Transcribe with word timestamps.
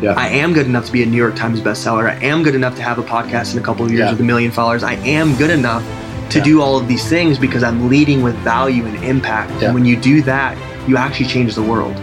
Yeah. 0.00 0.12
I 0.12 0.28
am 0.28 0.52
good 0.52 0.66
enough 0.66 0.86
to 0.86 0.92
be 0.92 1.02
a 1.02 1.06
New 1.06 1.16
York 1.16 1.34
Times 1.34 1.60
bestseller. 1.60 2.08
I 2.08 2.14
am 2.24 2.44
good 2.44 2.54
enough 2.54 2.76
to 2.76 2.82
have 2.82 2.98
a 2.98 3.02
podcast 3.02 3.52
in 3.54 3.58
a 3.58 3.62
couple 3.62 3.84
of 3.84 3.90
years 3.90 4.04
Yeah. 4.04 4.10
with 4.12 4.20
a 4.20 4.24
million 4.24 4.52
followers. 4.52 4.84
I 4.84 4.94
am 4.94 5.34
good 5.34 5.50
enough 5.50 5.82
to 6.30 6.38
Yeah. 6.38 6.44
do 6.44 6.62
all 6.62 6.76
of 6.76 6.86
these 6.86 7.04
things 7.08 7.36
because 7.36 7.64
I'm 7.64 7.88
leading 7.88 8.22
with 8.22 8.36
value 8.36 8.84
and 8.86 9.02
impact. 9.02 9.50
Yeah. 9.58 9.66
And 9.66 9.74
when 9.74 9.84
you 9.84 9.96
do 9.96 10.22
that, 10.22 10.56
you 10.86 10.96
actually 10.96 11.26
change 11.26 11.56
the 11.56 11.62
world. 11.62 11.96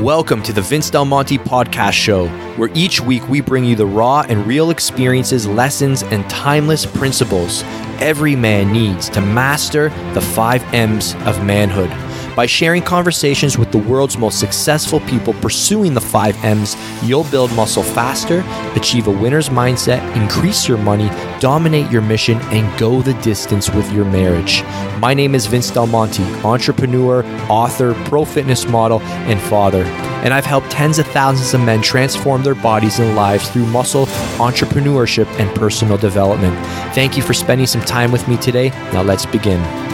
Welcome 0.00 0.42
to 0.44 0.54
the 0.54 0.62
Vince 0.62 0.88
Del 0.88 1.04
Monte 1.04 1.36
podcast 1.36 1.92
show, 1.92 2.28
where 2.56 2.70
each 2.72 3.02
week 3.02 3.28
we 3.28 3.42
bring 3.42 3.66
you 3.66 3.76
the 3.76 3.84
raw 3.84 4.24
and 4.26 4.46
real 4.46 4.70
experiences, 4.70 5.46
lessons, 5.46 6.02
and 6.04 6.28
timeless 6.30 6.86
principles 6.86 7.62
every 8.00 8.34
man 8.34 8.72
needs 8.72 9.10
to 9.10 9.20
master 9.20 9.90
the 10.14 10.20
five 10.22 10.64
M's 10.72 11.14
of 11.26 11.44
manhood. 11.44 11.90
By 12.36 12.46
sharing 12.46 12.82
conversations 12.82 13.58
with 13.58 13.72
the 13.72 13.78
world's 13.78 14.16
most 14.16 14.38
successful 14.38 15.00
people 15.00 15.34
pursuing 15.34 15.94
the 15.94 16.00
five 16.00 16.42
M's, 16.44 16.76
you'll 17.02 17.24
build 17.24 17.52
muscle 17.54 17.82
faster, 17.82 18.44
achieve 18.76 19.08
a 19.08 19.10
winner's 19.10 19.48
mindset, 19.48 20.00
increase 20.16 20.68
your 20.68 20.78
money, 20.78 21.10
dominate 21.40 21.90
your 21.90 22.02
mission, 22.02 22.38
and 22.52 22.78
go 22.78 23.02
the 23.02 23.14
distance 23.14 23.68
with 23.70 23.90
your 23.92 24.04
marriage. 24.04 24.62
My 25.00 25.12
name 25.12 25.34
is 25.34 25.46
Vince 25.46 25.70
Del 25.70 25.86
Monte, 25.86 26.22
entrepreneur, 26.44 27.24
author, 27.50 27.94
pro 28.04 28.24
fitness 28.24 28.66
model, 28.66 29.00
and 29.00 29.40
father. 29.40 29.82
And 30.22 30.32
I've 30.32 30.46
helped 30.46 30.70
tens 30.70 30.98
of 30.98 31.06
thousands 31.08 31.52
of 31.54 31.62
men 31.62 31.82
transform 31.82 32.42
their 32.42 32.54
bodies 32.54 33.00
and 33.00 33.16
lives 33.16 33.50
through 33.50 33.66
muscle, 33.66 34.06
entrepreneurship, 34.36 35.26
and 35.40 35.52
personal 35.56 35.96
development. 35.96 36.54
Thank 36.94 37.16
you 37.16 37.22
for 37.22 37.34
spending 37.34 37.66
some 37.66 37.82
time 37.82 38.12
with 38.12 38.28
me 38.28 38.36
today. 38.36 38.68
Now 38.92 39.02
let's 39.02 39.26
begin. 39.26 39.89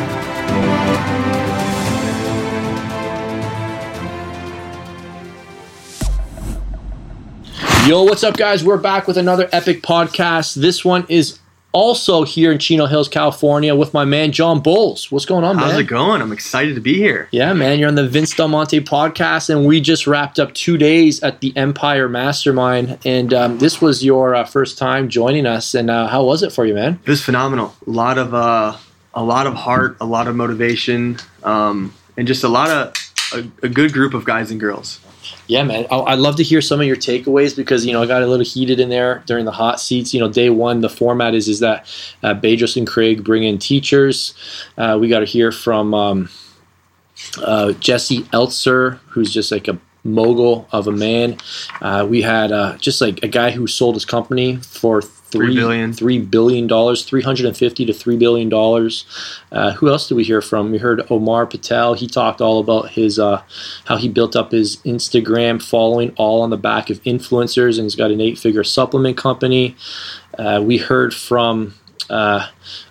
Yo, 7.86 8.02
what's 8.02 8.24
up, 8.24 8.36
guys? 8.36 8.64
We're 8.64 8.78
back 8.78 9.06
with 9.06 9.16
another 9.16 9.48
epic 9.52 9.80
podcast. 9.80 10.56
This 10.56 10.84
one 10.84 11.06
is 11.08 11.38
also 11.70 12.24
here 12.24 12.50
in 12.50 12.58
Chino 12.58 12.86
Hills, 12.86 13.06
California, 13.08 13.76
with 13.76 13.94
my 13.94 14.04
man 14.04 14.32
Jon 14.32 14.60
Boles. 14.60 15.12
What's 15.12 15.24
going 15.24 15.44
on, 15.44 15.56
How's 15.56 15.70
man? 15.70 15.80
it 15.82 15.84
going? 15.84 16.20
I'm 16.20 16.32
excited 16.32 16.74
to 16.74 16.80
be 16.80 16.94
here. 16.94 17.28
Yeah, 17.30 17.52
man, 17.52 17.78
you're 17.78 17.86
on 17.86 17.94
the 17.94 18.08
Vince 18.08 18.34
Del 18.34 18.48
Monte 18.48 18.80
podcast, 18.80 19.50
and 19.50 19.66
we 19.66 19.80
just 19.80 20.08
wrapped 20.08 20.40
up 20.40 20.52
two 20.52 20.76
days 20.76 21.22
at 21.22 21.40
the 21.40 21.56
Empire 21.56 22.08
Mastermind, 22.08 22.98
and 23.04 23.32
um, 23.32 23.58
this 23.58 23.80
was 23.80 24.04
your 24.04 24.34
uh, 24.34 24.44
first 24.44 24.78
time 24.78 25.08
joining 25.08 25.46
us. 25.46 25.72
And 25.72 25.88
uh, 25.88 26.08
how 26.08 26.24
was 26.24 26.42
it 26.42 26.52
for 26.52 26.66
you, 26.66 26.74
man? 26.74 26.98
It 27.04 27.08
was 27.08 27.22
phenomenal. 27.22 27.72
A 27.86 27.90
lot 27.90 28.18
of 28.18 28.34
uh, 28.34 28.76
a 29.14 29.22
lot 29.22 29.46
of 29.46 29.54
heart, 29.54 29.96
a 30.00 30.06
lot 30.06 30.26
of 30.26 30.34
motivation, 30.34 31.18
um, 31.44 31.94
and 32.16 32.26
just 32.26 32.42
a 32.42 32.48
lot 32.48 32.68
of 32.68 32.94
a, 33.32 33.64
a 33.64 33.68
good 33.68 33.92
group 33.92 34.12
of 34.12 34.24
guys 34.24 34.50
and 34.50 34.58
girls. 34.58 34.98
Yeah, 35.46 35.62
man. 35.62 35.86
I- 35.90 36.00
I'd 36.12 36.18
love 36.18 36.36
to 36.36 36.42
hear 36.42 36.60
some 36.60 36.80
of 36.80 36.86
your 36.86 36.96
takeaways 36.96 37.54
because 37.56 37.86
you 37.86 37.92
know 37.92 38.02
I 38.02 38.06
got 38.06 38.22
a 38.22 38.26
little 38.26 38.44
heated 38.44 38.80
in 38.80 38.88
there 38.88 39.22
during 39.26 39.44
the 39.44 39.52
hot 39.52 39.80
seats. 39.80 40.12
You 40.12 40.20
know, 40.20 40.28
day 40.28 40.50
one, 40.50 40.80
the 40.80 40.88
format 40.88 41.34
is 41.34 41.48
is 41.48 41.60
that 41.60 41.86
uh, 42.22 42.34
Bedros 42.34 42.76
and 42.76 42.86
Craig 42.86 43.24
bring 43.24 43.44
in 43.44 43.58
teachers. 43.58 44.34
Uh, 44.76 44.98
we 45.00 45.08
got 45.08 45.20
to 45.20 45.24
hear 45.26 45.52
from 45.52 45.94
um, 45.94 46.28
uh, 47.38 47.72
Jesse 47.72 48.20
Itzler, 48.24 48.98
who's 49.08 49.32
just 49.32 49.52
like 49.52 49.68
a 49.68 49.78
mogul 50.04 50.68
of 50.72 50.86
a 50.86 50.92
man. 50.92 51.36
Uh, 51.80 52.06
we 52.08 52.22
had 52.22 52.52
uh, 52.52 52.76
just 52.78 53.00
like 53.00 53.22
a 53.22 53.28
guy 53.28 53.50
who 53.50 53.66
sold 53.66 53.94
his 53.94 54.04
company 54.04 54.56
for 54.58 55.02
three 55.30 55.46
Three 55.46 55.56
billion. 55.56 55.92
three 55.92 56.18
billion 56.20 56.66
dollars, 56.66 57.04
three 57.04 57.22
hundred 57.22 57.46
and 57.46 57.56
fifty 57.56 57.84
to 57.84 57.92
three 57.92 58.16
billion 58.16 58.48
dollars. 58.48 59.04
Uh, 59.50 59.72
who 59.72 59.88
else 59.88 60.08
did 60.08 60.14
we 60.14 60.24
hear 60.24 60.40
from? 60.40 60.70
We 60.70 60.78
heard 60.78 61.02
Omar 61.10 61.46
Patel. 61.46 61.94
He 61.94 62.06
talked 62.06 62.40
all 62.40 62.60
about 62.60 62.90
his 62.90 63.18
uh, 63.18 63.42
how 63.86 63.96
he 63.96 64.08
built 64.08 64.36
up 64.36 64.52
his 64.52 64.76
Instagram 64.78 65.60
following, 65.60 66.12
all 66.16 66.42
on 66.42 66.50
the 66.50 66.56
back 66.56 66.90
of 66.90 67.02
influencers, 67.02 67.76
and 67.76 67.84
he's 67.84 67.96
got 67.96 68.10
an 68.10 68.20
eight-figure 68.20 68.64
supplement 68.64 69.16
company. 69.16 69.74
Uh, 70.38 70.62
we 70.64 70.78
heard 70.78 71.12
from 71.12 71.74
uh, 72.08 72.46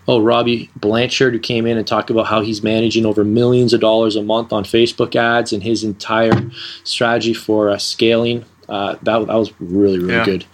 oh 0.08 0.20
Robbie 0.20 0.70
Blanchard, 0.76 1.34
who 1.34 1.40
came 1.40 1.66
in 1.66 1.78
and 1.78 1.88
talked 1.88 2.10
about 2.10 2.28
how 2.28 2.42
he's 2.42 2.62
managing 2.62 3.06
over 3.06 3.24
millions 3.24 3.72
of 3.72 3.80
dollars 3.80 4.18
a 4.18 4.22
month 4.22 4.52
on 4.52 4.66
Facebook 4.66 5.16
ads 5.16 5.54
and 5.54 5.64
his 5.64 5.84
entire 5.86 6.52
strategy 6.84 7.34
for 7.34 7.70
uh, 7.70 7.78
scaling. 7.78 8.44
Uh, 8.68 8.94
that, 9.04 9.28
that 9.28 9.36
was 9.36 9.52
really 9.60 10.00
really 10.00 10.14
Yeah. 10.14 10.26
good. 10.26 10.46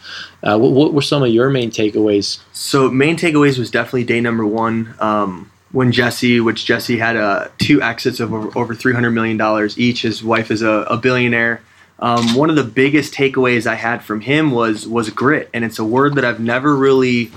Uh, 0.43 0.57
what, 0.57 0.71
what 0.71 0.93
were 0.93 1.01
some 1.01 1.23
of 1.23 1.29
your 1.29 1.49
main 1.49 1.71
takeaways? 1.71 2.39
So 2.51 2.89
main 2.89 3.17
takeaways 3.17 3.57
was 3.57 3.71
definitely 3.71 4.03
day 4.05 4.21
number 4.21 4.45
one. 4.45 4.93
Um, 4.99 5.51
when 5.71 5.91
Jesse, 5.93 6.41
which 6.41 6.65
Jesse 6.65 6.97
had 6.97 7.15
uh, 7.15 7.47
two 7.57 7.81
exits 7.81 8.19
of 8.19 8.33
over, 8.33 8.57
over 8.57 8.75
three 8.75 8.93
hundred 8.93 9.11
million 9.11 9.37
dollars 9.37 9.77
each. 9.79 10.01
His 10.01 10.23
wife 10.23 10.51
is 10.51 10.61
a, 10.61 10.85
a 10.89 10.97
billionaire. 10.97 11.61
Um, 11.99 12.33
one 12.35 12.49
of 12.49 12.55
the 12.55 12.63
biggest 12.63 13.13
takeaways 13.13 13.65
I 13.67 13.75
had 13.75 14.03
from 14.03 14.21
him 14.21 14.51
was 14.51 14.87
was 14.87 15.09
grit, 15.11 15.49
and 15.53 15.63
it's 15.63 15.79
a 15.79 15.85
word 15.85 16.15
that 16.15 16.25
I've 16.25 16.39
never 16.41 16.75
really 16.75 17.31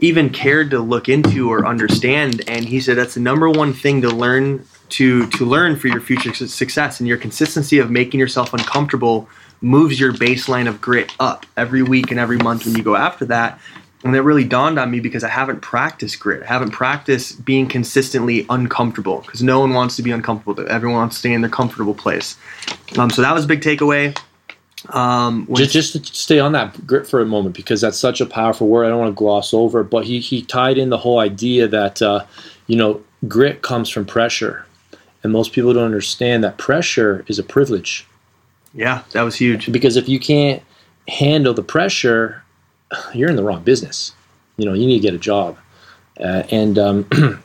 even 0.00 0.30
cared 0.30 0.70
to 0.70 0.78
look 0.80 1.08
into 1.08 1.50
or 1.50 1.66
understand. 1.66 2.42
And 2.48 2.64
he 2.64 2.80
said 2.80 2.96
that's 2.96 3.14
the 3.14 3.20
number 3.20 3.50
one 3.50 3.74
thing 3.74 4.00
to 4.02 4.08
learn 4.08 4.64
to 4.90 5.26
to 5.30 5.44
learn 5.44 5.76
for 5.76 5.88
your 5.88 6.00
future 6.00 6.32
success 6.34 7.00
and 7.00 7.08
your 7.08 7.18
consistency 7.18 7.78
of 7.78 7.90
making 7.90 8.20
yourself 8.20 8.54
uncomfortable 8.54 9.28
moves 9.64 9.98
your 9.98 10.12
baseline 10.12 10.68
of 10.68 10.80
grit 10.80 11.12
up 11.18 11.46
every 11.56 11.82
week 11.82 12.10
and 12.10 12.20
every 12.20 12.36
month 12.36 12.66
when 12.66 12.76
you 12.76 12.82
go 12.82 12.94
after 12.94 13.24
that. 13.24 13.58
And 14.04 14.14
that 14.14 14.22
really 14.22 14.44
dawned 14.44 14.78
on 14.78 14.90
me 14.90 15.00
because 15.00 15.24
I 15.24 15.30
haven't 15.30 15.62
practiced 15.62 16.20
grit. 16.20 16.42
I 16.42 16.46
haven't 16.46 16.72
practiced 16.72 17.42
being 17.42 17.66
consistently 17.66 18.44
uncomfortable 18.50 19.22
because 19.22 19.42
no 19.42 19.60
one 19.60 19.72
wants 19.72 19.96
to 19.96 20.02
be 20.02 20.10
uncomfortable. 20.10 20.68
Everyone 20.68 20.98
wants 20.98 21.16
to 21.16 21.20
stay 21.20 21.32
in 21.32 21.40
their 21.40 21.50
comfortable 21.50 21.94
place. 21.94 22.36
Um, 22.98 23.08
so 23.08 23.22
that 23.22 23.32
was 23.32 23.46
a 23.46 23.48
big 23.48 23.62
takeaway. 23.62 24.16
Um, 24.90 25.48
Just, 25.54 25.72
just 25.72 25.92
to 25.94 26.04
stay 26.14 26.38
on 26.38 26.52
that 26.52 26.86
grit 26.86 27.06
for 27.06 27.22
a 27.22 27.24
moment 27.24 27.56
because 27.56 27.80
that's 27.80 27.98
such 27.98 28.20
a 28.20 28.26
powerful 28.26 28.68
word. 28.68 28.84
I 28.84 28.90
don't 28.90 28.98
want 28.98 29.12
to 29.12 29.18
gloss 29.18 29.54
over, 29.54 29.82
but 29.82 30.04
he, 30.04 30.20
he 30.20 30.42
tied 30.42 30.76
in 30.76 30.90
the 30.90 30.98
whole 30.98 31.20
idea 31.20 31.66
that 31.68 32.02
uh, 32.02 32.26
you 32.66 32.76
know 32.76 33.02
grit 33.26 33.62
comes 33.62 33.88
from 33.88 34.04
pressure, 34.04 34.66
and 35.22 35.32
most 35.32 35.54
people 35.54 35.72
don't 35.72 35.84
understand 35.84 36.44
that 36.44 36.58
pressure 36.58 37.24
is 37.28 37.38
a 37.38 37.42
privilege 37.42 38.06
yeah, 38.74 39.02
that 39.12 39.22
was 39.22 39.36
huge. 39.36 39.70
because 39.72 39.96
if 39.96 40.08
you 40.08 40.18
can't 40.18 40.62
handle 41.08 41.54
the 41.54 41.62
pressure, 41.62 42.42
you're 43.14 43.30
in 43.30 43.36
the 43.36 43.42
wrong 43.44 43.62
business. 43.62 44.12
You 44.56 44.66
know, 44.66 44.72
you 44.72 44.86
need 44.86 44.98
to 44.98 45.02
get 45.02 45.14
a 45.14 45.18
job, 45.18 45.58
uh, 46.20 46.44
and 46.50 46.78
um, 46.78 47.06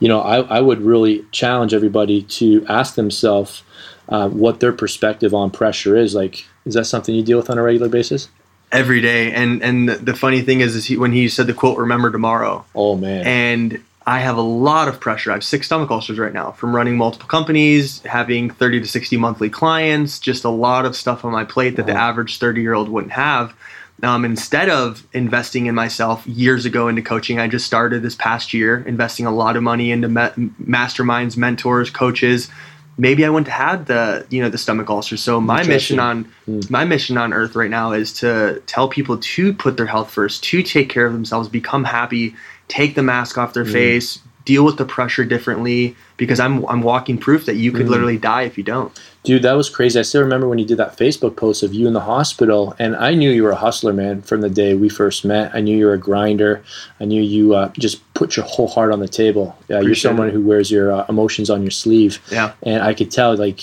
you 0.00 0.08
know, 0.08 0.20
I, 0.20 0.40
I 0.58 0.60
would 0.60 0.80
really 0.80 1.24
challenge 1.32 1.74
everybody 1.74 2.22
to 2.22 2.64
ask 2.68 2.94
themselves 2.94 3.62
uh, 4.08 4.28
what 4.28 4.60
their 4.60 4.72
perspective 4.72 5.34
on 5.34 5.50
pressure 5.50 5.96
is. 5.96 6.14
Like, 6.14 6.44
is 6.64 6.74
that 6.74 6.84
something 6.84 7.14
you 7.14 7.22
deal 7.22 7.36
with 7.38 7.50
on 7.50 7.58
a 7.58 7.62
regular 7.62 7.88
basis? 7.88 8.28
every 8.72 9.00
day. 9.00 9.32
And 9.32 9.62
and 9.62 9.88
the, 9.88 9.96
the 9.96 10.14
funny 10.14 10.42
thing 10.42 10.60
is, 10.60 10.76
is 10.76 10.86
he, 10.86 10.96
when 10.96 11.10
he 11.12 11.28
said 11.28 11.48
the 11.48 11.54
quote 11.54 11.76
"Remember 11.78 12.10
tomorrow," 12.10 12.64
Oh 12.74 12.96
man. 12.96 13.26
and 13.26 13.84
I 14.10 14.18
have 14.18 14.36
a 14.36 14.42
lot 14.42 14.88
of 14.88 14.98
pressure. 14.98 15.30
I 15.30 15.34
have 15.34 15.44
six 15.44 15.66
stomach 15.66 15.88
ulcers 15.88 16.18
right 16.18 16.32
now 16.32 16.50
from 16.50 16.74
running 16.74 16.96
multiple 16.96 17.28
companies, 17.28 18.00
having 18.00 18.50
thirty 18.50 18.80
to 18.80 18.86
sixty 18.86 19.16
monthly 19.16 19.48
clients, 19.48 20.18
just 20.18 20.42
a 20.42 20.48
lot 20.48 20.84
of 20.84 20.96
stuff 20.96 21.24
on 21.24 21.30
my 21.30 21.44
plate 21.44 21.76
that 21.76 21.86
the 21.86 21.94
average 21.94 22.38
thirty 22.38 22.60
year 22.60 22.74
old 22.74 22.88
wouldn't 22.88 23.12
have. 23.12 23.54
Um, 24.02 24.24
instead 24.24 24.68
of 24.68 25.06
investing 25.12 25.66
in 25.66 25.76
myself 25.76 26.26
years 26.26 26.64
ago 26.64 26.88
into 26.88 27.02
coaching, 27.02 27.38
I 27.38 27.46
just 27.46 27.66
started 27.66 28.02
this 28.02 28.16
past 28.16 28.52
year 28.52 28.82
investing 28.84 29.26
a 29.26 29.30
lot 29.30 29.54
of 29.56 29.62
money 29.62 29.92
into 29.92 30.08
me- 30.08 30.50
masterminds, 30.60 31.36
mentors, 31.36 31.88
coaches. 31.90 32.50
Maybe 32.98 33.24
I 33.24 33.30
wouldn't 33.30 33.46
have 33.46 33.86
the 33.86 34.26
you 34.28 34.42
know 34.42 34.48
the 34.48 34.58
stomach 34.58 34.90
ulcers. 34.90 35.22
So 35.22 35.40
my 35.40 35.62
mission 35.62 36.00
on 36.00 36.32
my 36.68 36.84
mission 36.84 37.16
on 37.16 37.32
earth 37.32 37.54
right 37.54 37.70
now 37.70 37.92
is 37.92 38.12
to 38.14 38.60
tell 38.66 38.88
people 38.88 39.18
to 39.18 39.52
put 39.54 39.76
their 39.76 39.86
health 39.86 40.10
first, 40.10 40.42
to 40.44 40.64
take 40.64 40.88
care 40.88 41.06
of 41.06 41.12
themselves, 41.12 41.48
become 41.48 41.84
happy, 41.84 42.34
take 42.70 42.94
the 42.94 43.02
mask 43.02 43.36
off 43.36 43.52
their 43.52 43.64
face, 43.66 44.20
deal 44.46 44.64
with 44.64 44.78
the 44.78 44.84
pressure 44.86 45.24
differently 45.24 45.94
because 46.16 46.40
I'm 46.40 46.64
I'm 46.66 46.82
walking 46.82 47.18
proof 47.18 47.44
that 47.46 47.56
you 47.56 47.72
could 47.72 47.88
literally 47.88 48.16
die 48.16 48.42
if 48.42 48.56
you 48.56 48.64
don't. 48.64 48.98
Dude, 49.22 49.42
that 49.42 49.52
was 49.52 49.68
crazy. 49.68 49.98
I 49.98 50.02
still 50.02 50.22
remember 50.22 50.48
when 50.48 50.58
you 50.58 50.64
did 50.64 50.78
that 50.78 50.96
Facebook 50.96 51.36
post 51.36 51.62
of 51.62 51.74
you 51.74 51.86
in 51.86 51.92
the 51.92 52.00
hospital, 52.00 52.74
and 52.78 52.96
I 52.96 53.12
knew 53.12 53.30
you 53.30 53.42
were 53.42 53.50
a 53.50 53.56
hustler, 53.56 53.92
man, 53.92 54.22
from 54.22 54.40
the 54.40 54.48
day 54.48 54.74
we 54.74 54.88
first 54.88 55.26
met. 55.26 55.54
I 55.54 55.60
knew 55.60 55.76
you 55.76 55.86
were 55.86 55.92
a 55.92 55.98
grinder. 55.98 56.62
I 57.00 57.04
knew 57.04 57.20
you 57.20 57.54
uh, 57.54 57.70
just 57.78 58.00
put 58.14 58.36
your 58.36 58.46
whole 58.46 58.68
heart 58.68 58.92
on 58.92 59.00
the 59.00 59.08
table. 59.08 59.58
Uh, 59.68 59.80
you're 59.80 59.94
someone 59.94 60.28
it. 60.28 60.32
who 60.32 60.40
wears 60.40 60.70
your 60.70 60.90
uh, 60.90 61.04
emotions 61.08 61.50
on 61.50 61.60
your 61.60 61.70
sleeve. 61.70 62.18
Yeah. 62.32 62.54
And 62.62 62.82
I 62.82 62.94
could 62.94 63.10
tell, 63.10 63.36
like, 63.36 63.60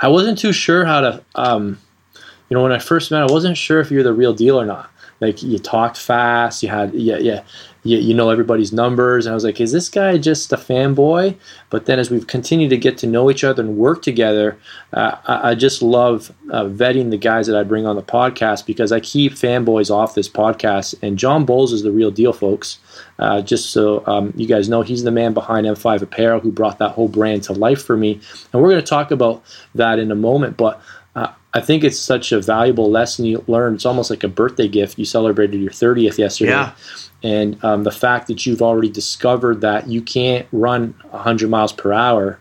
I 0.00 0.08
wasn't 0.08 0.38
too 0.38 0.52
sure 0.52 0.84
how 0.84 1.00
to, 1.02 1.22
um, 1.36 1.78
you 2.48 2.56
know, 2.56 2.62
when 2.62 2.72
I 2.72 2.80
first 2.80 3.12
met, 3.12 3.22
I 3.22 3.32
wasn't 3.32 3.56
sure 3.56 3.80
if 3.80 3.92
you're 3.92 4.02
the 4.02 4.12
real 4.12 4.34
deal 4.34 4.60
or 4.60 4.66
not. 4.66 4.90
Like 5.20 5.42
you 5.42 5.58
talked 5.58 5.96
fast. 5.96 6.62
You 6.62 6.68
had 6.68 6.94
yeah 6.94 7.18
yeah 7.18 7.42
you, 7.86 7.98
you 7.98 8.14
know 8.14 8.30
everybody's 8.30 8.72
numbers. 8.72 9.26
And 9.26 9.32
I 9.32 9.34
was 9.34 9.44
like, 9.44 9.60
is 9.60 9.72
this 9.72 9.88
guy 9.88 10.18
just 10.18 10.52
a 10.52 10.56
fanboy? 10.56 11.36
But 11.70 11.86
then 11.86 11.98
as 11.98 12.10
we've 12.10 12.26
continued 12.26 12.70
to 12.70 12.76
get 12.76 12.98
to 12.98 13.06
know 13.06 13.30
each 13.30 13.44
other 13.44 13.62
and 13.62 13.76
work 13.76 14.02
together, 14.02 14.58
uh, 14.92 15.16
I, 15.26 15.50
I, 15.50 15.54
just 15.54 15.82
love 15.82 16.32
uh, 16.50 16.64
vetting 16.64 17.10
the 17.10 17.16
guys 17.16 17.46
that 17.46 17.56
I 17.56 17.62
bring 17.62 17.86
on 17.86 17.96
the 17.96 18.02
podcast 18.02 18.66
because 18.66 18.92
I 18.92 19.00
keep 19.00 19.32
fanboys 19.32 19.90
off 19.90 20.14
this 20.14 20.28
podcast. 20.28 20.94
And 21.02 21.18
Jon 21.18 21.44
Boles 21.44 21.72
is 21.72 21.82
the 21.82 21.92
real 21.92 22.10
deal, 22.10 22.32
folks. 22.32 22.78
Uh, 23.18 23.40
just 23.40 23.70
so 23.70 24.04
um, 24.06 24.32
you 24.36 24.46
guys 24.46 24.68
know, 24.68 24.82
he's 24.82 25.04
the 25.04 25.10
man 25.10 25.32
behind 25.32 25.66
M5 25.66 26.02
Apparel 26.02 26.40
who 26.40 26.52
brought 26.52 26.78
that 26.78 26.90
whole 26.90 27.08
brand 27.08 27.44
to 27.44 27.52
life 27.52 27.82
for 27.82 27.96
me. 27.96 28.20
And 28.52 28.62
we're 28.62 28.70
going 28.70 28.82
to 28.82 28.86
talk 28.86 29.10
about 29.10 29.42
that 29.74 29.98
in 29.98 30.10
a 30.10 30.16
moment. 30.16 30.56
But 30.56 30.80
I 31.56 31.60
think 31.60 31.84
it's 31.84 31.98
such 31.98 32.32
a 32.32 32.40
valuable 32.40 32.90
lesson 32.90 33.24
you 33.24 33.44
learn. 33.46 33.74
It's 33.74 33.86
almost 33.86 34.10
like 34.10 34.22
a 34.22 34.28
birthday 34.28 34.68
gift. 34.68 34.98
You 34.98 35.04
celebrated 35.04 35.60
your 35.60 35.72
30th 35.72 36.18
yesterday. 36.18 36.50
Yeah 36.50 36.72
and 37.22 37.64
um, 37.64 37.82
the 37.82 37.90
fact 37.90 38.26
that 38.28 38.44
you've 38.44 38.60
already 38.60 38.90
discovered 38.90 39.62
that 39.62 39.88
you 39.88 40.02
can't 40.02 40.46
run 40.52 40.94
100 41.10 41.48
miles 41.48 41.72
per 41.72 41.92
hour 41.92 42.38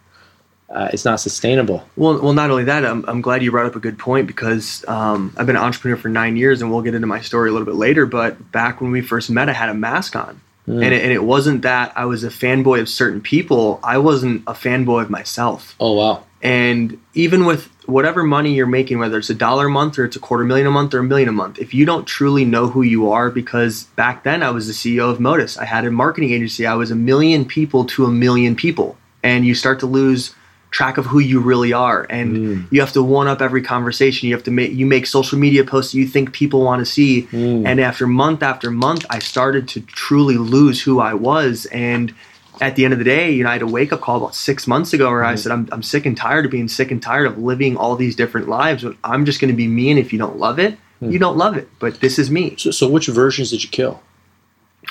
uh, 0.70 0.90
it's 0.92 1.06
not 1.06 1.20
sustainable. 1.20 1.88
Well, 1.96 2.20
well, 2.22 2.34
not 2.34 2.50
only 2.50 2.64
that, 2.66 2.86
I'm, 2.86 3.06
I'm 3.08 3.22
glad 3.22 3.44
you 3.44 3.52
brought 3.52 3.68
up 3.68 3.76
a 3.76 3.80
good 3.80 4.00
point 4.00 4.28
because 4.28 4.84
um, 4.88 5.34
I've 5.38 5.46
been 5.46 5.56
an 5.56 5.62
entrepreneur 5.62 5.96
for 5.96 6.10
nine 6.10 6.36
years, 6.38 6.62
and 6.62 6.72
we'll 6.72 6.82
get 6.82 6.96
into 6.96 7.08
my 7.08 7.22
story 7.22 7.50
a 7.50 7.54
little 7.54 7.68
bit 7.68 7.76
later. 7.76 8.06
But 8.06 8.52
back 8.52 8.82
when 8.82 8.92
we 8.92 9.02
first 9.02 9.30
met, 9.30 9.48
I 9.48 9.54
had 9.54 9.70
a 9.70 9.76
mask 9.76 10.16
on, 10.16 10.42
mm. 10.68 10.84
and, 10.84 10.94
it, 10.94 11.04
and 11.04 11.12
it 11.12 11.24
wasn't 11.24 11.62
that 11.62 11.94
I 11.96 12.06
was 12.06 12.24
a 12.24 12.30
fanboy 12.30 12.82
of 12.82 12.90
certain 12.90 13.22
people. 13.22 13.80
I 13.84 14.00
wasn't 14.00 14.42
a 14.48 14.54
fanboy 14.54 15.04
of 15.04 15.10
myself. 15.10 15.76
Oh 15.80 15.94
wow! 15.94 16.24
And 16.42 17.00
even 17.14 17.46
with 17.46 17.70
whatever 17.88 18.24
money 18.24 18.54
you're 18.54 18.66
making, 18.66 19.00
whether 19.00 19.18
it's 19.18 19.30
a 19.30 19.36
dollar 19.36 19.68
a 19.68 19.70
month 19.70 19.98
or 19.98 20.06
it's 20.06 20.16
a 20.16 20.20
quarter 20.20 20.44
million 20.44 20.68
a 20.68 20.72
month 20.72 20.94
or 20.94 21.00
a 21.00 21.04
million 21.04 21.30
a 21.30 21.32
month, 21.32 21.60
if 21.60 21.74
you 21.74 21.86
don't 21.86 22.06
truly 22.06 22.46
know 22.46 22.68
who 22.68 22.82
you 22.82 23.12
are, 23.12 23.30
because 23.30 23.84
back 23.96 24.24
then 24.24 24.44
I 24.44 24.52
was 24.52 24.68
the 24.68 24.74
CEO 24.74 25.10
of 25.10 25.20
Modus, 25.20 25.58
I 25.58 25.66
had 25.66 25.86
a 25.86 25.92
marketing 25.92 26.32
agency, 26.32 26.66
I 26.66 26.76
was 26.76 26.92
a 26.92 26.96
million 26.96 27.46
people 27.46 27.86
to 27.86 28.06
a 28.06 28.12
million 28.12 28.56
people, 28.56 28.98
and 29.24 29.46
you 29.46 29.56
start 29.56 29.80
to 29.82 29.86
lose 29.86 30.34
track 30.76 30.98
of 30.98 31.06
who 31.06 31.20
you 31.20 31.40
really 31.40 31.72
are. 31.72 32.06
And 32.10 32.36
mm. 32.36 32.68
you 32.70 32.82
have 32.82 32.92
to 32.94 33.02
one 33.02 33.30
up 33.30 33.42
every 33.42 33.62
conversation. 33.62 34.28
You 34.28 34.36
have 34.36 34.44
to 34.44 34.52
make 34.52 34.74
you 34.74 34.86
make 34.86 35.06
social 35.08 35.40
media 35.40 35.64
posts 35.64 35.94
you 35.94 36.06
think 36.06 36.34
people 36.34 36.64
want 36.64 36.82
to 36.82 36.86
see. 36.86 37.24
Mm. 37.32 37.66
and 37.66 37.80
after 37.80 38.06
month 38.08 38.44
after 38.44 38.70
month 38.70 39.06
i 39.10 39.20
started 39.20 39.70
to 39.70 39.82
truly 39.82 40.38
lose 40.38 40.82
who 40.82 41.00
i 41.00 41.14
was. 41.14 41.66
And 41.68 42.14
at 42.62 42.76
the 42.76 42.86
end 42.86 42.94
of 42.94 43.00
the 43.00 43.06
day, 43.06 43.32
you 43.32 43.44
know, 43.44 43.50
I 43.50 43.54
had 43.54 43.62
a 43.62 43.68
wake 43.68 43.94
up 43.94 44.02
call 44.02 44.18
about 44.18 44.36
six 44.36 44.68
months 44.68 44.94
ago 44.94 45.10
where 45.10 45.22
mm-hmm. 45.22 45.32
I 45.32 45.36
said, 45.36 45.52
I'm, 45.52 45.70
I'm 45.72 45.84
sick 45.84 46.06
and 46.06 46.16
tired 46.16 46.46
of 46.46 46.52
being 46.52 46.68
sick 46.68 46.92
and 46.92 47.02
tired 47.02 47.28
of 47.28 47.38
living 47.38 47.78
all 47.78 47.96
these 47.96 48.16
different 48.16 48.48
lives. 48.48 48.86
I'm 49.04 49.26
just 49.26 49.40
going 49.40 49.52
to 49.52 49.58
be 49.58 49.68
me. 49.68 49.92
And 49.92 50.00
if 50.00 50.14
you 50.14 50.20
don't 50.20 50.38
love 50.38 50.60
it, 50.60 50.74
mm-hmm. 50.74 51.12
you 51.12 51.20
don't 51.20 51.38
love 51.38 51.58
it. 51.58 51.70
But 51.80 52.00
this 52.00 52.20
is 52.20 52.32
me. 52.32 52.56
So, 52.58 52.72
so, 52.72 52.90
which 52.90 53.08
versions 53.08 53.52
did 53.52 53.64
you 53.64 53.70
kill? 53.70 54.02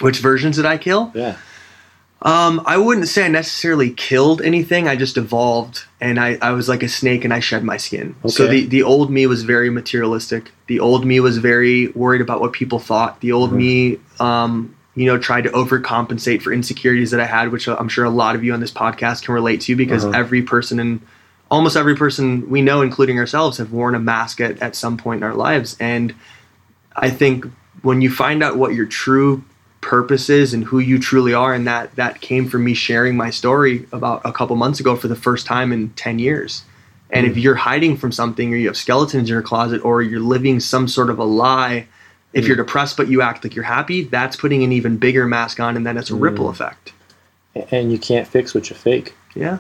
Which 0.01 0.19
versions 0.19 0.57
did 0.57 0.67
I 0.67 0.79
kill? 0.79 1.13
Yeah. 1.15 1.37
Um, 2.23 2.63
I 2.65 2.79
wouldn't 2.79 3.07
say 3.09 3.27
I 3.27 3.29
necessarily 3.29 3.91
killed 3.91 4.41
anything. 4.41 4.89
I 4.89 4.97
just 4.97 5.19
evolved 5.19 5.85
and 6.01 6.19
I, 6.19 6.39
I 6.41 6.53
was 6.53 6.71
like 6.71 6.83
a 6.83 6.89
snake 6.89 7.23
and 7.23 7.35
I 7.35 7.41
shed 7.41 7.63
my 7.65 7.77
skin. 7.77 8.17
Okay. 8.25 8.29
So 8.31 8.47
the, 8.47 8.65
the 8.65 8.83
old 8.83 9.11
me 9.11 9.27
was 9.27 9.43
very 9.43 9.69
materialistic. 9.69 10.51
The 10.67 10.81
old 10.81 11.05
me 11.05 11.21
was 11.21 11.37
very 11.37 11.89
worried 11.89 12.23
about 12.23 12.41
what 12.41 12.55
people 12.55 12.79
thought. 12.79 13.21
The 13.21 13.33
old 13.33 13.51
mm-hmm. 13.51 13.59
me 13.59 13.99
um, 14.21 14.74
you 14.95 15.07
know, 15.07 15.19
tried 15.19 15.43
to 15.43 15.51
overcompensate 15.51 16.43
for 16.43 16.53
insecurities 16.53 17.11
that 17.11 17.21
I 17.21 17.27
had, 17.27 17.51
which 17.51 17.67
I'm 17.67 17.89
sure 17.89 18.05
a 18.05 18.11
lot 18.11 18.37
of 18.37 18.45
you 18.45 18.53
on 18.53 18.61
this 18.61 18.71
podcast 18.71 19.25
can 19.25 19.35
relate 19.35 19.61
to 19.63 19.75
because 19.75 20.05
uh-huh. 20.05 20.17
every 20.17 20.43
person 20.43 20.79
and 20.79 21.01
almost 21.51 21.77
every 21.77 21.97
person 21.97 22.49
we 22.49 22.63
know, 22.63 22.83
including 22.83 23.19
ourselves, 23.19 23.59
have 23.59 23.73
worn 23.73 23.95
a 23.95 23.99
mask 23.99 24.41
at, 24.41 24.61
at 24.63 24.77
some 24.77 24.97
point 24.97 25.19
in 25.19 25.25
our 25.25 25.35
lives. 25.35 25.77
And 25.81 26.15
I 26.97 27.11
think 27.11 27.47
when 27.83 28.01
you 28.01 28.11
find 28.11 28.43
out 28.43 28.57
what 28.57 28.75
your 28.75 28.87
true 28.87 29.45
purpose 29.81 30.31
is 30.31 30.55
and 30.55 30.65
who 30.65 30.79
you 30.79 30.99
truly 30.99 31.35
are, 31.35 31.53
and 31.53 31.67
that 31.67 31.95
that 31.97 32.21
came 32.21 32.49
from 32.49 32.65
me 32.65 32.75
sharing 32.75 33.17
my 33.17 33.31
story 33.31 33.87
about 33.93 34.23
a 34.25 34.33
couple 34.33 34.57
months 34.57 34.81
ago 34.81 34.97
for 34.97 35.09
the 35.09 35.17
first 35.17 35.45
time 35.45 35.73
in 35.73 35.91
10 35.91 36.19
years. 36.19 36.65
And 37.11 37.27
mm. 37.27 37.31
if 37.31 37.37
you're 37.37 37.55
hiding 37.55 37.97
from 37.97 38.13
something 38.13 38.53
or 38.53 38.57
you 38.57 38.69
have 38.69 38.77
skeletons 38.77 39.29
in 39.29 39.33
your 39.33 39.43
closet 39.43 39.85
or 39.85 40.03
you're 40.03 40.21
living 40.21 40.61
some 40.61 40.89
sort 40.89 41.11
of 41.11 41.19
a 41.19 41.25
lie 41.25 41.87
if 42.35 42.47
you're 42.47 42.57
depressed 42.57 42.97
but 42.97 43.09
you 43.09 43.23
act 43.23 43.45
like 43.45 43.55
you're 43.55 43.65
happy, 43.65 44.05
that's 44.05 44.37
putting 44.37 44.63
an 44.63 44.73
even 44.73 44.97
bigger 44.97 45.27
mask 45.27 45.61
on, 45.61 45.77
and 45.77 45.87
then 45.87 45.97
it's 45.97 46.11
a 46.11 46.15
ripple 46.15 46.47
mm. 46.47 46.51
effect. 46.51 46.93
And 47.71 47.93
you 47.93 47.99
can't 47.99 48.27
fix 48.27 48.55
what 48.55 48.69
you 48.69 48.77
fake. 48.77 49.15
Yeah. 49.35 49.59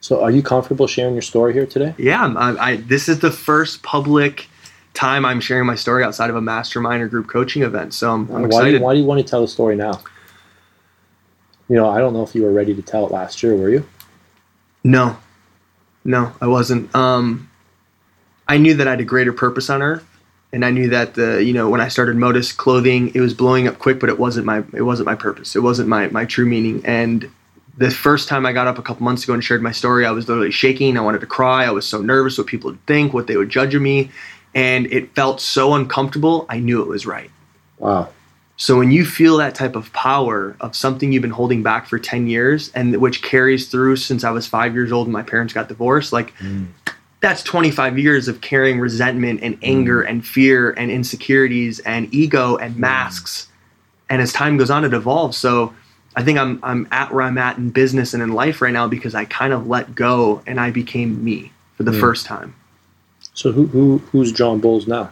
So, 0.00 0.22
are 0.22 0.30
you 0.30 0.42
comfortable 0.42 0.86
sharing 0.86 1.14
your 1.14 1.22
story 1.22 1.52
here 1.52 1.66
today? 1.66 1.94
Yeah, 1.98 2.32
I, 2.36 2.70
I, 2.70 2.76
this 2.76 3.08
is 3.08 3.20
the 3.20 3.30
first 3.30 3.82
public 3.82 4.48
time 4.94 5.24
I'm 5.24 5.40
sharing 5.40 5.66
my 5.66 5.74
story 5.74 6.04
outside 6.04 6.30
of 6.30 6.36
a 6.36 6.40
mastermind 6.40 7.02
or 7.02 7.08
group 7.08 7.28
coaching 7.28 7.62
event. 7.62 7.94
So 7.94 8.12
I'm, 8.12 8.30
I'm 8.30 8.42
why 8.42 8.46
excited. 8.46 8.70
Do 8.70 8.76
you, 8.78 8.82
why 8.82 8.94
do 8.94 9.00
you 9.00 9.06
want 9.06 9.20
to 9.20 9.26
tell 9.26 9.40
the 9.40 9.48
story 9.48 9.76
now? 9.76 10.00
You 11.68 11.76
know, 11.76 11.88
I 11.88 11.98
don't 11.98 12.12
know 12.12 12.22
if 12.22 12.34
you 12.34 12.42
were 12.42 12.52
ready 12.52 12.74
to 12.74 12.82
tell 12.82 13.06
it 13.06 13.12
last 13.12 13.42
year. 13.42 13.56
Were 13.56 13.70
you? 13.70 13.86
No, 14.84 15.16
no, 16.04 16.32
I 16.40 16.46
wasn't. 16.46 16.94
Um, 16.94 17.48
I 18.48 18.58
knew 18.58 18.74
that 18.74 18.86
I 18.86 18.90
had 18.90 19.00
a 19.00 19.04
greater 19.04 19.32
purpose 19.32 19.70
on 19.70 19.80
earth, 19.80 20.06
and 20.52 20.64
I 20.64 20.70
knew 20.70 20.88
that 20.88 21.14
the 21.14 21.42
you 21.42 21.52
know 21.52 21.70
when 21.70 21.80
I 21.80 21.88
started 21.88 22.16
Modus 22.16 22.52
clothing, 22.52 23.12
it 23.14 23.20
was 23.20 23.34
blowing 23.34 23.66
up 23.66 23.78
quick, 23.78 23.98
but 23.98 24.08
it 24.08 24.18
wasn't 24.18 24.46
my 24.46 24.62
it 24.74 24.82
wasn't 24.82 25.06
my 25.06 25.14
purpose. 25.14 25.56
It 25.56 25.60
wasn't 25.60 25.88
my 25.88 26.08
my 26.08 26.24
true 26.24 26.46
meaning. 26.46 26.82
And 26.84 27.30
the 27.78 27.90
first 27.90 28.28
time 28.28 28.44
I 28.44 28.52
got 28.52 28.66
up 28.66 28.78
a 28.78 28.82
couple 28.82 29.02
months 29.02 29.24
ago 29.24 29.32
and 29.32 29.42
shared 29.42 29.62
my 29.62 29.72
story, 29.72 30.04
I 30.04 30.10
was 30.10 30.28
literally 30.28 30.50
shaking. 30.50 30.98
I 30.98 31.00
wanted 31.00 31.22
to 31.22 31.26
cry. 31.26 31.64
I 31.64 31.70
was 31.70 31.86
so 31.86 32.02
nervous 32.02 32.36
what 32.36 32.46
people 32.46 32.70
would 32.70 32.86
think, 32.86 33.14
what 33.14 33.26
they 33.26 33.36
would 33.36 33.48
judge 33.48 33.74
of 33.74 33.80
me, 33.80 34.10
and 34.54 34.86
it 34.92 35.14
felt 35.14 35.40
so 35.40 35.74
uncomfortable. 35.74 36.44
I 36.50 36.58
knew 36.58 36.82
it 36.82 36.88
was 36.88 37.06
right. 37.06 37.30
Wow. 37.78 38.10
So 38.58 38.78
when 38.78 38.92
you 38.92 39.04
feel 39.04 39.38
that 39.38 39.54
type 39.54 39.74
of 39.74 39.92
power 39.92 40.54
of 40.60 40.76
something 40.76 41.12
you've 41.12 41.22
been 41.22 41.30
holding 41.30 41.64
back 41.64 41.86
for 41.86 41.98
10 41.98 42.28
years 42.28 42.70
and 42.74 42.94
which 42.98 43.22
carries 43.22 43.68
through 43.68 43.96
since 43.96 44.22
I 44.22 44.30
was 44.30 44.46
5 44.46 44.74
years 44.74 44.92
old 44.92 45.08
and 45.08 45.12
my 45.12 45.22
parents 45.22 45.52
got 45.52 45.68
divorced, 45.68 46.12
like 46.12 46.34
mm 46.36 46.68
that's 47.22 47.42
25 47.44 47.98
years 47.98 48.28
of 48.28 48.40
carrying 48.40 48.80
resentment 48.80 49.40
and 49.42 49.56
anger 49.62 50.02
mm. 50.02 50.10
and 50.10 50.26
fear 50.26 50.72
and 50.72 50.90
insecurities 50.90 51.78
and 51.80 52.12
ego 52.12 52.56
and 52.56 52.74
mm. 52.74 52.78
masks. 52.78 53.48
And 54.10 54.20
as 54.20 54.32
time 54.32 54.58
goes 54.58 54.70
on, 54.70 54.84
it 54.84 54.92
evolves. 54.92 55.38
So 55.38 55.72
I 56.16 56.24
think 56.24 56.38
I'm 56.38 56.58
I'm 56.62 56.86
at 56.90 57.14
where 57.14 57.22
I'm 57.22 57.38
at 57.38 57.56
in 57.56 57.70
business 57.70 58.12
and 58.12 58.22
in 58.22 58.32
life 58.32 58.60
right 58.60 58.72
now 58.72 58.88
because 58.88 59.14
I 59.14 59.24
kind 59.24 59.52
of 59.52 59.68
let 59.68 59.94
go 59.94 60.42
and 60.46 60.60
I 60.60 60.70
became 60.70 61.24
me 61.24 61.52
for 61.76 61.84
the 61.84 61.92
mm. 61.92 62.00
first 62.00 62.26
time. 62.26 62.54
So 63.34 63.52
who, 63.52 63.66
who 63.68 63.98
who's 64.10 64.32
Jon 64.32 64.58
Boles 64.58 64.86
now? 64.86 65.10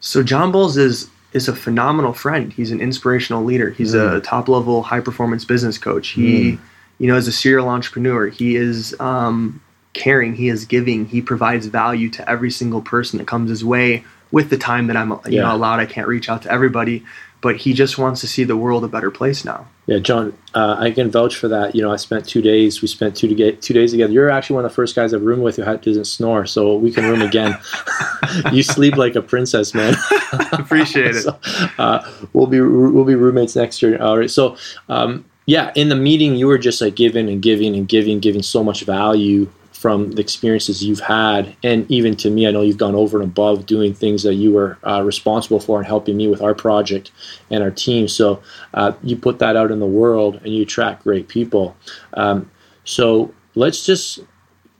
So 0.00 0.22
Jon 0.22 0.50
Boles 0.50 0.78
is 0.78 1.10
is 1.34 1.46
a 1.46 1.54
phenomenal 1.54 2.14
friend. 2.14 2.52
He's 2.52 2.72
an 2.72 2.80
inspirational 2.80 3.44
leader. 3.44 3.70
He's 3.70 3.94
mm. 3.94 4.16
a 4.16 4.20
top 4.22 4.48
level 4.48 4.82
high 4.82 5.00
performance 5.00 5.44
business 5.44 5.76
coach. 5.76 6.08
He, 6.08 6.52
mm. 6.52 6.58
you 6.98 7.06
know, 7.06 7.16
is 7.16 7.28
a 7.28 7.32
serial 7.32 7.68
entrepreneur. 7.68 8.28
He 8.28 8.56
is 8.56 8.98
um, 8.98 9.60
caring, 9.92 10.34
he 10.34 10.48
is 10.48 10.64
giving, 10.64 11.06
he 11.06 11.20
provides 11.20 11.66
value 11.66 12.08
to 12.10 12.28
every 12.28 12.50
single 12.50 12.82
person 12.82 13.18
that 13.18 13.26
comes 13.26 13.50
his 13.50 13.64
way 13.64 14.04
with 14.30 14.50
the 14.50 14.58
time 14.58 14.86
that 14.86 14.96
I'm 14.96 15.10
you 15.10 15.20
yeah. 15.26 15.42
know 15.42 15.54
allowed. 15.54 15.78
I 15.78 15.86
can't 15.86 16.08
reach 16.08 16.28
out 16.28 16.42
to 16.42 16.50
everybody, 16.50 17.04
but 17.42 17.56
he 17.56 17.74
just 17.74 17.98
wants 17.98 18.20
to 18.22 18.26
see 18.26 18.44
the 18.44 18.56
world 18.56 18.82
a 18.82 18.88
better 18.88 19.10
place 19.10 19.44
now. 19.44 19.66
Yeah, 19.86 19.98
John, 19.98 20.36
uh, 20.54 20.76
I 20.78 20.90
can 20.90 21.10
vouch 21.10 21.36
for 21.36 21.48
that. 21.48 21.74
You 21.74 21.82
know, 21.82 21.92
I 21.92 21.96
spent 21.96 22.26
two 22.26 22.40
days. 22.40 22.80
We 22.80 22.88
spent 22.88 23.16
two 23.16 23.28
to 23.28 23.34
get 23.34 23.60
two 23.60 23.74
days 23.74 23.90
together. 23.90 24.12
You're 24.12 24.30
actually 24.30 24.54
one 24.54 24.64
of 24.64 24.70
the 24.70 24.74
first 24.74 24.96
guys 24.96 25.12
I've 25.12 25.22
roomed 25.22 25.42
with 25.42 25.56
who 25.56 25.64
doesn't 25.64 26.06
snore, 26.06 26.46
so 26.46 26.76
we 26.76 26.90
can 26.90 27.04
room 27.04 27.20
again. 27.20 27.58
you 28.52 28.62
sleep 28.62 28.96
like 28.96 29.14
a 29.14 29.22
princess, 29.22 29.74
man. 29.74 29.94
Appreciate 30.52 31.16
it. 31.16 31.22
so, 31.22 31.38
uh, 31.78 32.10
we'll 32.32 32.46
be 32.46 32.60
we'll 32.60 33.04
be 33.04 33.14
roommates 33.14 33.54
next 33.54 33.82
year. 33.82 34.00
All 34.00 34.18
right. 34.18 34.30
So, 34.30 34.56
um, 34.88 35.24
yeah, 35.46 35.72
in 35.74 35.88
the 35.88 35.96
meeting, 35.96 36.36
you 36.36 36.46
were 36.46 36.58
just 36.58 36.80
like 36.80 36.94
giving 36.94 37.28
and 37.28 37.42
giving 37.42 37.74
and 37.74 37.88
giving, 37.88 38.20
giving 38.20 38.42
so 38.42 38.62
much 38.64 38.84
value 38.84 39.48
from 39.82 40.12
the 40.12 40.20
experiences 40.20 40.84
you've 40.84 41.00
had. 41.00 41.56
And 41.64 41.90
even 41.90 42.14
to 42.18 42.30
me, 42.30 42.46
I 42.46 42.52
know 42.52 42.62
you've 42.62 42.78
gone 42.78 42.94
over 42.94 43.20
and 43.20 43.28
above 43.28 43.66
doing 43.66 43.92
things 43.92 44.22
that 44.22 44.34
you 44.34 44.52
were 44.52 44.78
uh, 44.86 45.02
responsible 45.02 45.58
for 45.58 45.78
and 45.78 45.86
helping 45.86 46.16
me 46.16 46.28
with 46.28 46.40
our 46.40 46.54
project 46.54 47.10
and 47.50 47.64
our 47.64 47.72
team. 47.72 48.06
So 48.06 48.40
uh, 48.74 48.92
you 49.02 49.16
put 49.16 49.40
that 49.40 49.56
out 49.56 49.72
in 49.72 49.80
the 49.80 49.86
world 49.86 50.36
and 50.44 50.54
you 50.54 50.62
attract 50.62 51.02
great 51.02 51.26
people. 51.26 51.76
Um, 52.14 52.48
so 52.84 53.34
let's 53.56 53.84
just 53.84 54.20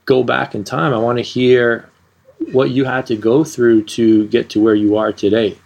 go 0.05 0.23
back 0.23 0.55
in 0.55 0.63
time. 0.63 0.93
I 0.93 0.97
want 0.97 1.17
to 1.17 1.21
hear 1.21 1.89
what 2.53 2.69
you 2.69 2.85
had 2.85 3.05
to 3.07 3.17
go 3.17 3.43
through 3.43 3.83
to 3.83 4.25
get 4.27 4.49
to 4.51 4.61
where 4.61 4.75
you 4.75 4.95
are 4.95 5.11
today. 5.11 5.57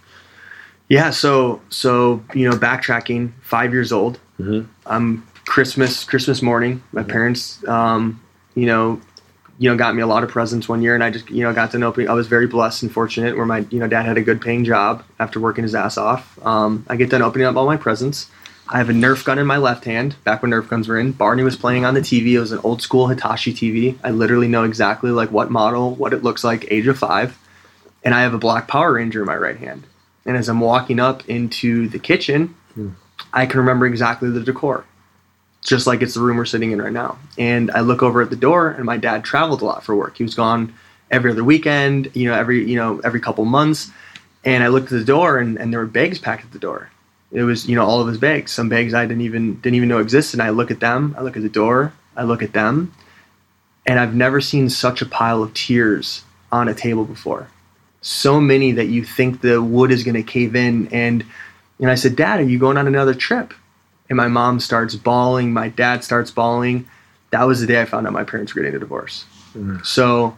Yeah, 0.88 1.10
so 1.10 1.60
so 1.68 2.24
you 2.34 2.48
know, 2.48 2.56
backtracking, 2.56 3.32
five 3.42 3.72
years 3.72 3.92
old. 3.92 4.18
Mm-hmm. 4.40 4.68
I'm 4.86 5.26
Christmas 5.44 6.02
Christmas 6.02 6.42
morning. 6.42 6.82
My 6.92 7.02
mm-hmm. 7.02 7.10
parents, 7.10 7.68
um, 7.68 8.20
you 8.54 8.66
know, 8.66 9.00
you 9.58 9.68
know, 9.68 9.76
got 9.76 9.94
me 9.94 10.02
a 10.02 10.06
lot 10.06 10.22
of 10.22 10.30
presents 10.30 10.68
one 10.68 10.82
year, 10.82 10.94
and 10.94 11.02
I 11.02 11.10
just, 11.10 11.28
you 11.30 11.42
know, 11.42 11.52
got 11.52 11.72
to 11.72 11.78
know. 11.78 11.92
I 12.08 12.12
was 12.12 12.28
very 12.28 12.46
blessed 12.46 12.84
and 12.84 12.92
fortunate 12.92 13.36
where 13.36 13.46
my, 13.46 13.66
you 13.70 13.80
know, 13.80 13.88
dad 13.88 14.06
had 14.06 14.16
a 14.16 14.22
good 14.22 14.40
paying 14.40 14.64
job 14.64 15.04
after 15.18 15.40
working 15.40 15.64
his 15.64 15.74
ass 15.74 15.98
off. 15.98 16.38
Um, 16.46 16.86
I 16.88 16.96
get 16.96 17.10
done 17.10 17.22
opening 17.22 17.46
up 17.46 17.56
all 17.56 17.66
my 17.66 17.76
presents. 17.76 18.30
I 18.68 18.78
have 18.78 18.90
a 18.90 18.92
Nerf 18.92 19.24
gun 19.24 19.38
in 19.38 19.46
my 19.46 19.56
left 19.56 19.84
hand. 19.84 20.14
Back 20.24 20.42
when 20.42 20.50
Nerf 20.50 20.68
guns 20.68 20.88
were 20.88 20.98
in, 20.98 21.12
Barney 21.12 21.42
was 21.42 21.56
playing 21.56 21.84
on 21.84 21.94
the 21.94 22.00
TV. 22.00 22.32
It 22.32 22.40
was 22.40 22.52
an 22.52 22.60
old 22.62 22.82
school 22.82 23.08
Hitachi 23.08 23.52
TV. 23.54 23.98
I 24.04 24.10
literally 24.10 24.46
know 24.48 24.64
exactly 24.64 25.10
like 25.10 25.32
what 25.32 25.50
model, 25.50 25.94
what 25.94 26.12
it 26.12 26.22
looks 26.22 26.44
like, 26.44 26.70
age 26.70 26.86
of 26.86 26.98
five, 26.98 27.38
and 28.04 28.14
I 28.14 28.20
have 28.20 28.34
a 28.34 28.38
black 28.38 28.68
Power 28.68 28.92
Ranger 28.92 29.20
in 29.20 29.26
my 29.26 29.36
right 29.36 29.56
hand. 29.56 29.84
And 30.26 30.36
as 30.36 30.48
I'm 30.48 30.60
walking 30.60 31.00
up 31.00 31.26
into 31.28 31.88
the 31.88 31.98
kitchen, 31.98 32.54
I 33.32 33.46
can 33.46 33.58
remember 33.60 33.86
exactly 33.86 34.30
the 34.30 34.40
decor, 34.40 34.84
just 35.62 35.86
like 35.86 36.02
it's 36.02 36.14
the 36.14 36.20
room 36.20 36.36
we're 36.36 36.44
sitting 36.44 36.70
in 36.70 36.80
right 36.80 36.92
now. 36.92 37.18
And 37.36 37.70
I 37.72 37.80
look 37.80 38.02
over 38.02 38.22
at 38.22 38.30
the 38.30 38.36
door, 38.36 38.70
and 38.70 38.84
my 38.84 38.96
dad 38.96 39.24
traveled 39.24 39.62
a 39.62 39.64
lot 39.64 39.84
for 39.84 39.94
work. 39.94 40.16
He 40.16 40.22
was 40.22 40.34
gone 40.34 40.74
every 41.10 41.30
other 41.30 41.44
weekend, 41.44 42.10
you 42.14 42.28
know, 42.28 42.34
every 42.34 42.68
you 42.68 42.76
know 42.76 43.00
every 43.04 43.20
couple 43.20 43.44
months. 43.44 43.90
And 44.44 44.62
I 44.62 44.68
looked 44.68 44.92
at 44.92 44.98
the 44.98 45.04
door, 45.04 45.38
and, 45.38 45.58
and 45.58 45.72
there 45.72 45.80
were 45.80 45.86
bags 45.86 46.18
packed 46.18 46.44
at 46.44 46.52
the 46.52 46.58
door. 46.58 46.90
It 47.32 47.42
was 47.42 47.68
you 47.68 47.76
know 47.76 47.84
all 47.84 48.00
of 48.00 48.08
his 48.08 48.18
bags. 48.18 48.52
Some 48.52 48.68
bags 48.68 48.94
I 48.94 49.04
didn't 49.04 49.22
even 49.22 49.60
didn't 49.60 49.76
even 49.76 49.88
know 49.88 49.98
existed. 49.98 50.40
And 50.40 50.46
I 50.46 50.50
look 50.50 50.70
at 50.70 50.80
them. 50.80 51.14
I 51.18 51.22
look 51.22 51.36
at 51.36 51.42
the 51.42 51.48
door. 51.48 51.92
I 52.16 52.24
look 52.24 52.42
at 52.42 52.52
them, 52.52 52.92
and 53.86 54.00
I've 54.00 54.14
never 54.14 54.40
seen 54.40 54.70
such 54.70 55.02
a 55.02 55.06
pile 55.06 55.42
of 55.42 55.54
tears 55.54 56.24
on 56.50 56.68
a 56.68 56.74
table 56.74 57.04
before. 57.04 57.48
So 58.00 58.40
many 58.40 58.72
that 58.72 58.86
you 58.86 59.04
think 59.04 59.40
the 59.40 59.62
wood 59.62 59.90
is 59.90 60.04
going 60.04 60.14
to 60.14 60.22
cave 60.22 60.56
in. 60.56 60.88
And 60.88 61.24
and 61.80 61.90
I 61.90 61.94
said, 61.94 62.16
Dad, 62.16 62.40
are 62.40 62.44
you 62.44 62.58
going 62.58 62.76
on 62.76 62.86
another 62.86 63.14
trip? 63.14 63.54
And 64.08 64.16
my 64.16 64.28
mom 64.28 64.60
starts 64.60 64.94
bawling. 64.94 65.52
My 65.52 65.68
dad 65.68 66.04
starts 66.04 66.30
bawling. 66.30 66.88
That 67.30 67.42
was 67.44 67.60
the 67.60 67.66
day 67.66 67.80
I 67.80 67.84
found 67.84 68.06
out 68.06 68.12
my 68.12 68.24
parents 68.24 68.54
were 68.54 68.62
getting 68.62 68.76
a 68.76 68.80
divorce. 68.80 69.24
So 69.82 70.36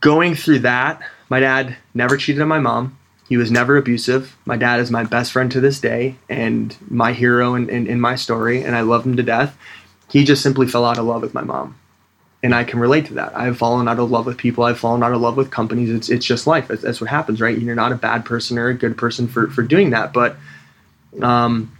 going 0.00 0.34
through 0.34 0.60
that, 0.60 1.00
my 1.30 1.40
dad 1.40 1.76
never 1.94 2.16
cheated 2.16 2.42
on 2.42 2.48
my 2.48 2.60
mom. 2.60 2.98
He 3.28 3.36
was 3.38 3.50
never 3.50 3.76
abusive. 3.76 4.36
My 4.44 4.56
dad 4.56 4.80
is 4.80 4.90
my 4.90 5.02
best 5.04 5.32
friend 5.32 5.50
to 5.52 5.60
this 5.60 5.80
day 5.80 6.16
and 6.28 6.76
my 6.88 7.12
hero 7.12 7.54
in, 7.54 7.70
in, 7.70 7.86
in 7.86 8.00
my 8.00 8.14
story, 8.16 8.62
and 8.62 8.76
I 8.76 8.82
love 8.82 9.06
him 9.06 9.16
to 9.16 9.22
death. 9.22 9.56
He 10.10 10.24
just 10.24 10.42
simply 10.42 10.66
fell 10.66 10.84
out 10.84 10.98
of 10.98 11.06
love 11.06 11.22
with 11.22 11.32
my 11.32 11.40
mom. 11.40 11.78
And 12.42 12.54
I 12.54 12.64
can 12.64 12.78
relate 12.78 13.06
to 13.06 13.14
that. 13.14 13.34
I've 13.34 13.56
fallen 13.56 13.88
out 13.88 13.98
of 13.98 14.10
love 14.10 14.26
with 14.26 14.36
people. 14.36 14.64
I've 14.64 14.78
fallen 14.78 15.02
out 15.02 15.14
of 15.14 15.20
love 15.22 15.38
with 15.38 15.50
companies. 15.50 15.88
It's, 15.88 16.10
it's 16.10 16.26
just 16.26 16.46
life. 16.46 16.68
That's, 16.68 16.82
that's 16.82 17.00
what 17.00 17.08
happens, 17.08 17.40
right? 17.40 17.58
You're 17.58 17.74
not 17.74 17.90
a 17.90 17.96
bad 17.96 18.26
person 18.26 18.58
or 18.58 18.68
a 18.68 18.74
good 18.74 18.98
person 18.98 19.26
for, 19.26 19.48
for 19.48 19.62
doing 19.62 19.90
that. 19.90 20.12
But 20.12 20.36
um, 21.22 21.73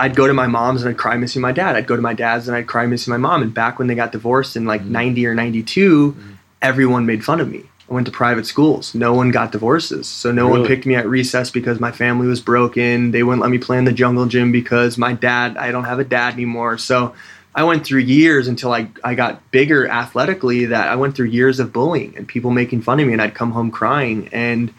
I'd 0.00 0.16
go 0.16 0.26
to 0.26 0.32
my 0.32 0.46
mom's 0.46 0.82
and 0.82 0.88
I'd 0.88 0.96
cry 0.96 1.18
missing 1.18 1.42
my 1.42 1.52
dad. 1.52 1.76
I'd 1.76 1.86
go 1.86 1.94
to 1.94 2.00
my 2.00 2.14
dad's 2.14 2.48
and 2.48 2.56
I'd 2.56 2.66
cry 2.66 2.86
missing 2.86 3.10
my 3.10 3.18
mom. 3.18 3.42
And 3.42 3.52
back 3.52 3.78
when 3.78 3.86
they 3.86 3.94
got 3.94 4.12
divorced 4.12 4.56
in 4.56 4.64
like 4.64 4.80
mm-hmm. 4.80 4.92
90 4.92 5.26
or 5.26 5.34
92, 5.34 6.12
mm-hmm. 6.12 6.32
everyone 6.62 7.04
made 7.04 7.22
fun 7.22 7.38
of 7.38 7.50
me. 7.50 7.64
I 7.90 7.92
went 7.92 8.06
to 8.06 8.12
private 8.12 8.46
schools. 8.46 8.94
No 8.94 9.12
one 9.12 9.30
got 9.30 9.52
divorces. 9.52 10.08
So 10.08 10.32
no 10.32 10.48
one 10.48 10.64
picked 10.64 10.86
me 10.86 10.94
at 10.94 11.06
recess 11.06 11.50
because 11.50 11.80
my 11.80 11.92
family 11.92 12.28
was 12.28 12.40
broken. 12.40 13.10
They 13.10 13.22
wouldn't 13.22 13.42
let 13.42 13.50
me 13.50 13.58
play 13.58 13.76
in 13.78 13.84
the 13.84 13.92
jungle 13.92 14.26
gym 14.26 14.52
because 14.52 14.96
my 14.96 15.12
dad, 15.12 15.56
I 15.58 15.70
don't 15.70 15.84
have 15.84 15.98
a 15.98 16.04
dad 16.04 16.34
anymore. 16.34 16.78
So 16.78 17.14
I 17.54 17.64
went 17.64 17.84
through 17.84 18.00
years 18.00 18.46
until 18.46 18.72
I, 18.72 18.88
I 19.02 19.14
got 19.16 19.50
bigger 19.50 19.88
athletically 19.88 20.66
that 20.66 20.88
I 20.88 20.96
went 20.96 21.16
through 21.16 21.26
years 21.26 21.58
of 21.58 21.72
bullying 21.72 22.16
and 22.16 22.26
people 22.26 22.52
making 22.52 22.82
fun 22.82 23.00
of 23.00 23.06
me 23.06 23.12
and 23.12 23.20
I'd 23.20 23.34
come 23.34 23.50
home 23.50 23.72
crying. 23.72 24.28
And 24.32 24.72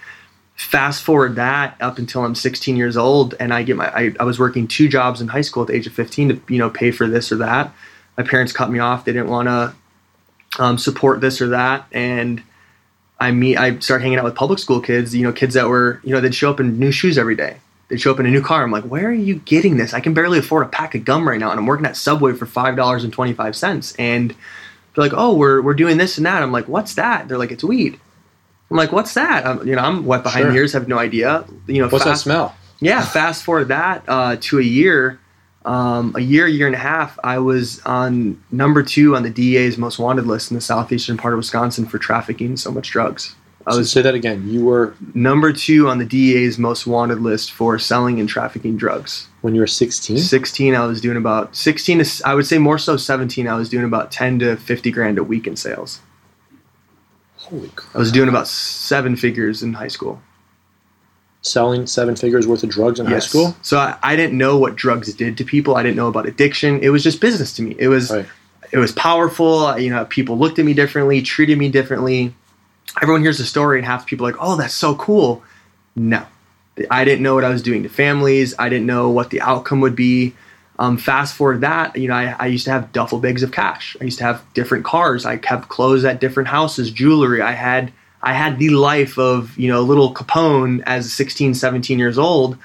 fast 0.62 1.02
forward 1.02 1.36
that 1.38 1.76
up 1.82 1.98
until 1.98 2.24
I'm 2.24 2.36
16 2.36 2.76
years 2.76 2.96
old 2.96 3.34
and 3.40 3.52
I 3.52 3.64
get 3.64 3.76
my 3.76 3.90
I, 3.90 4.14
I 4.20 4.24
was 4.24 4.38
working 4.38 4.68
two 4.68 4.88
jobs 4.88 5.20
in 5.20 5.28
high 5.28 5.42
school 5.42 5.64
at 5.64 5.68
the 5.68 5.76
age 5.76 5.88
of 5.88 5.94
15 5.94 6.30
to 6.30 6.54
you 6.54 6.60
know 6.60 6.70
pay 6.70 6.92
for 6.92 7.08
this 7.08 7.32
or 7.32 7.38
that. 7.38 7.74
My 8.16 8.24
parents 8.24 8.54
cut 8.54 8.70
me 8.70 8.78
off. 8.78 9.04
They 9.04 9.12
didn't 9.12 9.30
want 9.30 9.48
to 9.48 9.74
um, 10.62 10.78
support 10.78 11.20
this 11.20 11.42
or 11.42 11.48
that 11.48 11.88
and 11.92 12.44
I 13.20 13.32
meet 13.32 13.58
I 13.58 13.80
start 13.80 14.04
hanging 14.04 14.20
out 14.20 14.24
with 14.24 14.36
public 14.36 14.60
school 14.60 14.80
kids, 14.82 15.16
you 15.16 15.24
know, 15.24 15.34
kids 15.34 15.56
that 15.56 15.68
were, 15.68 16.00
you 16.04 16.14
know, 16.14 16.22
they'd 16.22 16.36
show 16.36 16.52
up 16.52 16.60
in 16.60 16.78
new 16.78 16.92
shoes 16.92 17.18
every 17.18 17.36
day. 17.36 17.58
They'd 17.88 18.00
show 18.00 18.12
up 18.12 18.20
in 18.20 18.26
a 18.28 18.32
new 18.32 18.42
car. 18.42 18.64
I'm 18.64 18.72
like, 18.72 18.84
where 18.84 19.08
are 19.08 19.14
you 19.14 19.36
getting 19.36 19.78
this? 19.78 19.94
I 19.94 20.00
can 20.00 20.14
barely 20.14 20.38
afford 20.40 20.66
a 20.66 20.70
pack 20.70 20.94
of 20.94 21.06
gum 21.06 21.28
right 21.28 21.40
now 21.40 21.50
and 21.50 21.60
I'm 21.60 21.66
working 21.66 21.86
at 21.88 21.98
Subway 21.98 22.34
for 22.34 22.46
five 22.46 22.76
dollars 22.76 23.04
and 23.04 23.12
twenty 23.12 23.34
five 23.34 23.56
cents. 23.56 23.96
And 23.98 24.32
they're 24.32 25.04
like, 25.06 25.14
Oh, 25.16 25.34
we're 25.34 25.62
we're 25.62 25.74
doing 25.74 25.98
this 25.98 26.18
and 26.18 26.26
that. 26.28 26.44
I'm 26.44 26.52
like, 26.52 26.68
what's 26.68 26.96
that? 26.96 27.28
They're 27.28 27.40
like, 27.40 27.52
it's 27.52 27.64
weed. 27.64 28.00
I'm 28.72 28.78
like, 28.78 28.92
what's 28.92 29.14
that? 29.16 29.46
Um, 29.46 29.68
you 29.68 29.76
know, 29.76 29.82
I'm 29.82 30.06
wet 30.06 30.24
behind 30.24 30.44
Sure. 30.44 30.52
the 30.52 30.58
ears, 30.58 30.74
have 30.74 30.88
no 30.88 30.98
idea. 30.98 31.46
You 31.68 31.82
know, 31.82 31.90
What's 31.90 32.06
that 32.06 32.18
smell? 32.18 32.56
yeah, 32.80 33.02
fast 33.04 33.44
forward 33.44 33.68
that 33.68 34.04
uh, 34.08 34.38
to 34.40 34.60
a 34.60 34.64
year, 34.64 35.20
um, 35.66 36.14
a 36.16 36.22
year, 36.22 36.48
year 36.48 36.66
and 36.66 36.76
a 36.76 36.80
half, 36.80 37.20
I 37.24 37.38
was 37.40 37.82
on 37.86 38.42
number 38.52 38.82
two 38.82 39.16
on 39.16 39.24
the 39.24 39.30
DEA's 39.30 39.78
most 39.78 40.00
wanted 40.00 40.26
list 40.26 40.50
in 40.50 40.56
the 40.56 40.62
southeastern 40.62 41.18
part 41.18 41.34
of 41.34 41.38
Wisconsin 41.38 41.86
for 41.86 42.00
trafficking 42.00 42.58
so 42.58 42.72
much 42.72 42.90
drugs. 42.90 43.36
I 43.68 43.76
was 43.76 43.92
So 43.92 44.00
say 44.00 44.02
that 44.02 44.16
again. 44.16 44.50
You 44.50 44.66
were 44.66 44.96
number 45.14 45.54
two 45.54 45.88
on 45.88 46.00
the 46.00 46.06
DEA's 46.06 46.58
most 46.58 46.88
wanted 46.88 47.20
list 47.20 47.52
for 47.52 47.78
selling 47.78 48.20
and 48.20 48.28
trafficking 48.28 48.76
drugs. 48.78 49.28
when 49.42 49.54
you 49.54 49.62
were 49.62 49.68
16. 49.68 50.18
16, 50.18 50.74
I 50.76 50.86
was 50.88 51.00
doing 51.02 51.18
about 51.18 51.56
16 51.56 52.04
to, 52.04 52.28
I 52.28 52.34
would 52.34 52.48
say 52.48 52.58
more 52.58 52.80
so 52.80 52.98
17, 52.98 53.48
I 53.48 53.54
was 53.56 53.70
doing 53.70 53.86
about 53.86 54.12
10 54.12 54.40
to 54.40 54.56
50 54.56 54.90
grand 54.92 55.20
a 55.20 55.24
week 55.24 55.46
in 55.46 55.56
sales. 55.56 56.00
Holy 57.52 57.70
crap! 57.76 57.96
I 57.96 58.00
was 58.00 58.12
doing 58.12 58.30
about 58.30 58.48
seven 58.48 59.16
figures 59.16 59.62
in 59.62 59.74
high 59.74 59.90
school. 59.90 60.20
selling 61.44 61.88
seven 61.88 62.16
figures 62.16 62.46
worth 62.48 62.64
of 62.64 62.70
drugs 62.70 63.00
in 63.00 63.06
high 63.08 63.20
school. 63.20 63.56
So 63.64 63.78
I, 63.80 63.98
I 64.04 64.16
didn't 64.16 64.38
know 64.38 64.58
what 64.58 64.76
drugs 64.76 65.12
did 65.14 65.38
to 65.38 65.44
people. 65.44 65.76
I 65.76 65.82
didn't 65.84 65.96
know 65.98 66.08
about 66.08 66.28
addiction. 66.28 66.80
It 66.82 66.90
was 66.90 67.04
just 67.04 67.20
business 67.20 67.52
to 67.54 67.62
me. 67.64 67.76
It 67.80 67.88
was 67.88 68.12
Right. 68.12 68.26
it 68.72 68.78
was 68.78 68.92
powerful. 68.92 69.66
Uh, 69.66 69.76
you 69.78 69.90
know, 69.90 70.06
people 70.06 70.38
looked 70.38 70.60
at 70.60 70.66
me 70.66 70.74
differently, 70.74 71.22
treated 71.22 71.58
me 71.58 71.68
differently. 71.70 72.34
Everyone 73.02 73.22
hears 73.22 73.38
the 73.40 73.46
story, 73.46 73.80
and 73.80 73.86
half 73.86 74.02
the 74.06 74.10
people 74.10 74.28
are 74.28 74.32
like, 74.32 74.42
"Oh, 74.42 74.56
that's 74.56 74.74
so 74.76 74.96
cool." 74.96 75.42
No, 75.96 76.24
I 76.90 77.04
didn't 77.04 77.24
know 77.24 77.34
what 77.36 77.44
I 77.44 77.50
was 77.50 77.62
doing 77.64 77.84
to 77.84 77.90
families. 77.90 78.54
I 78.60 78.70
didn't 78.70 78.86
know 78.86 79.10
what 79.10 79.30
the 79.32 79.42
outcome 79.42 79.82
would 79.82 79.96
be. 79.96 80.34
Um, 80.82 80.98
fast 80.98 81.36
forward 81.36 81.62
that, 81.62 81.96
you 81.96 82.08
know, 82.08 82.16
I, 82.16 82.36
I 82.40 82.48
used 82.48 82.66
to 82.66 82.72
have 82.72 82.92
duffel 82.92 83.20
bags 83.20 83.44
of 83.44 83.52
cash. 83.52 83.96
I 84.02 84.04
used 84.04 84.18
to 84.18 84.24
have 84.24 84.44
different 84.56 84.84
cars. 84.84 85.28
I 85.28 85.38
kept 85.38 85.70
clothes 85.70 86.04
at 86.06 86.20
different 86.20 86.50
houses, 86.50 86.90
jewelry. 86.90 87.40
I 87.40 87.52
had 87.52 87.94
I 88.24 88.34
had 88.34 88.58
the 88.58 88.70
life 88.70 89.20
of 89.20 89.56
you 89.60 89.68
know 89.68 89.84
little 89.84 90.12
Capone 90.12 90.82
as 90.88 91.14
16, 91.14 91.54
17 91.54 92.00
years 92.00 92.18
old, 92.18 92.58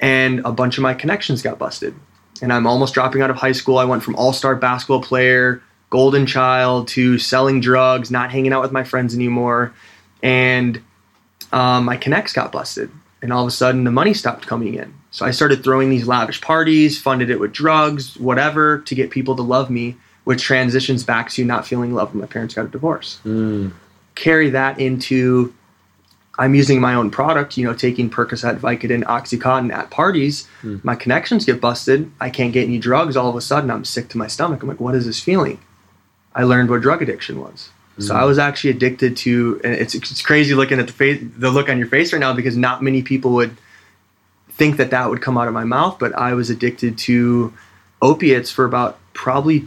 and 0.00 0.40
a 0.44 0.50
bunch 0.50 0.76
of 0.76 0.82
my 0.82 0.92
connections 0.92 1.40
got 1.40 1.60
busted. 1.60 1.94
And 2.42 2.52
I'm 2.52 2.66
almost 2.66 2.94
dropping 2.94 3.22
out 3.22 3.30
of 3.30 3.36
high 3.36 3.52
school. 3.52 3.78
I 3.78 3.84
went 3.84 4.02
from 4.02 4.16
all 4.16 4.32
star 4.32 4.56
basketball 4.56 5.00
player, 5.00 5.62
golden 5.88 6.26
child, 6.26 6.88
to 6.88 7.16
selling 7.16 7.60
drugs, 7.60 8.10
not 8.10 8.32
hanging 8.32 8.52
out 8.52 8.62
with 8.62 8.72
my 8.72 8.82
friends 8.82 9.14
anymore. 9.14 9.72
And 10.20 10.82
um, 11.52 11.84
my 11.84 11.96
connects 11.96 12.32
got 12.32 12.50
busted. 12.50 12.90
And 13.22 13.32
all 13.32 13.42
of 13.42 13.48
a 13.48 13.52
sudden, 13.52 13.84
the 13.84 13.92
money 13.92 14.14
stopped 14.14 14.48
coming 14.48 14.74
in. 14.74 14.92
So 15.12 15.24
I 15.26 15.30
started 15.30 15.62
throwing 15.62 15.90
these 15.90 16.06
lavish 16.08 16.40
parties, 16.40 17.00
funded 17.00 17.30
it 17.30 17.38
with 17.38 17.52
drugs, 17.52 18.16
whatever, 18.16 18.78
to 18.80 18.94
get 18.94 19.10
people 19.10 19.36
to 19.36 19.42
love 19.42 19.70
me, 19.70 19.96
which 20.24 20.42
transitions 20.42 21.04
back 21.04 21.30
to 21.30 21.44
not 21.44 21.66
feeling 21.66 21.94
love 21.94 22.12
when 22.12 22.20
my 22.20 22.26
parents 22.26 22.54
got 22.54 22.64
a 22.64 22.68
divorce 22.68 23.20
Mm. 23.24 23.72
carry 24.14 24.50
that 24.50 24.80
into 24.80 25.52
I'm 26.38 26.54
using 26.54 26.80
my 26.80 26.94
own 26.94 27.10
product, 27.10 27.58
you 27.58 27.64
know, 27.66 27.74
taking 27.74 28.08
Percocet, 28.08 28.58
Vicodin, 28.58 29.04
OxyContin 29.04 29.70
at 29.70 29.90
parties. 29.90 30.48
My 30.82 30.94
connections 30.94 31.44
get 31.44 31.60
busted. 31.60 32.10
I 32.20 32.30
can't 32.30 32.54
get 32.54 32.64
any 32.64 32.78
drugs. 32.78 33.16
All 33.18 33.28
of 33.28 33.36
a 33.36 33.40
sudden, 33.42 33.70
I'm 33.70 33.84
sick 33.84 34.08
to 34.08 34.18
my 34.18 34.28
stomach. 34.28 34.62
I'm 34.62 34.68
like, 34.68 34.80
what 34.80 34.94
is 34.94 35.04
this 35.04 35.20
feeling? 35.20 35.58
I 36.34 36.44
learned 36.44 36.70
what 36.70 36.80
drug 36.80 37.02
addiction 37.02 37.38
was. 37.38 37.68
So 37.98 38.14
I 38.16 38.24
was 38.24 38.38
actually 38.38 38.70
addicted 38.70 39.14
to, 39.18 39.60
and 39.62 39.74
it's, 39.74 39.94
it's 39.94 40.22
crazy 40.22 40.54
looking 40.54 40.80
at 40.80 40.86
the 40.86 40.94
face, 40.94 41.22
the 41.36 41.50
look 41.50 41.68
on 41.68 41.76
your 41.78 41.86
face 41.86 42.14
right 42.14 42.18
now 42.18 42.32
because 42.32 42.56
not 42.56 42.82
many 42.82 43.02
people 43.02 43.32
would 43.32 43.54
think 44.62 44.76
that 44.76 44.90
that 44.90 45.10
would 45.10 45.20
come 45.20 45.36
out 45.36 45.48
of 45.48 45.54
my 45.54 45.64
mouth. 45.64 45.98
But 45.98 46.14
I 46.14 46.34
was 46.34 46.48
addicted 46.48 46.96
to 46.98 47.52
opiates 48.00 48.52
for 48.52 48.64
about 48.64 48.96
probably, 49.12 49.66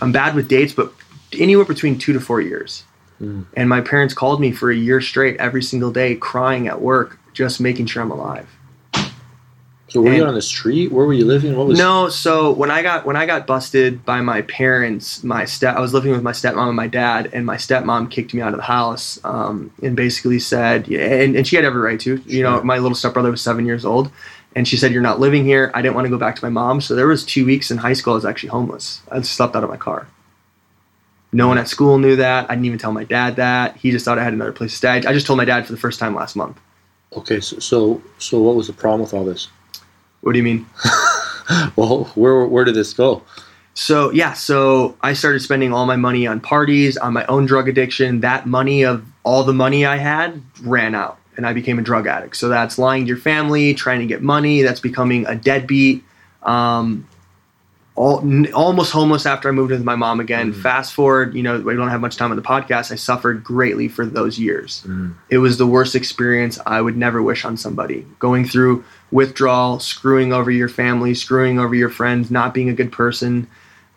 I'm 0.00 0.10
bad 0.10 0.34
with 0.34 0.48
dates, 0.48 0.72
but 0.72 0.92
anywhere 1.38 1.64
between 1.64 1.96
two 1.96 2.12
to 2.12 2.20
four 2.20 2.40
years. 2.40 2.82
Hmm. 3.18 3.42
And 3.54 3.68
my 3.68 3.80
parents 3.80 4.14
called 4.14 4.40
me 4.40 4.50
for 4.50 4.68
a 4.68 4.74
year 4.74 5.00
straight, 5.00 5.36
every 5.36 5.62
single 5.62 5.92
day, 5.92 6.16
crying 6.16 6.66
at 6.66 6.80
work, 6.80 7.20
just 7.32 7.60
making 7.60 7.86
sure 7.86 8.02
I'm 8.02 8.10
alive. 8.10 8.48
So 9.92 10.00
were 10.00 10.14
you 10.14 10.24
on 10.24 10.32
the 10.32 10.40
street? 10.40 10.90
Where 10.90 11.04
were 11.04 11.12
you 11.12 11.26
living? 11.26 11.54
What 11.54 11.66
was 11.66 11.78
No, 11.78 12.08
so 12.08 12.50
when 12.52 12.70
I 12.70 12.82
got 12.82 13.04
when 13.04 13.14
I 13.14 13.26
got 13.26 13.46
busted 13.46 14.06
by 14.06 14.22
my 14.22 14.40
parents, 14.40 15.22
my 15.22 15.44
step 15.44 15.76
I 15.76 15.80
was 15.80 15.92
living 15.92 16.12
with 16.12 16.22
my 16.22 16.32
stepmom 16.32 16.68
and 16.68 16.74
my 16.74 16.86
dad, 16.86 17.28
and 17.34 17.44
my 17.44 17.56
stepmom 17.56 18.10
kicked 18.10 18.32
me 18.32 18.40
out 18.40 18.54
of 18.54 18.56
the 18.56 18.62
house 18.62 19.20
um, 19.22 19.70
and 19.82 19.94
basically 19.94 20.38
said, 20.38 20.88
and, 20.88 21.36
and 21.36 21.46
she 21.46 21.56
had 21.56 21.66
every 21.66 21.82
right 21.82 22.00
to. 22.00 22.16
You 22.24 22.42
know, 22.42 22.62
my 22.62 22.78
little 22.78 22.94
stepbrother 22.94 23.30
was 23.30 23.42
seven 23.42 23.66
years 23.66 23.84
old, 23.84 24.10
and 24.56 24.66
she 24.66 24.78
said, 24.78 24.92
"You're 24.92 25.02
not 25.02 25.20
living 25.20 25.44
here." 25.44 25.70
I 25.74 25.82
didn't 25.82 25.94
want 25.94 26.06
to 26.06 26.10
go 26.10 26.16
back 26.16 26.36
to 26.36 26.44
my 26.44 26.48
mom, 26.48 26.80
so 26.80 26.94
there 26.94 27.06
was 27.06 27.22
two 27.22 27.44
weeks 27.44 27.70
in 27.70 27.76
high 27.76 27.92
school 27.92 28.14
I 28.14 28.16
was 28.16 28.24
actually 28.24 28.48
homeless. 28.48 29.02
I 29.10 29.20
slept 29.20 29.54
out 29.54 29.62
of 29.62 29.68
my 29.68 29.76
car. 29.76 30.08
No 31.32 31.48
one 31.48 31.58
at 31.58 31.68
school 31.68 31.98
knew 31.98 32.16
that. 32.16 32.50
I 32.50 32.54
didn't 32.54 32.64
even 32.64 32.78
tell 32.78 32.92
my 32.92 33.04
dad 33.04 33.36
that. 33.36 33.76
He 33.76 33.90
just 33.90 34.06
thought 34.06 34.18
I 34.18 34.24
had 34.24 34.32
another 34.32 34.52
place 34.52 34.70
to 34.70 34.76
stay. 34.78 34.88
I 34.88 35.12
just 35.12 35.26
told 35.26 35.36
my 35.36 35.44
dad 35.44 35.66
for 35.66 35.72
the 35.72 35.78
first 35.78 36.00
time 36.00 36.14
last 36.14 36.34
month. 36.34 36.58
Okay, 37.14 37.40
so, 37.40 37.58
so 37.58 38.02
so 38.16 38.40
what 38.40 38.56
was 38.56 38.68
the 38.68 38.72
problem 38.72 39.02
with 39.02 39.12
all 39.12 39.24
this? 39.26 39.48
What 40.22 40.32
do 40.32 40.38
you 40.38 40.44
mean? 40.44 40.66
Well, 41.76 42.04
where 42.14 42.46
where 42.46 42.64
did 42.64 42.74
this 42.76 42.94
go? 42.94 43.22
So 43.74 44.10
yeah, 44.10 44.32
so 44.32 44.96
I 45.02 45.12
started 45.12 45.40
spending 45.40 45.72
all 45.72 45.86
my 45.86 45.96
money 45.96 46.26
on 46.26 46.40
parties, 46.40 46.96
on 46.96 47.12
my 47.12 47.26
own 47.26 47.46
drug 47.46 47.68
addiction. 47.68 48.20
That 48.20 48.46
money 48.46 48.84
of 48.84 49.04
all 49.24 49.44
the 49.44 49.52
money 49.52 49.84
I 49.84 49.96
had 49.96 50.40
ran 50.62 50.94
out, 50.94 51.18
and 51.36 51.46
I 51.46 51.52
became 51.52 51.78
a 51.78 51.82
drug 51.82 52.06
addict. 52.06 52.36
So 52.36 52.48
that's 52.48 52.78
lying 52.78 53.04
to 53.04 53.08
your 53.08 53.16
family, 53.16 53.74
trying 53.74 54.00
to 54.00 54.06
get 54.06 54.22
money. 54.22 54.62
That's 54.62 54.80
becoming 54.80 55.26
a 55.26 55.34
deadbeat. 55.34 56.04
Um, 56.42 57.06
all, 57.94 58.20
n- 58.20 58.52
almost 58.54 58.90
homeless 58.92 59.26
after 59.26 59.48
I 59.48 59.52
moved 59.52 59.70
with 59.70 59.84
my 59.84 59.94
mom 59.96 60.18
again. 60.20 60.52
Fast 60.52 60.94
forward, 60.94 61.34
you 61.34 61.42
know, 61.42 61.60
we 61.60 61.74
don't 61.76 61.88
have 61.90 62.00
much 62.00 62.16
time 62.16 62.30
on 62.30 62.36
the 62.36 62.42
podcast. 62.42 62.90
I 62.90 62.94
suffered 62.94 63.44
greatly 63.44 63.88
for 63.88 64.06
those 64.06 64.38
years. 64.38 64.86
It 65.28 65.38
was 65.38 65.58
the 65.58 65.66
worst 65.66 65.94
experience 65.94 66.58
I 66.64 66.80
would 66.80 66.96
never 66.96 67.22
wish 67.22 67.44
on 67.44 67.56
somebody. 67.56 68.06
Going 68.18 68.46
through 68.46 68.84
withdrawal, 69.10 69.78
screwing 69.78 70.32
over 70.32 70.50
your 70.50 70.68
family, 70.70 71.12
screwing 71.14 71.58
over 71.58 71.74
your 71.74 71.90
friends, 71.90 72.30
not 72.30 72.54
being 72.54 72.70
a 72.70 72.74
good 72.74 72.92
person. 72.92 73.46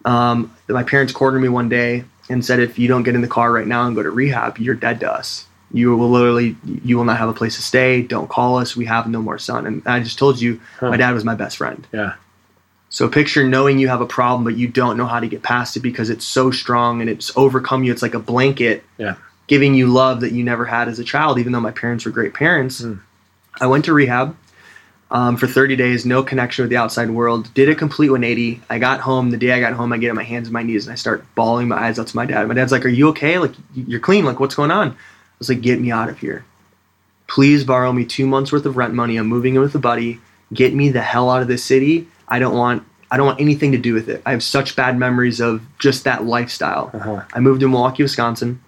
Um, 0.03 0.53
my 0.67 0.83
parents 0.83 1.13
cornered 1.13 1.39
me 1.39 1.49
one 1.49 1.69
day 1.69 2.03
and 2.29 2.43
said, 2.43 2.59
if 2.59 2.77
you 2.77 2.87
don't 2.87 3.03
get 3.03 3.15
in 3.15 3.21
the 3.21 3.27
car 3.27 3.51
right 3.51 3.65
now 3.67 3.87
and 3.87 3.95
go 3.95 4.03
to 4.03 4.09
rehab, 4.11 4.57
you're 4.57 4.75
dead 4.75 4.99
to 4.99 5.11
us. 5.11 5.45
You 5.71 5.95
will 5.95 6.09
literally, 6.09 6.55
you 6.83 6.97
will 6.97 7.05
not 7.05 7.17
have 7.17 7.29
a 7.29 7.33
place 7.33 7.55
to 7.55 7.61
stay. 7.61 8.01
Don't 8.01 8.29
call 8.29 8.57
us. 8.57 8.75
We 8.75 8.85
have 8.85 9.07
no 9.07 9.21
more 9.21 9.39
son. 9.39 9.65
And 9.65 9.81
I 9.85 9.99
just 9.99 10.17
told 10.19 10.39
you, 10.41 10.59
my 10.91 10.97
dad 10.97 11.13
was 11.13 11.23
my 11.23 11.35
best 11.35 11.57
friend. 11.57 11.87
Yeah. 11.91 12.15
So 12.95 13.09
picture 13.09 13.45
knowing 13.45 13.77
you 13.77 13.89
have 13.89 13.99
a 13.99 14.05
problem, 14.05 14.45
but 14.45 14.55
you 14.55 14.69
don't 14.69 14.95
know 14.95 15.05
how 15.05 15.19
to 15.19 15.27
get 15.27 15.43
past 15.43 15.75
it 15.75 15.81
because 15.81 16.09
it's 16.09 16.23
so 16.23 16.49
strong 16.49 17.01
and 17.01 17.09
it's 17.09 17.29
overcome 17.35 17.83
you. 17.83 17.91
It's 17.91 18.01
like 18.01 18.13
a 18.13 18.19
blanket 18.19 18.85
Yeah. 18.97 19.15
giving 19.47 19.73
you 19.73 19.87
love 19.87 20.21
that 20.21 20.31
you 20.31 20.45
never 20.45 20.63
had 20.63 20.87
as 20.87 20.97
a 20.97 21.03
child, 21.03 21.37
even 21.37 21.51
though 21.51 21.59
my 21.59 21.71
parents 21.71 22.05
were 22.05 22.11
great 22.11 22.33
parents. 22.33 22.81
I 23.59 23.67
went 23.67 23.83
to 23.83 23.93
rehab 23.93 24.37
um, 25.11 25.35
for 25.35 25.45
30 25.45 25.75
days, 25.75 26.05
no 26.05 26.23
connection 26.23 26.63
with 26.63 26.69
the 26.69 26.77
outside 26.77 27.09
world. 27.09 27.53
Did 27.53 27.67
a 27.67 27.75
complete 27.75 28.11
180. 28.11 28.61
I 28.69 28.79
got 28.79 29.01
home. 29.01 29.29
The 29.29 29.35
day 29.35 29.51
I 29.51 29.59
got 29.59 29.73
home, 29.73 29.91
I 29.91 29.97
get 29.97 30.09
on 30.09 30.15
my 30.15 30.23
hands 30.23 30.47
and 30.47 30.53
my 30.53 30.63
knees 30.63 30.85
and 30.85 30.93
I 30.93 30.95
start 30.95 31.25
bawling 31.35 31.67
my 31.67 31.75
eyes 31.75 31.99
out 31.99 32.07
to 32.07 32.15
my 32.15 32.25
dad. 32.25 32.47
My 32.47 32.53
dad's 32.53 32.71
like, 32.71 32.85
"Are 32.85 32.87
you 32.87 33.09
okay? 33.09 33.39
Like 33.39 33.55
you're 33.73 33.99
clean? 33.99 34.23
Like 34.23 34.39
what's 34.39 34.55
going 34.55 34.71
on?" 34.71 34.91
I 34.91 34.95
was 35.39 35.49
like, 35.49 35.59
"Get 35.59 35.81
me 35.81 35.91
out 35.91 36.07
of 36.07 36.19
here. 36.19 36.45
Please 37.27 37.65
borrow 37.65 37.91
me 37.91 38.05
two 38.05 38.25
months 38.25 38.53
worth 38.53 38.65
of 38.65 38.77
rent 38.77 38.93
money. 38.93 39.17
I'm 39.17 39.27
moving 39.27 39.55
in 39.55 39.59
with 39.61 39.75
a 39.75 39.79
buddy. 39.79 40.21
Get 40.53 40.73
me 40.73 40.87
the 40.91 41.01
hell 41.01 41.29
out 41.29 41.41
of 41.41 41.49
this 41.49 41.65
city. 41.65 42.07
I 42.27 42.39
don't 42.39 42.55
want." 42.55 42.83
I 43.11 43.17
don't 43.17 43.27
want 43.27 43.39
anything 43.39 43.71
to 43.71 43.77
do 43.77 43.93
with 43.93 44.09
it. 44.09 44.23
I 44.25 44.31
have 44.31 44.41
such 44.43 44.75
bad 44.75 44.97
memories 44.97 45.39
of 45.39 45.61
just 45.77 46.03
that 46.05 46.25
lifestyle. 46.25 46.89
Uh-huh. 46.91 47.21
I 47.33 47.39
moved 47.39 47.61
to 47.61 47.69
Milwaukee, 47.69 48.01
Wisconsin. 48.01 48.59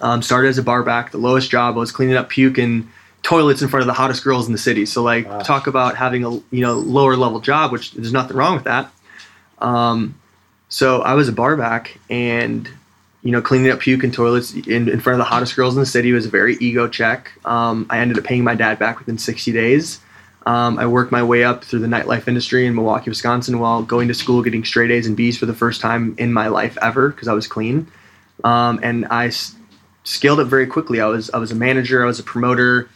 Um, 0.00 0.22
started 0.22 0.48
as 0.48 0.56
a 0.56 0.62
barback. 0.62 1.10
The 1.10 1.18
lowest 1.18 1.50
job 1.50 1.74
I 1.74 1.78
was 1.80 1.90
cleaning 1.90 2.14
up 2.14 2.28
puke 2.30 2.58
and 2.58 2.88
toilets 3.24 3.62
in 3.62 3.68
front 3.68 3.82
of 3.82 3.88
the 3.88 3.92
hottest 3.92 4.22
girls 4.22 4.46
in 4.46 4.52
the 4.52 4.58
city. 4.58 4.86
So 4.86 5.02
like 5.02 5.28
Wow. 5.28 5.40
talk 5.40 5.66
about 5.66 5.96
having 5.96 6.24
a 6.24 6.30
you 6.30 6.60
know 6.60 6.74
lower 6.74 7.16
level 7.16 7.40
job, 7.40 7.72
which 7.72 7.90
there's 7.92 8.12
nothing 8.12 8.36
wrong 8.36 8.54
with 8.54 8.64
that. 8.64 8.90
Um, 9.58 10.14
so 10.68 11.02
I 11.02 11.14
was 11.14 11.28
a 11.28 11.32
barback 11.32 11.98
and 12.08 12.70
you 13.22 13.32
know 13.32 13.42
cleaning 13.42 13.70
up 13.72 13.80
puke 13.80 14.04
and 14.04 14.14
toilets 14.14 14.54
in, 14.54 14.88
in 14.88 15.00
front 15.00 15.14
of 15.14 15.26
the 15.26 15.28
hottest 15.28 15.56
girls 15.56 15.74
in 15.74 15.80
the 15.80 15.86
city 15.86 16.12
was 16.12 16.24
a 16.24 16.30
very 16.30 16.56
ego 16.60 16.86
check. 16.88 17.32
Um, 17.44 17.86
I 17.90 17.98
ended 17.98 18.16
up 18.16 18.24
paying 18.24 18.44
my 18.44 18.54
dad 18.54 18.78
back 18.78 19.00
within 19.00 19.18
60 19.18 19.50
days. 19.52 19.98
Um, 20.46 20.78
I 20.78 20.86
worked 20.86 21.10
my 21.10 21.22
way 21.24 21.42
up 21.42 21.64
through 21.64 21.80
the 21.80 21.88
nightlife 21.88 22.28
industry 22.28 22.66
in 22.66 22.74
Milwaukee, 22.74 23.10
Wisconsin, 23.10 23.58
while 23.58 23.82
going 23.82 24.06
to 24.08 24.14
school, 24.14 24.42
getting 24.42 24.64
straight 24.64 24.92
A's 24.92 25.06
and 25.06 25.16
B's 25.16 25.36
for 25.36 25.46
the 25.46 25.54
first 25.54 25.80
time 25.80 26.14
in 26.18 26.32
my 26.32 26.46
life 26.46 26.78
ever 26.80 27.08
because 27.10 27.26
I 27.26 27.32
was 27.32 27.48
clean. 27.48 27.88
Um, 28.44 28.78
and 28.82 29.06
I 29.10 29.26
s- 29.26 29.56
scaled 30.04 30.38
up 30.38 30.46
very 30.46 30.66
quickly. 30.66 31.00
I 31.00 31.06
was 31.06 31.30
I 31.30 31.38
was 31.38 31.50
a 31.50 31.56
manager, 31.56 32.02
I 32.02 32.06
was 32.06 32.20
a 32.20 32.22
promoter. 32.22 32.88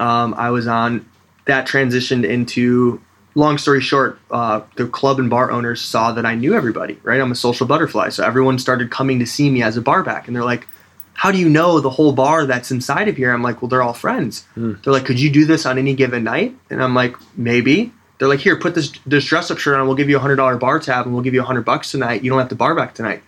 Um, 0.00 0.34
I 0.34 0.50
was 0.50 0.66
on 0.66 1.08
that 1.46 1.66
transitioned 1.66 2.28
into. 2.28 3.00
Long 3.38 3.58
story 3.58 3.82
short, 3.82 4.18
uh, 4.30 4.62
the 4.76 4.86
club 4.86 5.18
and 5.20 5.28
bar 5.28 5.50
owners 5.50 5.82
saw 5.82 6.10
that 6.12 6.24
I 6.24 6.34
knew 6.34 6.54
everybody. 6.54 6.98
Right, 7.02 7.20
I'm 7.20 7.30
a 7.30 7.34
social 7.34 7.66
butterfly, 7.66 8.08
so 8.08 8.24
everyone 8.24 8.58
started 8.58 8.90
coming 8.90 9.18
to 9.18 9.26
see 9.26 9.50
me 9.50 9.62
as 9.62 9.76
a 9.76 9.82
bar 9.82 10.02
back, 10.02 10.26
and 10.26 10.34
they're 10.34 10.42
like, 10.42 10.66
"How 11.16 11.30
do 11.32 11.38
you 11.38 11.48
know 11.48 11.80
the 11.80 11.90
whole 11.90 12.12
bar 12.12 12.46
that's 12.46 12.70
inside 12.70 13.08
of 13.08 13.16
here?" 13.16 13.32
I'm 13.32 13.42
like, 13.42 13.60
"Well, 13.62 13.68
they're 13.68 13.82
all 13.82 13.92
friends." 13.94 14.44
They're 14.56 14.76
like, 14.92 15.04
"Could 15.04 15.18
you 15.20 15.30
do 15.30 15.44
this 15.44 15.66
on 15.66 15.78
any 15.78 15.94
given 15.94 16.24
night?" 16.24 16.54
And 16.70 16.82
I'm 16.82 16.94
like, 16.94 17.16
"Maybe." 17.36 17.92
They're 18.18 18.28
like, 18.28 18.40
"Here, 18.40 18.56
put 18.56 18.74
this 18.74 18.92
this 19.06 19.24
dress 19.26 19.50
up 19.50 19.58
shirt 19.58 19.76
on. 19.78 19.86
We'll 19.86 19.96
give 19.96 20.08
you 20.08 20.16
a 20.16 20.20
hundred 20.20 20.36
dollar 20.36 20.56
bar 20.56 20.78
tab, 20.78 21.04
and 21.06 21.14
we'll 21.14 21.24
give 21.24 21.34
you 21.34 21.42
a 21.42 21.44
hundred 21.44 21.64
bucks 21.64 21.90
tonight. 21.90 22.22
You 22.24 22.30
don't 22.30 22.38
have 22.38 22.48
to 22.50 22.54
bar 22.54 22.74
back 22.74 22.94
tonight." 22.94 23.22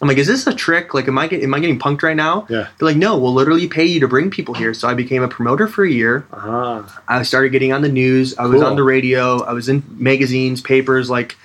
I'm 0.00 0.08
like, 0.08 0.18
"Is 0.18 0.26
this 0.26 0.48
a 0.48 0.52
trick? 0.54 0.94
Like, 0.94 1.06
am 1.06 1.16
I 1.16 1.28
get, 1.28 1.44
am 1.44 1.54
I 1.54 1.60
getting 1.60 1.78
punked 1.78 2.02
right 2.02 2.16
now?" 2.16 2.46
Yeah. 2.50 2.66
They're 2.78 2.88
like, 2.88 2.96
"No, 2.96 3.16
we'll 3.18 3.32
literally 3.34 3.68
pay 3.68 3.84
you 3.86 4.00
to 4.00 4.08
bring 4.08 4.30
people 4.30 4.54
here." 4.54 4.74
So 4.74 4.88
I 4.88 4.94
became 4.94 5.22
a 5.22 5.28
promoter 5.28 5.68
for 5.68 5.84
a 5.84 5.90
year. 5.90 6.26
Ah. 6.32 7.00
I 7.06 7.22
started 7.22 7.50
getting 7.52 7.72
on 7.72 7.82
the 7.82 7.88
news. 7.88 8.34
I 8.36 8.46
was 8.46 8.60
Cool. 8.60 8.70
on 8.70 8.74
the 8.76 8.82
radio. 8.82 9.42
I 9.44 9.52
was 9.52 9.68
in 9.68 9.84
magazines, 9.96 10.60
papers. 10.60 11.08
Like 11.08 11.36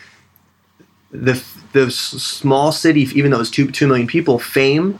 the 1.11 1.39
the 1.73 1.91
small 1.91 2.71
city, 2.71 3.01
even 3.13 3.29
though 3.29 3.37
it 3.37 3.41
was 3.41 3.51
two 3.51 3.69
two 3.69 3.85
million 3.87 4.07
people, 4.07 4.39
fame 4.39 4.97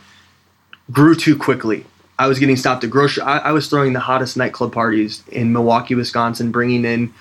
grew 0.92 1.16
too 1.16 1.38
quickly. 1.38 1.86
I 2.20 2.28
was 2.28 2.40
getting 2.40 2.56
stopped 2.56 2.84
at 2.84 2.90
grocery. 2.90 3.24
I, 3.24 3.38
I 3.40 3.52
was 3.52 3.68
throwing 3.70 3.94
the 3.94 4.00
hottest 4.00 4.38
nightclub 4.38 4.74
parties 4.74 5.24
in 5.28 5.54
Milwaukee, 5.54 5.96
Wisconsin, 5.96 6.52
bringing 6.52 6.84
in 6.84 7.14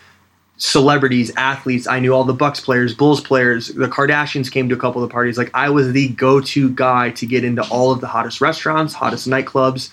celebrities, 0.56 1.34
athletes. 1.36 1.86
I 1.86 2.00
knew 2.00 2.14
all 2.14 2.24
the 2.24 2.32
Bucks 2.32 2.60
players, 2.60 2.94
Bulls 2.94 3.20
players. 3.20 3.68
The 3.68 3.88
Kardashians 3.88 4.50
came 4.50 4.68
to 4.68 4.74
a 4.74 4.78
couple 4.78 5.02
of 5.02 5.08
the 5.08 5.12
parties. 5.12 5.36
Like 5.36 5.50
I 5.54 5.68
was 5.70 5.92
the 5.92 6.08
go-to 6.08 6.70
guy 6.70 7.10
to 7.10 7.26
get 7.26 7.44
into 7.44 7.62
all 7.68 7.92
of 7.92 8.00
the 8.00 8.06
hottest 8.06 8.40
restaurants, 8.40 8.94
hottest 8.94 9.28
nightclubs. 9.28 9.90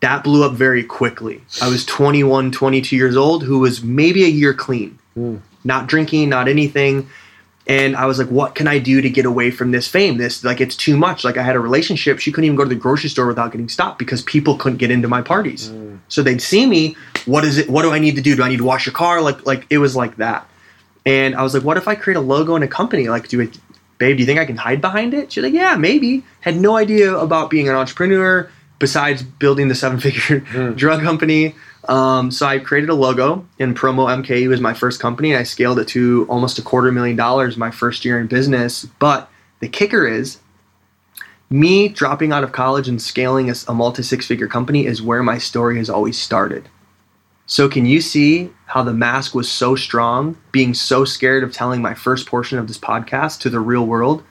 That 0.00 0.22
blew 0.22 0.44
up 0.44 0.52
very 0.52 0.84
quickly. 0.84 1.42
I 1.60 1.68
was 1.68 1.84
21, 1.84 2.52
22 2.52 2.94
years 2.94 3.16
old, 3.16 3.42
who 3.42 3.58
was 3.58 3.82
maybe 3.82 4.24
a 4.24 4.28
year 4.28 4.54
clean, 4.54 4.96
hmm. 5.14 5.38
not 5.64 5.88
drinking, 5.88 6.28
not 6.28 6.46
anything. 6.46 7.08
And 7.68 7.94
I 7.96 8.06
was 8.06 8.18
like, 8.18 8.28
what 8.28 8.54
can 8.54 8.66
I 8.66 8.78
do 8.78 9.02
to 9.02 9.10
get 9.10 9.26
away 9.26 9.50
from 9.50 9.72
this 9.72 9.86
fame? 9.86 10.16
This, 10.16 10.42
like, 10.42 10.58
it's 10.58 10.74
too 10.74 10.96
much. 10.96 11.22
Like, 11.22 11.36
I 11.36 11.42
had 11.42 11.54
a 11.54 11.60
relationship. 11.60 12.18
She 12.18 12.32
couldn't 12.32 12.46
even 12.46 12.56
go 12.56 12.62
to 12.64 12.68
the 12.70 12.74
grocery 12.74 13.10
store 13.10 13.26
without 13.26 13.52
getting 13.52 13.68
stopped 13.68 13.98
because 13.98 14.22
people 14.22 14.56
couldn't 14.56 14.78
get 14.78 14.90
into 14.90 15.06
my 15.06 15.20
parties. 15.20 15.68
Mm. 15.68 15.98
So 16.08 16.22
they'd 16.22 16.40
see 16.40 16.66
me. 16.66 16.96
What 17.26 17.44
is 17.44 17.58
it? 17.58 17.68
What 17.68 17.82
do 17.82 17.92
I 17.92 17.98
need 17.98 18.16
to 18.16 18.22
do? 18.22 18.34
Do 18.34 18.42
I 18.42 18.48
need 18.48 18.56
to 18.56 18.64
wash 18.64 18.86
your 18.86 18.94
car? 18.94 19.20
Like, 19.20 19.44
like 19.44 19.66
it 19.68 19.78
was 19.78 19.94
like 19.94 20.16
that. 20.16 20.48
And 21.04 21.34
I 21.34 21.42
was 21.42 21.52
like, 21.52 21.62
what 21.62 21.76
if 21.76 21.88
I 21.88 21.94
create 21.94 22.16
a 22.16 22.20
logo 22.20 22.56
in 22.56 22.62
a 22.62 22.68
company? 22.68 23.08
Like, 23.08 23.28
do 23.28 23.40
it, 23.40 23.58
babe, 23.98 24.16
do 24.16 24.22
you 24.22 24.26
think 24.26 24.40
I 24.40 24.46
can 24.46 24.56
hide 24.56 24.80
behind 24.80 25.12
it? 25.12 25.32
She's 25.32 25.42
like, 25.42 25.52
yeah, 25.52 25.76
maybe. 25.76 26.24
Had 26.40 26.56
no 26.56 26.76
idea 26.76 27.14
about 27.14 27.50
being 27.50 27.68
an 27.68 27.74
entrepreneur 27.74 28.50
besides 28.78 29.22
building 29.22 29.68
the 29.68 29.74
seven 29.74 30.00
figure 30.00 30.40
mm. 30.40 30.76
drug 30.76 31.02
company. 31.02 31.54
Um, 31.84 32.30
so 32.30 32.46
I 32.46 32.58
created 32.58 32.90
a 32.90 32.94
logo 32.94 33.46
and 33.58 33.76
Promo 33.76 34.08
MK 34.08 34.48
was 34.48 34.60
my 34.60 34.74
first 34.74 35.00
company. 35.00 35.32
And 35.32 35.40
I 35.40 35.44
scaled 35.44 35.78
it 35.78 35.88
to 35.88 36.26
almost 36.28 36.58
a 36.58 36.62
quarter 36.62 36.90
million 36.90 37.16
dollars 37.16 37.56
my 37.56 37.70
first 37.70 38.04
year 38.04 38.20
in 38.20 38.26
business. 38.26 38.84
But 38.98 39.30
the 39.60 39.68
kicker 39.68 40.06
is 40.06 40.38
me 41.50 41.88
dropping 41.88 42.32
out 42.32 42.44
of 42.44 42.52
college 42.52 42.88
and 42.88 43.00
scaling 43.00 43.50
a, 43.50 43.54
a 43.68 43.74
multi 43.74 44.02
six 44.02 44.26
figure 44.26 44.48
company 44.48 44.86
is 44.86 45.00
where 45.00 45.22
my 45.22 45.38
story 45.38 45.78
has 45.78 45.88
always 45.88 46.18
started. 46.18 46.68
So 47.46 47.68
can 47.68 47.86
you 47.86 48.02
see 48.02 48.50
how 48.66 48.82
the 48.82 48.92
mask 48.92 49.34
was 49.34 49.50
so 49.50 49.74
strong, 49.74 50.36
being 50.52 50.74
so 50.74 51.06
scared 51.06 51.42
of 51.42 51.52
telling 51.52 51.80
my 51.80 51.94
first 51.94 52.26
portion 52.26 52.58
of 52.58 52.68
this 52.68 52.76
podcast 52.76 53.40
to 53.40 53.50
the 53.50 53.60
real 53.60 53.86
world? 53.86 54.22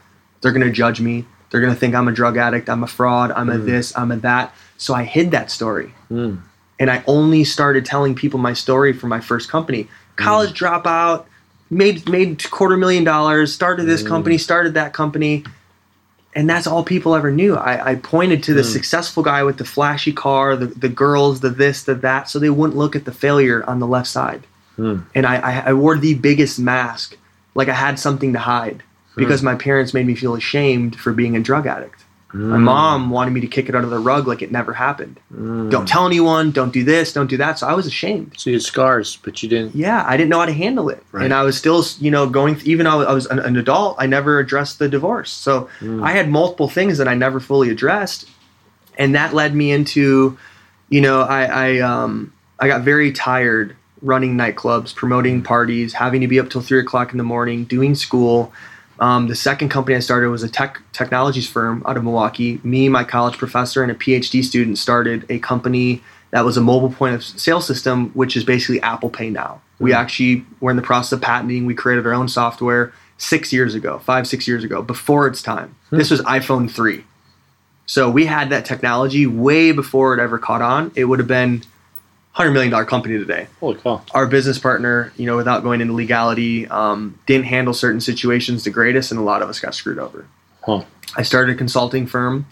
They're 0.42 0.52
gonna 0.52 0.72
judge 0.72 1.02
me. 1.02 1.26
They're 1.50 1.62
gonna 1.62 1.74
think 1.74 1.96
I'm 1.96 2.08
a 2.08 2.12
drug 2.12 2.38
addict, 2.38 2.70
I'm 2.70 2.84
a 2.84 2.88
fraud, 2.88 3.32
I'm 3.32 3.50
a 3.50 3.58
this, 3.58 3.98
I'm 3.98 4.12
a 4.12 4.18
that. 4.18 4.54
So 4.78 4.94
I 4.94 5.04
hid 5.04 5.32
that 5.32 5.50
story. 5.50 5.94
Mm. 6.12 6.42
And 6.80 6.92
I 6.92 7.04
only 7.08 7.44
started 7.44 7.86
telling 7.86 8.16
people 8.16 8.40
my 8.40 8.54
story 8.54 8.94
for 8.94 9.08
my 9.08 9.20
first 9.20 9.50
company. 9.50 9.88
College 10.16 10.52
mm. 10.52 10.84
dropout, 10.84 11.26
made 11.70 12.08
made 12.10 12.50
quarter 12.50 12.78
million 12.78 13.04
dollars, 13.04 13.54
started 13.54 13.86
this 13.86 14.04
mm. 14.04 14.08
company, 14.08 14.38
started 14.38 14.74
that 14.76 14.94
company. 14.94 15.44
And 16.36 16.48
that's 16.48 16.68
all 16.68 16.84
people 16.84 17.16
ever 17.16 17.32
knew. 17.32 17.56
I, 17.56 17.92
I 17.92 17.96
pointed 17.96 18.44
to 18.44 18.54
the 18.54 18.62
mm. 18.62 18.72
successful 18.72 19.24
guy 19.24 19.44
with 19.44 19.58
the 19.58 19.66
flashy 19.66 20.14
car, 20.14 20.56
the, 20.56 20.68
the 20.68 20.90
girls, 20.90 21.40
the 21.40 21.50
this, 21.50 21.82
the 21.84 21.96
that, 21.96 22.30
so 22.30 22.38
they 22.38 22.52
wouldn't 22.52 22.78
look 22.78 22.96
at 22.96 23.06
the 23.06 23.12
failure 23.12 23.64
on 23.68 23.80
the 23.80 23.88
left 23.88 24.08
side. 24.08 24.44
Hmm. 24.76 25.00
And 25.16 25.26
I, 25.26 25.38
I, 25.38 25.60
I 25.70 25.74
wore 25.74 25.98
the 25.98 26.14
biggest 26.14 26.60
mask, 26.60 27.18
like 27.56 27.70
I 27.70 27.74
had 27.74 27.98
something 27.98 28.34
to 28.34 28.40
hide, 28.40 28.84
because 29.16 29.42
my 29.42 29.56
parents 29.56 29.96
made 29.96 30.06
me 30.06 30.14
feel 30.14 30.36
ashamed 30.36 31.00
for 31.00 31.12
being 31.12 31.36
a 31.36 31.40
drug 31.40 31.66
addict. 31.66 32.04
Mm. 32.34 32.40
My 32.50 32.58
mom 32.58 33.10
wanted 33.10 33.32
me 33.32 33.42
to 33.42 33.48
kick 33.48 33.70
it 33.70 33.76
under 33.76 33.88
the 33.88 34.00
rug 34.00 34.28
like 34.28 34.42
it 34.42 34.52
never 34.52 34.74
happened. 34.74 35.20
Mm. 35.34 35.72
Don't 35.72 35.88
tell 35.88 36.06
anyone, 36.06 36.52
don't 36.52 36.74
do 36.74 36.84
this, 36.84 37.14
don't 37.14 37.30
do 37.30 37.38
that. 37.38 37.60
So 37.60 37.68
I 37.68 37.74
was 37.74 37.88
ashamed. 37.88 38.34
So 38.38 38.50
you 38.50 38.58
had 38.58 38.64
scars, 38.64 39.18
but 39.24 39.42
you 39.42 39.48
didn't. 39.48 39.76
Yeah, 39.76 40.04
I 40.06 40.18
didn't 40.18 40.30
know 40.30 40.40
how 40.40 40.46
to 40.46 40.54
handle 40.54 40.90
it, 40.90 41.02
Right. 41.12 41.24
and 41.24 41.34
I 41.34 41.44
was 41.44 41.58
still, 41.58 41.84
you 42.00 42.12
know, 42.12 42.28
going. 42.28 42.60
Even 42.66 42.84
though 42.86 43.02
I 43.02 43.14
was 43.14 43.28
an, 43.28 43.40
an 43.40 43.56
adult, 43.56 43.96
I 43.98 44.08
never 44.08 44.40
addressed 44.40 44.80
the 44.80 44.90
divorce. 44.90 45.32
So 45.32 45.70
mm. 45.80 46.04
I 46.04 46.12
had 46.12 46.30
multiple 46.30 46.68
things 46.68 46.98
that 46.98 47.08
I 47.08 47.16
never 47.16 47.40
fully 47.40 47.70
addressed, 47.70 48.28
and 48.98 49.16
that 49.16 49.34
led 49.34 49.56
me 49.56 49.72
into, 49.72 50.38
you 50.90 51.00
know, 51.02 51.22
I 51.22 51.44
I 51.46 51.80
um 51.80 52.34
I 52.60 52.68
got 52.68 52.82
very 52.82 53.14
tired 53.14 53.76
running 54.02 54.36
nightclubs, 54.36 54.94
promoting 54.94 55.42
parties, 55.42 55.94
having 55.94 56.22
to 56.22 56.28
be 56.28 56.40
up 56.40 56.50
till 56.50 56.62
three 56.62 56.80
o'clock 56.80 57.12
in 57.14 57.18
the 57.18 57.24
morning, 57.24 57.64
doing 57.64 57.96
school. 57.96 58.52
Um, 59.00 59.28
the 59.28 59.36
second 59.36 59.70
company 59.70 59.96
I 59.96 60.00
started 60.00 60.30
was 60.30 60.44
a 60.44 60.50
tech 60.50 60.82
technologies 60.92 61.48
firm 61.48 61.84
out 61.86 61.98
of 61.98 62.04
Milwaukee. 62.04 62.60
Me, 62.64 62.90
my 62.90 63.04
college 63.04 63.38
professor, 63.38 63.84
and 63.84 63.92
a 63.92 63.96
PhD 63.96 64.44
student 64.44 64.78
started 64.78 65.26
a 65.30 65.40
company 65.40 66.02
that 66.32 66.44
was 66.44 66.58
a 66.58 66.62
mobile 66.62 66.92
point 66.92 67.16
of 67.16 67.24
sale 67.24 67.62
system, 67.62 68.10
which 68.12 68.36
is 68.36 68.44
basically 68.44 68.82
Apple 68.82 69.10
Pay 69.10 69.30
now. 69.30 69.62
We 69.80 69.94
actually 69.94 70.46
were 70.60 70.72
in 70.72 70.78
the 70.78 70.84
process 70.84 71.14
of 71.14 71.22
patenting. 71.22 71.66
We 71.66 71.76
created 71.76 72.06
our 72.06 72.14
own 72.14 72.28
software 72.28 72.92
six 73.18 73.54
years 73.54 73.76
ago, 73.76 74.00
five, 74.00 74.28
six 74.28 74.48
years 74.48 74.64
ago, 74.64 74.82
before 74.82 75.28
its 75.28 75.42
time. 75.42 75.76
This 75.92 76.12
was 76.12 76.22
iPhone 76.22 76.70
3. 76.70 77.04
So 77.86 78.10
we 78.10 78.26
had 78.26 78.50
that 78.50 78.66
technology 78.66 79.26
way 79.26 79.72
before 79.72 80.14
it 80.14 80.20
ever 80.20 80.38
caught 80.38 80.62
on. 80.62 80.92
It 80.96 81.06
would 81.06 81.20
have 81.20 81.28
been 81.28 81.64
hundred 82.38 82.52
million 82.52 82.72
dollar 82.72 82.86
company 82.86 83.18
today. 83.18 83.48
Holy 83.60 83.76
cow! 83.76 84.02
Our 84.14 84.28
business 84.28 84.60
partner, 84.60 85.12
you 85.18 85.26
know, 85.26 85.36
without 85.36 85.64
going 85.64 85.82
into 85.82 85.94
legality, 85.94 86.68
um, 86.68 87.18
didn't 87.26 87.46
handle 87.46 87.74
certain 87.74 88.00
situations 88.00 88.64
the 88.64 88.70
greatest, 88.70 89.12
and 89.12 89.20
a 89.20 89.24
lot 89.24 89.42
of 89.42 89.50
us 89.50 89.60
got 89.60 89.74
screwed 89.74 89.98
over. 90.00 90.26
Huh. 90.64 90.84
I 91.16 91.24
started 91.24 91.56
a 91.56 91.58
consulting 91.58 92.06
firm 92.06 92.46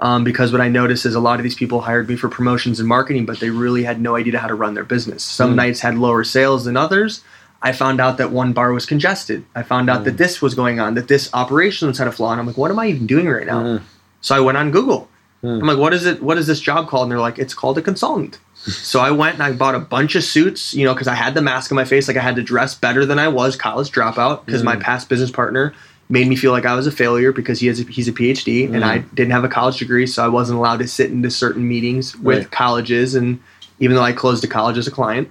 um, 0.00 0.24
because 0.24 0.50
what 0.50 0.60
I 0.60 0.68
noticed 0.68 1.06
is 1.06 1.14
a 1.14 1.20
lot 1.20 1.38
of 1.38 1.44
these 1.44 1.54
people 1.54 1.82
hired 1.82 2.08
me 2.08 2.16
for 2.16 2.28
promotions 2.28 2.80
and 2.80 2.88
marketing, 2.88 3.26
but 3.26 3.38
they 3.38 3.50
really 3.50 3.84
had 3.84 4.00
no 4.00 4.16
idea 4.16 4.38
how 4.38 4.48
to 4.48 4.54
run 4.54 4.74
their 4.74 4.84
business. 4.84 5.22
Some 5.22 5.52
Mm. 5.52 5.56
nights 5.56 5.80
had 5.80 5.96
lower 5.96 6.24
sales 6.24 6.64
than 6.64 6.76
others. 6.76 7.22
I 7.62 7.72
found 7.72 8.00
out 8.00 8.18
that 8.18 8.30
one 8.32 8.52
bar 8.52 8.72
was 8.72 8.86
congested. 8.86 9.44
I 9.54 9.62
found 9.62 9.88
out 9.90 10.04
that 10.04 10.16
this 10.16 10.40
was 10.42 10.54
going 10.54 10.78
on, 10.80 10.94
that 10.94 11.08
this 11.08 11.28
operations 11.34 11.98
had 11.98 12.06
a 12.08 12.12
flaw, 12.12 12.30
and 12.32 12.40
I'm 12.40 12.46
like, 12.46 12.56
what 12.56 12.70
am 12.70 12.78
I 12.78 12.86
even 12.86 13.06
doing 13.06 13.28
right 13.28 13.46
now? 13.46 13.60
Mhm. 13.62 13.80
So 14.20 14.34
I 14.34 14.40
went 14.40 14.56
on 14.58 14.70
Google. 14.70 15.08
Mm. 15.44 15.60
I'm 15.60 15.66
like, 15.66 15.78
what 15.78 15.92
is 15.94 16.06
it? 16.06 16.22
What 16.22 16.38
is 16.38 16.46
this 16.46 16.60
job 16.60 16.88
called? 16.88 17.04
And 17.04 17.12
they're 17.12 17.20
like, 17.20 17.38
it's 17.38 17.54
called 17.54 17.76
a 17.78 17.82
consultant. 17.82 18.38
So 18.68 19.00
I 19.00 19.10
went 19.10 19.34
and 19.34 19.42
I 19.42 19.52
bought 19.52 19.74
a 19.74 19.78
bunch 19.80 20.14
of 20.14 20.24
suits, 20.24 20.74
you 20.74 20.84
know, 20.84 20.94
because 20.94 21.08
I 21.08 21.14
had 21.14 21.34
the 21.34 21.42
mask 21.42 21.70
on 21.72 21.76
my 21.76 21.84
face, 21.84 22.08
like 22.08 22.16
I 22.16 22.22
had 22.22 22.36
to 22.36 22.42
dress 22.42 22.74
better 22.74 23.04
than 23.06 23.18
I 23.18 23.28
was, 23.28 23.56
college 23.56 23.90
dropout, 23.90 24.44
because 24.46 24.62
my 24.62 24.76
Mm. 24.76 24.80
past 24.80 25.08
business 25.08 25.30
partner 25.30 25.74
made 26.10 26.26
me 26.26 26.36
feel 26.36 26.52
like 26.52 26.64
I 26.64 26.74
was 26.74 26.86
a 26.86 26.90
failure 26.90 27.32
because 27.32 27.60
he 27.60 27.66
has 27.66 27.80
a, 27.80 27.82
he's 27.84 28.08
a 28.08 28.12
PhD 28.12 28.72
and 28.72 28.84
I 28.84 28.98
didn't 29.14 29.32
have 29.32 29.44
a 29.44 29.48
college 29.48 29.78
degree, 29.78 30.06
so 30.06 30.24
I 30.24 30.28
wasn't 30.28 30.58
allowed 30.58 30.78
to 30.78 30.88
sit 30.88 31.10
into 31.10 31.30
certain 31.30 31.68
meetings 31.68 32.16
with 32.16 32.38
Right. 32.38 32.50
colleges. 32.50 33.14
And 33.14 33.40
even 33.78 33.94
though 33.94 34.02
I 34.02 34.12
closed 34.12 34.42
a 34.42 34.46
college 34.48 34.78
as 34.78 34.86
a 34.86 34.90
client, 34.90 35.28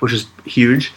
which 0.00 0.12
is 0.12 0.26
huge, 0.44 0.92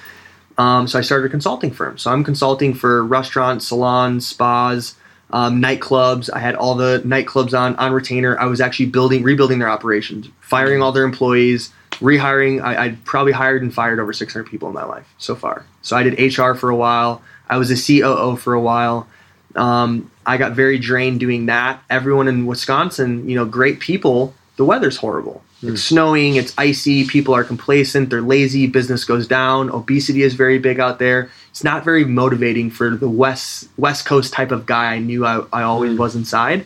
um, 0.58 0.88
so 0.88 1.00
I 1.00 1.02
started 1.04 1.28
a 1.28 1.30
consulting 1.30 1.72
firm. 1.72 1.98
So 1.98 2.12
I'm 2.12 2.24
consulting 2.24 2.74
for 2.74 3.06
restaurants, 3.06 3.68
salons, 3.68 4.28
spas, 4.28 4.96
um, 5.32 5.62
nightclubs. 5.62 6.30
I 6.32 6.40
had 6.40 6.56
all 6.56 6.76
the 6.76 7.02
nightclubs 7.06 7.58
on 7.58 7.76
on 7.76 7.92
retainer. 7.92 8.40
I 8.40 8.46
was 8.46 8.62
actually 8.62 8.88
building, 8.88 9.24
rebuilding 9.24 9.60
their 9.60 9.70
operations, 9.70 10.30
firing 10.40 10.82
all 10.82 10.92
their 10.92 11.04
employees, 11.04 11.72
rehiring. 11.94 12.62
I, 12.64 12.86
I 12.86 12.98
probably 13.04 13.34
hired 13.34 13.62
and 13.62 13.74
fired 13.74 14.00
over 14.00 14.14
600 14.14 14.46
people 14.46 14.68
in 14.68 14.74
my 14.74 14.86
life 14.86 15.08
so 15.18 15.36
far. 15.36 15.66
So 15.82 15.96
I 15.96 16.04
did 16.04 16.38
HR 16.38 16.54
for 16.54 16.70
a 16.70 16.76
while. 16.76 17.22
I 17.50 17.58
was 17.58 17.72
a 17.72 17.76
COO 17.76 18.36
for 18.38 18.54
a 18.54 18.62
while. 18.62 19.08
Um, 19.56 20.12
I 20.26 20.38
got 20.38 20.52
very 20.54 20.78
drained 20.78 21.20
doing 21.20 21.48
that. 21.48 21.82
Everyone 21.90 22.28
in 22.28 22.46
Wisconsin, 22.46 23.28
you 23.30 23.36
know, 23.36 23.46
great 23.46 23.80
people. 23.80 24.34
The 24.58 24.66
weather's 24.66 24.98
horrible. 24.98 25.44
Hmm. 25.62 25.70
It's 25.70 25.84
snowing. 25.84 26.36
It's 26.36 26.54
icy. 26.58 27.08
People 27.08 27.34
are 27.34 27.44
complacent. 27.44 28.10
They're 28.10 28.22
lazy. 28.22 28.68
Business 28.68 29.06
goes 29.06 29.28
down. 29.28 29.70
Obesity 29.70 30.22
is 30.22 30.34
very 30.34 30.60
big 30.60 30.80
out 30.80 31.00
there. 31.00 31.30
It's 31.50 31.64
not 31.64 31.84
very 31.84 32.06
motivating 32.06 32.70
for 32.70 32.92
the 32.92 33.10
west 33.10 33.70
West 33.78 34.06
Coast 34.06 34.34
type 34.34 34.52
of 34.52 34.66
guy 34.66 34.94
I 34.94 35.00
knew 35.00 35.26
I, 35.26 35.44
I 35.52 35.64
always 35.64 35.92
hmm. 35.94 35.98
was 35.98 36.16
inside. 36.16 36.66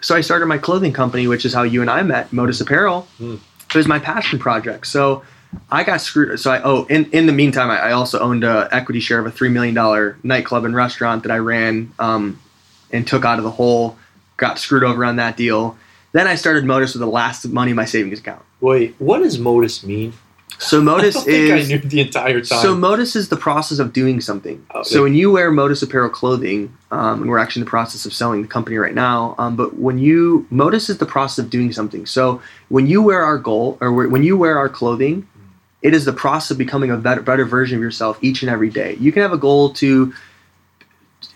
So 0.00 0.14
I 0.14 0.22
started 0.22 0.46
my 0.46 0.58
clothing 0.58 0.94
company, 0.94 1.26
which 1.26 1.44
is 1.44 1.52
how 1.52 1.62
you 1.62 1.82
and 1.82 1.90
I 1.90 2.02
met, 2.02 2.32
Modus 2.32 2.58
hmm. 2.58 2.64
Apparel. 2.64 3.06
It 3.20 3.74
was 3.74 3.86
my 3.86 3.98
passion 3.98 4.38
project. 4.38 4.86
So 4.86 5.22
I 5.70 5.84
got 5.84 6.00
screwed. 6.00 6.38
So 6.40 6.50
I 6.50 6.62
oh 6.62 6.84
in 6.86 7.10
in 7.10 7.26
the 7.26 7.32
meantime, 7.32 7.70
I, 7.70 7.78
I 7.78 7.92
also 7.92 8.18
owned 8.18 8.44
a 8.44 8.68
equity 8.72 9.00
share 9.00 9.18
of 9.18 9.26
a 9.26 9.30
three 9.30 9.48
million 9.48 9.74
dollar 9.74 10.16
nightclub 10.22 10.64
and 10.64 10.74
restaurant 10.74 11.22
that 11.24 11.32
I 11.32 11.38
ran 11.38 11.92
um, 11.98 12.40
and 12.90 13.06
took 13.06 13.24
out 13.24 13.38
of 13.38 13.44
the 13.44 13.50
hole. 13.50 13.96
Got 14.36 14.58
screwed 14.58 14.84
over 14.84 15.04
on 15.04 15.16
that 15.16 15.36
deal. 15.36 15.76
Then 16.12 16.26
I 16.26 16.34
started 16.34 16.64
Modus 16.64 16.94
with 16.94 17.00
the 17.00 17.06
last 17.06 17.46
money 17.48 17.70
in 17.70 17.76
my 17.76 17.84
savings 17.84 18.18
account. 18.18 18.42
Wait, 18.60 18.94
what 18.98 19.20
does 19.20 19.38
modus 19.38 19.84
mean? 19.84 20.12
So 20.58 20.80
Modus 20.82 21.16
I 21.16 21.30
is 21.30 21.70
I 21.70 21.74
knew 21.74 21.78
the 21.78 22.00
entire 22.00 22.40
time. 22.40 22.60
so 22.60 22.76
modus 22.76 23.16
is 23.16 23.28
the 23.28 23.36
process 23.36 23.78
of 23.78 23.92
doing 23.92 24.20
something. 24.20 24.64
Okay. 24.74 24.82
So 24.82 25.02
when 25.02 25.14
you 25.14 25.30
wear 25.30 25.50
modus 25.50 25.82
apparel 25.82 26.10
clothing, 26.10 26.76
um, 26.90 27.22
and 27.22 27.30
we're 27.30 27.38
actually 27.38 27.60
in 27.60 27.66
the 27.66 27.70
process 27.70 28.04
of 28.04 28.12
selling 28.12 28.42
the 28.42 28.48
company 28.48 28.76
right 28.76 28.94
now. 28.94 29.34
Um, 29.38 29.56
but 29.56 29.78
when 29.78 29.98
you 29.98 30.46
modus 30.50 30.90
is 30.90 30.98
the 30.98 31.06
process 31.06 31.42
of 31.44 31.50
doing 31.50 31.72
something. 31.72 32.04
So 32.06 32.42
when 32.68 32.86
you 32.86 33.00
wear 33.02 33.22
our 33.22 33.38
goal 33.38 33.78
or 33.80 33.92
when 33.92 34.22
you 34.22 34.36
wear 34.36 34.58
our 34.58 34.68
clothing, 34.68 35.26
it 35.82 35.94
is 35.94 36.04
the 36.04 36.12
process 36.12 36.50
of 36.50 36.58
becoming 36.58 36.90
a 36.90 36.96
better, 36.96 37.22
better 37.22 37.46
version 37.46 37.76
of 37.76 37.82
yourself 37.82 38.18
each 38.20 38.42
and 38.42 38.50
every 38.50 38.68
day. 38.68 38.96
You 39.00 39.12
can 39.12 39.22
have 39.22 39.32
a 39.32 39.38
goal 39.38 39.72
to 39.74 40.12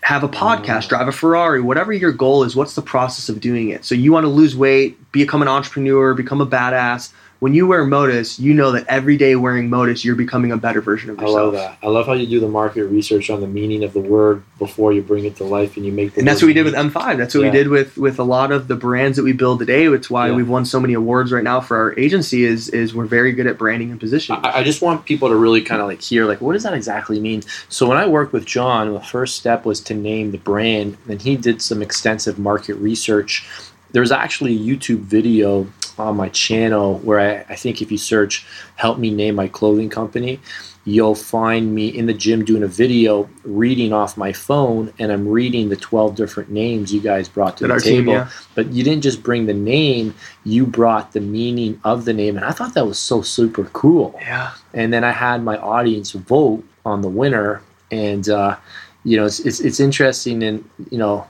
have 0.05 0.23
a 0.23 0.27
mm-hmm. 0.27 0.45
podcast, 0.45 0.89
drive 0.89 1.07
a 1.07 1.11
Ferrari, 1.11 1.59
whatever 1.61 1.91
your 1.91 2.11
goal 2.11 2.43
is, 2.43 2.55
what's 2.55 2.75
the 2.75 2.81
process 2.83 3.27
of 3.27 3.41
doing 3.41 3.69
it? 3.69 3.83
So 3.83 3.95
you 3.95 4.11
want 4.11 4.23
to 4.25 4.27
lose 4.27 4.55
weight, 4.55 5.11
become 5.11 5.41
an 5.41 5.47
entrepreneur, 5.47 6.13
become 6.13 6.41
a 6.41 6.45
badass. 6.45 7.11
When 7.39 7.53
you 7.53 7.67
wear 7.67 7.85
Modus, 7.85 8.39
you 8.39 8.53
know 8.53 8.71
that 8.71 8.87
every 8.87 9.17
day 9.17 9.35
wearing 9.35 9.69
Modus, 9.69 10.05
you're 10.05 10.15
becoming 10.15 10.53
a 10.53 10.57
better 10.57 10.79
version 10.79 11.09
of 11.09 11.17
yourself 11.19 11.37
I 11.37 11.41
love 11.41 11.53
that. 11.53 11.77
I 11.83 11.87
love 11.87 12.05
how 12.05 12.13
you 12.13 12.25
do 12.25 12.39
the 12.39 12.47
market 12.47 12.85
research 12.85 13.29
on 13.29 13.41
the 13.41 13.47
meaning 13.47 13.83
of 13.83 13.91
the 13.91 13.99
word 13.99 14.41
before 14.57 14.93
you 14.93 15.01
bring 15.01 15.25
it 15.25 15.35
to 15.37 15.43
life, 15.43 15.75
and 15.75 15.85
you 15.85 15.91
make. 15.91 16.13
The 16.13 16.19
And 16.21 16.27
that's 16.27 16.41
what 16.41 16.47
we 16.47 16.53
did 16.53 16.63
with. 16.63 16.73
M5. 16.75 17.17
That's 17.17 17.35
what 17.35 17.41
Yeah. 17.43 17.51
we 17.51 17.57
did 17.57 17.67
with 17.67 17.97
with 17.97 18.19
a 18.19 18.23
lot 18.23 18.51
of 18.53 18.69
the 18.69 18.75
brands 18.75 19.17
that 19.17 19.23
we 19.23 19.33
build 19.33 19.59
today. 19.59 19.85
It's 19.87 20.09
why 20.09 20.29
Yeah. 20.29 20.35
we've 20.35 20.47
won 20.47 20.63
so 20.65 20.79
many 20.79 20.93
awards 20.93 21.31
right 21.33 21.43
now 21.43 21.59
for 21.59 21.75
our 21.77 21.99
agency. 21.99 22.45
Is 22.45 22.69
is 22.69 22.95
we're 22.95 23.05
very 23.05 23.33
good 23.33 23.47
at 23.47 23.57
branding 23.57 23.91
and 23.91 23.99
positioning. 23.99 24.39
I, 24.45 24.59
I 24.59 24.63
just 24.63 24.81
want 24.81 25.05
people 25.05 25.27
to 25.27 25.35
really 25.35 25.61
kind 25.61 25.81
of 25.81 25.87
like 25.87 26.01
hear 26.01 26.25
like 26.25 26.39
what 26.39 26.53
does 26.53 26.63
that 26.63 26.73
exactly 26.73 27.19
mean. 27.19 27.43
So 27.67 27.85
when 27.87 27.97
I 27.97 28.07
worked 28.07 28.31
with 28.31 28.45
Jon, 28.45 28.93
the 28.93 29.01
first 29.01 29.35
step 29.35 29.65
was 29.65 29.81
to 29.81 29.93
name 29.93 30.31
the 30.31 30.37
brand, 30.37 30.97
and 31.09 31.21
he 31.21 31.35
did 31.35 31.61
some 31.61 31.81
extensive 31.81 32.39
market 32.39 32.75
research. 32.75 33.45
There's 33.91 34.11
actually 34.11 34.55
a 34.55 34.59
YouTube 34.59 34.99
video 35.01 35.67
on 35.97 36.15
my 36.17 36.29
channel 36.29 36.99
where 36.99 37.19
I, 37.19 37.53
I 37.53 37.55
think 37.55 37.81
if 37.81 37.91
you 37.91 37.97
search 37.97 38.45
"help 38.75 38.97
me 38.97 39.11
name 39.11 39.35
my 39.35 39.47
clothing 39.47 39.89
company," 39.89 40.39
you'll 40.85 41.15
find 41.15 41.73
me 41.73 41.87
in 41.87 42.05
the 42.05 42.13
gym 42.13 42.45
doing 42.45 42.61
a 42.63 42.67
video 42.67 43.27
reading 43.43 43.91
off 43.91 44.17
my 44.17 44.31
phone, 44.31 44.93
and 44.99 45.11
I'm 45.11 45.27
reading 45.27 45.69
the 45.69 45.75
12 45.75 46.15
different 46.15 46.51
names 46.51 46.93
you 46.93 47.01
guys 47.01 47.27
brought 47.27 47.57
to 47.57 47.63
That 47.63 47.67
the 47.69 47.73
our 47.73 47.79
team, 47.79 48.01
table. 48.01 48.13
yeah. 48.13 48.29
But 48.53 48.71
you 48.71 48.83
didn't 48.83 49.01
just 49.01 49.23
bring 49.23 49.45
the 49.47 49.53
name; 49.53 50.13
you 50.43 50.65
brought 50.65 51.13
the 51.13 51.21
meaning 51.21 51.79
of 51.83 52.05
the 52.05 52.13
name, 52.13 52.35
and 52.37 52.45
I 52.45 52.51
thought 52.51 52.73
that 52.75 52.85
was 52.85 52.99
so 52.99 53.21
super 53.21 53.63
cool 53.73 54.15
yeah. 54.21 54.51
and 54.73 54.93
then 54.93 55.03
I 55.03 55.11
had 55.11 55.43
my 55.43 55.57
audience 55.57 56.11
vote 56.11 56.63
on 56.85 57.01
the 57.01 57.09
winner, 57.09 57.61
and 57.91 58.29
uh, 58.29 58.55
you 59.03 59.17
know 59.17 59.25
it's, 59.25 59.39
it's 59.39 59.59
it's 59.59 59.79
interesting, 59.79 60.43
and 60.43 60.67
you 60.91 60.97
know 60.97 61.25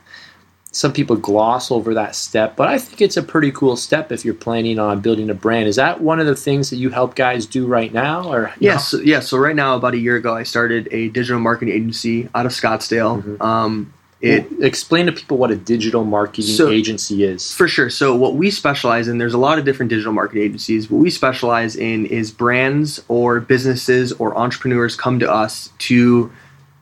some 0.75 0.91
people 0.91 1.15
gloss 1.15 1.71
over 1.71 1.93
that 1.93 2.13
step, 2.17 2.57
but 2.57 2.67
I 2.67 2.77
think 2.77 2.99
it's 3.01 3.15
a 3.15 3.23
pretty 3.23 3.49
cool 3.49 3.77
step 3.77 4.11
if 4.11 4.25
you're 4.25 4.33
planning 4.33 4.77
on 4.77 4.99
building 4.99 5.29
a 5.29 5.33
brand. 5.33 5.69
Is 5.69 5.77
that 5.77 6.01
one 6.01 6.19
of 6.19 6.25
the 6.25 6.35
things 6.35 6.69
that 6.69 6.75
you 6.75 6.89
help 6.89 7.15
guys 7.15 7.45
do 7.45 7.65
right 7.65 7.93
now, 7.93 8.29
or 8.29 8.51
Yes, 8.59 8.89
so, 8.89 8.99
yeah. 8.99 9.21
So 9.21 9.37
right 9.37 9.55
now, 9.55 9.77
about 9.77 9.93
a 9.93 9.97
year 9.97 10.17
ago, 10.17 10.35
I 10.35 10.43
started 10.43 10.89
a 10.91 11.07
digital 11.09 11.39
marketing 11.39 11.73
agency 11.73 12.27
out 12.35 12.45
of 12.45 12.51
Scottsdale. 12.51 13.23
Mhm. 13.23 13.41
Um, 13.41 13.93
it 14.19 14.51
Well, 14.51 14.63
explain 14.67 15.05
to 15.05 15.13
people 15.13 15.37
what 15.37 15.49
a 15.49 15.55
digital 15.55 16.03
marketing 16.03 16.53
So- 16.55 16.69
agency 16.69 17.23
is. 17.23 17.53
For 17.53 17.69
sure. 17.69 17.89
So 17.89 18.13
what 18.13 18.35
we 18.35 18.51
specialize 18.51 19.07
in, 19.07 19.17
there's 19.17 19.33
a 19.33 19.37
lot 19.37 19.57
of 19.57 19.63
different 19.63 19.89
digital 19.89 20.11
marketing 20.11 20.43
agencies. 20.43 20.91
What 20.91 20.99
we 21.01 21.09
specialize 21.09 21.77
in 21.77 22.05
is 22.07 22.31
brands 22.31 23.01
or 23.07 23.39
businesses 23.39 24.11
or 24.19 24.37
entrepreneurs 24.37 24.97
come 24.97 25.19
to 25.19 25.31
us 25.31 25.69
to 25.79 26.31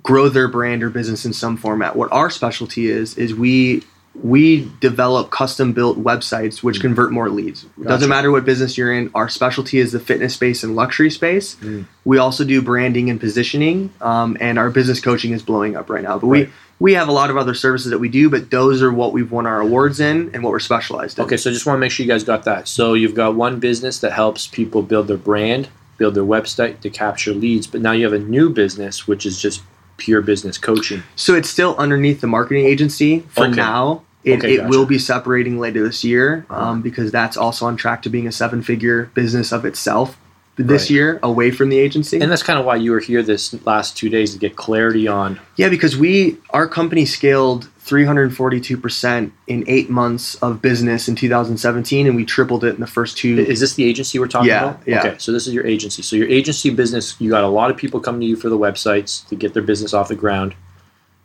grow 0.03 0.29
their 0.29 0.47
brand 0.47 0.83
or 0.83 0.89
business 0.89 1.25
in 1.25 1.33
some 1.33 1.57
format. 1.57 1.95
What 1.95 2.11
our 2.11 2.29
specialty 2.29 2.89
is 2.89 3.17
is 3.17 3.33
we 3.33 3.83
we 4.21 4.71
develop 4.79 5.31
custom 5.31 5.73
built 5.73 5.97
websites 5.97 6.61
which 6.61 6.79
convert 6.79 7.11
more 7.11 7.29
leads. 7.29 7.63
Gotcha. 7.63 7.89
Doesn't 7.89 8.09
matter 8.09 8.29
what 8.29 8.45
business 8.45 8.77
you're 8.77 8.93
in. 8.93 9.09
Our 9.15 9.27
specialty 9.27 9.79
is 9.79 9.91
the 9.91 9.99
fitness 9.99 10.35
space 10.35 10.63
and 10.63 10.75
luxury 10.75 11.09
space. 11.09 11.55
Mm. 11.55 11.87
We 12.05 12.19
also 12.19 12.43
do 12.43 12.61
branding 12.61 13.09
and 13.09 13.19
positioning, 13.19 13.91
um, 14.01 14.37
and 14.39 14.59
our 14.59 14.69
business 14.69 15.01
coaching 15.01 15.31
is 15.31 15.41
blowing 15.41 15.75
up 15.75 15.89
right 15.89 16.03
now. 16.03 16.19
But 16.19 16.27
we 16.27 16.49
we 16.79 16.93
have 16.93 17.07
a 17.07 17.11
lot 17.11 17.29
of 17.29 17.37
other 17.37 17.53
services 17.53 17.91
that 17.91 17.99
we 17.99 18.09
do, 18.09 18.29
but 18.29 18.51
those 18.51 18.83
are 18.83 18.91
what 18.91 19.13
we've 19.13 19.31
won 19.31 19.47
our 19.47 19.61
awards 19.61 19.99
in 19.99 20.29
and 20.33 20.43
what 20.43 20.51
we're 20.51 20.59
specialized 20.59 21.17
in. 21.17 21.25
Okay, 21.25 21.37
so 21.37 21.49
I 21.49 21.53
just 21.53 21.65
want 21.65 21.77
to 21.77 21.79
make 21.79 21.91
sure 21.91 22.05
you 22.05 22.11
guys 22.11 22.23
got 22.23 22.43
that. 22.43 22.67
So 22.67 22.93
you've 22.93 23.15
got 23.15 23.35
one 23.35 23.59
business 23.59 23.99
that 23.99 24.11
helps 24.11 24.47
people 24.47 24.81
build 24.81 25.07
their 25.07 25.17
brand, 25.17 25.69
build 25.97 26.13
their 26.13 26.25
website 26.25 26.81
to 26.81 26.89
capture 26.89 27.33
leads, 27.33 27.67
but 27.67 27.81
now 27.81 27.93
you 27.93 28.03
have 28.03 28.13
a 28.13 28.19
new 28.19 28.49
business 28.49 29.07
which 29.07 29.25
is 29.25 29.41
just 29.41 29.61
pure 29.97 30.21
business 30.21 30.57
coaching. 30.57 31.03
So 31.15 31.35
it's 31.35 31.49
still 31.49 31.75
underneath 31.77 32.21
the 32.21 32.27
marketing 32.27 32.65
agency 32.65 33.19
for 33.29 33.45
Okay. 33.45 33.55
now. 33.55 34.01
It, 34.23 34.37
Okay, 34.39 34.53
it 34.53 34.57
gotcha. 34.57 34.69
will 34.69 34.85
be 34.85 34.97
separating 34.97 35.59
later 35.59 35.83
this 35.83 36.03
year 36.03 36.45
Uh-huh. 36.49 36.61
um, 36.69 36.81
because 36.81 37.11
that's 37.11 37.35
also 37.35 37.65
on 37.65 37.75
track 37.75 38.01
to 38.03 38.09
being 38.09 38.25
a 38.27 38.31
seven 38.31 38.61
figure 38.61 39.09
business 39.13 39.51
of 39.51 39.65
itself 39.65 40.17
this 40.55 40.83
Right. 40.83 40.89
year 40.91 41.19
away 41.23 41.51
from 41.51 41.69
the 41.69 41.79
agency. 41.79 42.21
And 42.21 42.31
that's 42.31 42.43
kind 42.43 42.57
of 42.59 42.63
why 42.65 42.75
you 42.77 42.91
were 42.91 42.99
here 42.99 43.21
this 43.23 43.53
last 43.65 43.97
two 43.97 44.07
days 44.07 44.31
to 44.33 44.37
get 44.39 44.55
clarity 44.55 45.07
on. 45.07 45.39
yeah, 45.57 45.67
because 45.67 45.97
we 45.97 46.37
our 46.51 46.67
company 46.67 47.05
scaled 47.05 47.67
342% 47.85 49.31
in 49.47 49.63
eight 49.67 49.89
months 49.89 50.35
of 50.35 50.61
business 50.61 51.07
in 51.07 51.15
2017 51.15 52.07
and 52.07 52.15
we 52.15 52.25
tripled 52.25 52.63
it 52.63 52.75
in 52.75 52.79
the 52.81 52.87
first 52.87 53.17
two. 53.17 53.37
Is 53.39 53.59
this 53.59 53.75
the 53.75 53.83
agency 53.83 54.19
we're 54.19 54.27
talking 54.27 54.49
Yeah, 54.49 54.63
about? 54.71 54.87
yeah. 54.87 54.99
Okay, 54.99 55.15
so 55.17 55.31
this 55.31 55.47
is 55.47 55.53
your 55.53 55.65
agency. 55.65 56.01
So 56.01 56.15
your 56.15 56.27
agency 56.27 56.69
business, 56.69 57.19
you 57.19 57.29
got 57.29 57.43
a 57.43 57.47
lot 57.47 57.69
of 57.71 57.77
people 57.77 57.99
coming 57.99 58.21
to 58.21 58.27
you 58.27 58.35
for 58.35 58.49
the 58.49 58.57
websites 58.57 59.27
to 59.29 59.35
get 59.35 59.53
their 59.53 59.63
business 59.63 59.93
off 59.93 60.07
the 60.07 60.15
ground, 60.15 60.55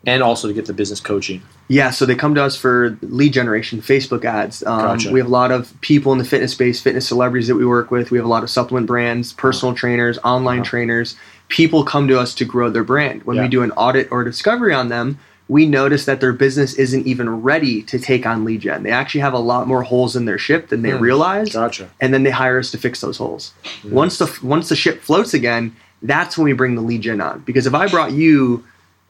and 0.07 0.23
also 0.23 0.49
to 0.49 0.55
get 0.55 0.67
the 0.67 0.73
business 0.73 1.01
coaching. 1.01 1.43
Yeah, 1.69 1.91
so 1.91 2.07
they 2.07 2.15
come 2.15 2.35
to 2.37 2.43
us 2.43 2.57
for 2.57 2.97
lead 3.03 3.33
generation, 3.33 3.81
Facebook 3.83 4.25
ads. 4.25 4.63
Um, 4.65 4.81
Gotcha. 4.81 5.11
We 5.13 5.19
have 5.21 5.27
a 5.27 5.31
lot 5.31 5.51
of 5.51 5.79
people 5.81 6.13
in 6.13 6.19
the 6.19 6.25
fitness 6.25 6.53
space, 6.53 6.81
fitness 6.81 7.07
celebrities 7.07 7.49
that 7.49 7.57
we 7.57 7.67
work 7.67 7.91
with. 7.91 8.11
We 8.11 8.19
have 8.19 8.25
a 8.25 8.29
lot 8.31 8.43
of 8.43 8.51
supplement 8.51 8.87
brands, 8.87 9.33
personal 9.33 9.75
trainers, 9.75 10.19
online 10.25 10.61
Uh-huh. 10.61 10.71
trainers. 10.71 11.17
People 11.49 11.85
come 11.85 12.09
to 12.09 12.19
us 12.19 12.35
to 12.35 12.45
grow 12.45 12.71
their 12.71 12.85
brand. 12.85 13.23
When 13.25 13.37
Yeah. 13.37 13.43
we 13.45 13.49
do 13.49 13.63
an 13.63 13.71
audit 13.73 14.09
or 14.11 14.23
discovery 14.25 14.73
on 14.73 14.89
them, 14.89 15.19
we 15.49 15.65
notice 15.67 16.05
that 16.05 16.21
their 16.21 16.33
business 16.33 16.75
isn't 16.75 17.07
even 17.07 17.43
ready 17.43 17.83
to 17.83 17.99
take 17.99 18.27
on 18.27 18.45
lead 18.45 18.61
gen. 18.61 18.83
They 18.83 18.91
actually 18.91 19.23
have 19.23 19.33
a 19.33 19.39
lot 19.39 19.67
more 19.67 19.83
holes 19.83 20.15
in 20.15 20.27
their 20.27 20.39
ship 20.39 20.69
than 20.69 20.83
they 20.83 20.91
Hmm. 20.91 21.01
realize, 21.03 21.53
Gotcha. 21.53 21.89
and 22.01 22.13
then 22.13 22.23
they 22.23 22.31
hire 22.31 22.59
us 22.59 22.71
to 22.73 22.79
fix 22.79 23.01
those 23.01 23.17
holes. 23.17 23.53
Hmm. 23.83 23.91
Once 23.91 24.19
the 24.19 24.31
once 24.43 24.69
the 24.69 24.77
ship 24.77 25.01
floats 25.01 25.33
again, 25.35 25.75
that's 26.03 26.37
when 26.37 26.45
we 26.45 26.53
bring 26.53 26.75
the 26.75 26.83
lead 26.83 27.01
gen 27.03 27.21
on. 27.21 27.43
Because 27.47 27.67
if 27.67 27.75
I 27.75 27.87
brought 27.89 28.13
you, 28.13 28.63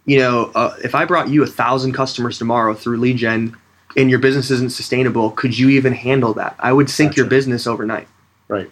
you 0.06 0.18
know, 0.18 0.50
uh, 0.54 0.74
if 0.84 0.94
I 0.94 1.04
brought 1.04 1.28
you 1.28 1.42
a 1.42 1.46
thousand 1.46 1.92
customers 1.92 2.38
tomorrow 2.38 2.72
through 2.74 2.98
lead 2.98 3.16
gen, 3.16 3.56
and 3.96 4.08
your 4.08 4.18
business 4.20 4.50
isn't 4.50 4.70
sustainable, 4.72 5.30
could 5.30 5.58
you 5.58 5.68
even 5.70 5.92
handle 5.92 6.34
that? 6.34 6.54
I 6.60 6.72
would 6.72 6.88
sink 6.88 7.16
your 7.16 7.26
business 7.26 7.66
overnight. 7.66 8.06
Right. 8.46 8.70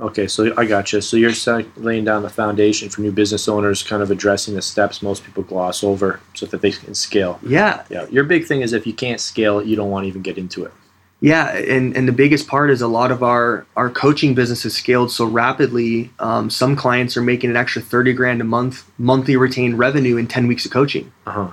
Okay, 0.00 0.26
so 0.26 0.52
I 0.56 0.64
got 0.64 0.92
you. 0.92 1.00
So 1.00 1.16
you're 1.16 1.32
laying 1.76 2.04
down 2.04 2.22
the 2.22 2.30
foundation 2.30 2.88
for 2.88 3.00
new 3.00 3.12
business 3.12 3.48
owners, 3.48 3.82
kind 3.82 4.02
of 4.02 4.10
addressing 4.10 4.54
the 4.54 4.62
steps 4.62 5.02
most 5.02 5.24
people 5.24 5.44
gloss 5.44 5.84
over, 5.84 6.20
so 6.34 6.46
that 6.46 6.60
they 6.62 6.72
can 6.72 6.94
scale. 6.94 7.38
Yeah, 7.42 7.84
Yeah, 7.90 8.06
your 8.08 8.24
big 8.24 8.46
thing 8.46 8.62
is 8.62 8.72
if 8.72 8.86
you 8.86 8.92
can't 8.92 9.20
scale 9.20 9.62
you 9.62 9.76
don't 9.76 9.90
want 9.90 10.04
to 10.04 10.08
even 10.08 10.22
get 10.22 10.36
into 10.36 10.64
it. 10.64 10.72
Yeah, 11.20 11.56
and, 11.56 11.96
and 11.96 12.06
the 12.06 12.12
biggest 12.12 12.48
part 12.48 12.70
is 12.70 12.82
a 12.82 12.88
lot 12.88 13.10
of 13.10 13.22
our, 13.22 13.66
our 13.76 13.88
coaching 13.88 14.34
business 14.34 14.64
has 14.64 14.74
scaled 14.74 15.10
so 15.10 15.24
rapidly. 15.24 16.10
Um, 16.18 16.50
some 16.50 16.76
clients 16.76 17.16
are 17.16 17.22
making 17.22 17.48
an 17.48 17.56
extra 17.56 17.80
30 17.80 18.12
grand 18.12 18.40
a 18.42 18.44
month, 18.44 18.90
monthly 18.98 19.36
retained 19.36 19.78
revenue 19.78 20.18
in 20.18 20.26
10 20.26 20.46
weeks 20.48 20.66
of 20.66 20.72
coaching. 20.72 21.12
Uh 21.24 21.30
huh. 21.30 21.50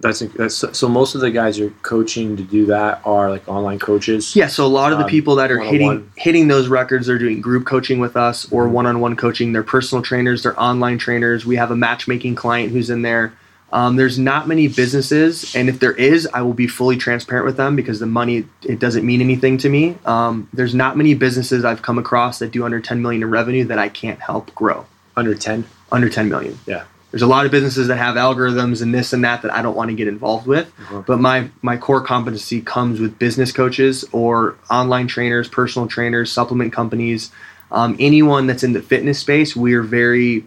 That's, 0.00 0.20
that's 0.20 0.54
so. 0.78 0.88
Most 0.88 1.16
of 1.16 1.20
the 1.20 1.30
guys 1.32 1.58
you're 1.58 1.70
coaching 1.82 2.36
to 2.36 2.42
do 2.44 2.66
that 2.66 3.00
are 3.04 3.30
like 3.30 3.48
online 3.48 3.80
coaches. 3.80 4.36
Yeah, 4.36 4.46
so 4.46 4.64
a 4.64 4.68
lot 4.68 4.92
of 4.92 4.98
the 4.98 5.04
Um, 5.04 5.10
people 5.10 5.34
that 5.36 5.50
are 5.50 5.58
hitting 5.58 6.08
hitting 6.16 6.46
those 6.46 6.68
records 6.68 7.08
are 7.08 7.18
doing 7.18 7.40
group 7.40 7.64
coaching 7.66 7.98
with 7.98 8.16
us 8.16 8.46
or 8.52 8.66
Mhm. 8.68 8.70
one-on-one 8.70 9.16
coaching. 9.16 9.52
They're 9.52 9.64
personal 9.64 10.00
trainers, 10.02 10.44
they're 10.44 10.60
online 10.60 10.98
trainers. 10.98 11.44
We 11.44 11.56
have 11.56 11.72
a 11.72 11.76
matchmaking 11.76 12.36
client 12.36 12.70
who's 12.72 12.90
in 12.90 13.02
there. 13.02 13.32
Um, 13.72 13.96
there's 13.96 14.18
not 14.20 14.46
many 14.48 14.66
businesses, 14.68 15.52
and 15.56 15.68
if 15.68 15.80
there 15.80 15.92
is, 15.92 16.26
I 16.32 16.42
will 16.42 16.54
be 16.54 16.66
fully 16.68 16.96
transparent 16.96 17.44
with 17.44 17.56
them 17.56 17.74
because 17.76 17.98
the 17.98 18.06
money 18.06 18.44
it 18.62 18.78
doesn't 18.78 19.04
mean 19.04 19.20
anything 19.20 19.58
to 19.58 19.68
me. 19.68 19.96
Um, 20.06 20.46
there's 20.54 20.74
not 20.76 20.96
many 20.96 21.14
businesses 21.14 21.64
I've 21.64 21.82
come 21.82 21.98
across 21.98 22.38
that 22.38 22.52
do 22.52 22.64
under 22.64 22.78
10 22.80 23.02
million 23.02 23.22
in 23.24 23.30
revenue 23.30 23.64
that 23.64 23.78
I 23.78 23.88
can't 23.88 24.20
help 24.20 24.54
grow 24.54 24.86
Under 25.16 25.34
ten. 25.34 25.64
under 25.90 26.08
10 26.08 26.28
million. 26.28 26.56
Yeah. 26.66 26.84
There's 27.10 27.22
a 27.22 27.26
lot 27.26 27.46
of 27.46 27.52
businesses 27.52 27.88
that 27.88 27.96
have 27.96 28.16
algorithms 28.16 28.82
and 28.82 28.94
this 28.94 29.12
and 29.12 29.24
that 29.24 29.42
that 29.42 29.52
I 29.52 29.62
don't 29.62 29.74
want 29.74 29.90
to 29.90 29.96
get 29.96 30.08
involved 30.08 30.46
with. 30.46 30.68
Uh-huh. 30.78 31.02
But 31.06 31.20
my 31.20 31.50
my 31.62 31.76
core 31.76 32.02
competency 32.02 32.60
comes 32.60 33.00
with 33.00 33.18
business 33.18 33.50
coaches 33.50 34.04
or 34.12 34.56
online 34.70 35.06
trainers, 35.06 35.48
personal 35.48 35.88
trainers, 35.88 36.30
supplement 36.30 36.72
companies, 36.72 37.30
um, 37.70 37.96
anyone 37.98 38.46
that's 38.46 38.62
in 38.62 38.72
the 38.74 38.82
fitness 38.82 39.18
space. 39.18 39.56
We 39.56 39.74
are 39.74 39.82
very 39.82 40.44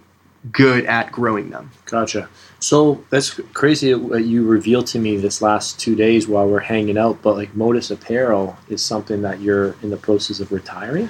good 0.52 0.86
at 0.86 1.12
growing 1.12 1.50
them. 1.50 1.71
Gotcha. 1.86 2.30
So 2.60 3.04
that's 3.10 3.39
crazy 3.54 3.93
what 3.95 4.24
you 4.24 4.45
revealed 4.45 4.86
to 4.88 5.00
me 5.00 5.17
this 5.17 5.41
last 5.41 5.80
two 5.80 5.95
days 5.95 6.28
while 6.28 6.47
we're 6.47 6.60
hanging 6.60 6.97
out. 6.97 7.21
But 7.24 7.36
like 7.36 7.56
Modus 7.56 7.89
Apparel 7.89 8.56
is 8.69 8.86
something 8.86 9.24
that 9.24 9.39
you're 9.39 9.76
in 9.82 9.89
the 9.89 9.97
process 9.97 10.39
of 10.39 10.52
retiring. 10.52 11.10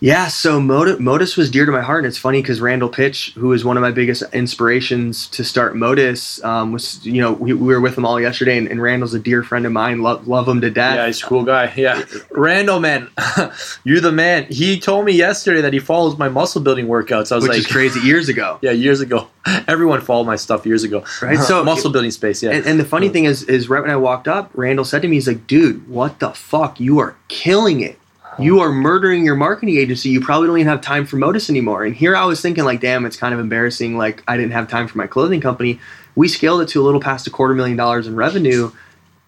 Yeah, 0.00 0.28
so 0.28 0.58
Modus, 0.58 1.36
was 1.36 1.50
dear 1.50 1.66
to 1.66 1.72
my 1.72 1.82
heart, 1.82 2.04
and 2.04 2.06
it's 2.06 2.16
funny 2.16 2.40
because 2.40 2.58
Randall 2.58 2.88
Pitch, 2.88 3.32
who 3.34 3.52
is 3.52 3.66
one 3.66 3.76
of 3.76 3.82
my 3.82 3.90
biggest 3.90 4.22
inspirations 4.32 5.28
to 5.28 5.44
start 5.44 5.76
Modus, 5.76 6.42
um, 6.42 6.72
was 6.72 7.04
you 7.04 7.20
know 7.20 7.32
we, 7.32 7.52
we 7.52 7.74
were 7.74 7.82
with 7.82 7.98
him 7.98 8.06
all 8.06 8.18
yesterday, 8.18 8.56
and, 8.56 8.66
and 8.66 8.80
Randall's 8.80 9.12
a 9.12 9.18
dear 9.18 9.42
friend 9.42 9.66
of 9.66 9.72
mine, 9.72 10.00
love, 10.00 10.26
love 10.26 10.48
him 10.48 10.62
to 10.62 10.70
death. 10.70 10.96
Yeah, 10.96 11.06
he's 11.06 11.22
a 11.22 11.26
cool 11.26 11.44
guy. 11.44 11.72
Yeah, 11.76 12.02
Randall, 12.30 12.80
man, 12.80 13.10
you're 13.84 14.00
the 14.00 14.10
man. 14.10 14.46
He 14.48 14.80
told 14.80 15.04
me 15.04 15.12
yesterday 15.12 15.60
that 15.60 15.74
he 15.74 15.78
follows 15.78 16.16
my 16.16 16.30
muscle 16.30 16.62
building 16.62 16.86
workouts. 16.86 17.30
I 17.30 17.34
was 17.34 17.42
which 17.42 17.50
like, 17.50 17.58
is 17.58 17.66
crazy. 17.66 18.00
Years 18.00 18.30
ago, 18.30 18.58
yeah, 18.62 18.70
years 18.70 19.02
ago. 19.02 19.28
Everyone 19.68 20.00
followed 20.00 20.24
my 20.24 20.36
stuff 20.36 20.64
years 20.64 20.82
ago. 20.82 21.04
Right, 21.20 21.38
so- 21.38 21.62
muscle 21.62 21.90
building 21.90 22.10
space. 22.10 22.42
Yeah, 22.42 22.52
And, 22.52 22.64
and 22.64 22.80
the 22.80 22.84
funny 22.86 23.10
thing 23.10 23.24
is, 23.24 23.42
is 23.42 23.68
right 23.68 23.82
when 23.82 23.90
I 23.90 23.96
walked 23.96 24.28
up, 24.28 24.50
Randall 24.54 24.86
said 24.86 25.02
to 25.02 25.08
me, 25.08 25.16
"He's 25.16 25.28
like, 25.28 25.46
dude, 25.46 25.86
what 25.88 26.20
the 26.20 26.30
fuck? 26.30 26.80
You 26.80 26.98
are 27.00 27.16
killing 27.28 27.80
it. 27.80 27.99
You 28.42 28.60
are 28.60 28.72
murdering 28.72 29.24
your 29.24 29.36
marketing 29.36 29.76
agency. 29.76 30.08
You 30.10 30.20
probably 30.20 30.48
don't 30.48 30.58
even 30.58 30.68
have 30.68 30.80
time 30.80 31.06
for 31.06 31.16
Modus 31.16 31.50
anymore." 31.50 31.84
And 31.84 31.94
here 31.94 32.16
I 32.16 32.24
was 32.24 32.40
thinking, 32.40 32.64
like, 32.64 32.80
damn, 32.80 33.06
it's 33.06 33.16
kind 33.16 33.34
of 33.34 33.40
embarrassing. 33.40 33.96
Like, 33.96 34.22
I 34.26 34.36
didn't 34.36 34.52
have 34.52 34.68
time 34.68 34.88
for 34.88 34.98
my 34.98 35.06
clothing 35.06 35.40
company. 35.40 35.80
We 36.16 36.28
scaled 36.28 36.60
it 36.62 36.68
to 36.70 36.80
a 36.80 36.84
little 36.84 37.00
past 37.00 37.26
a 37.26 37.30
quarter 37.30 37.54
million 37.54 37.76
dollars 37.76 38.06
in 38.06 38.16
revenue, 38.16 38.72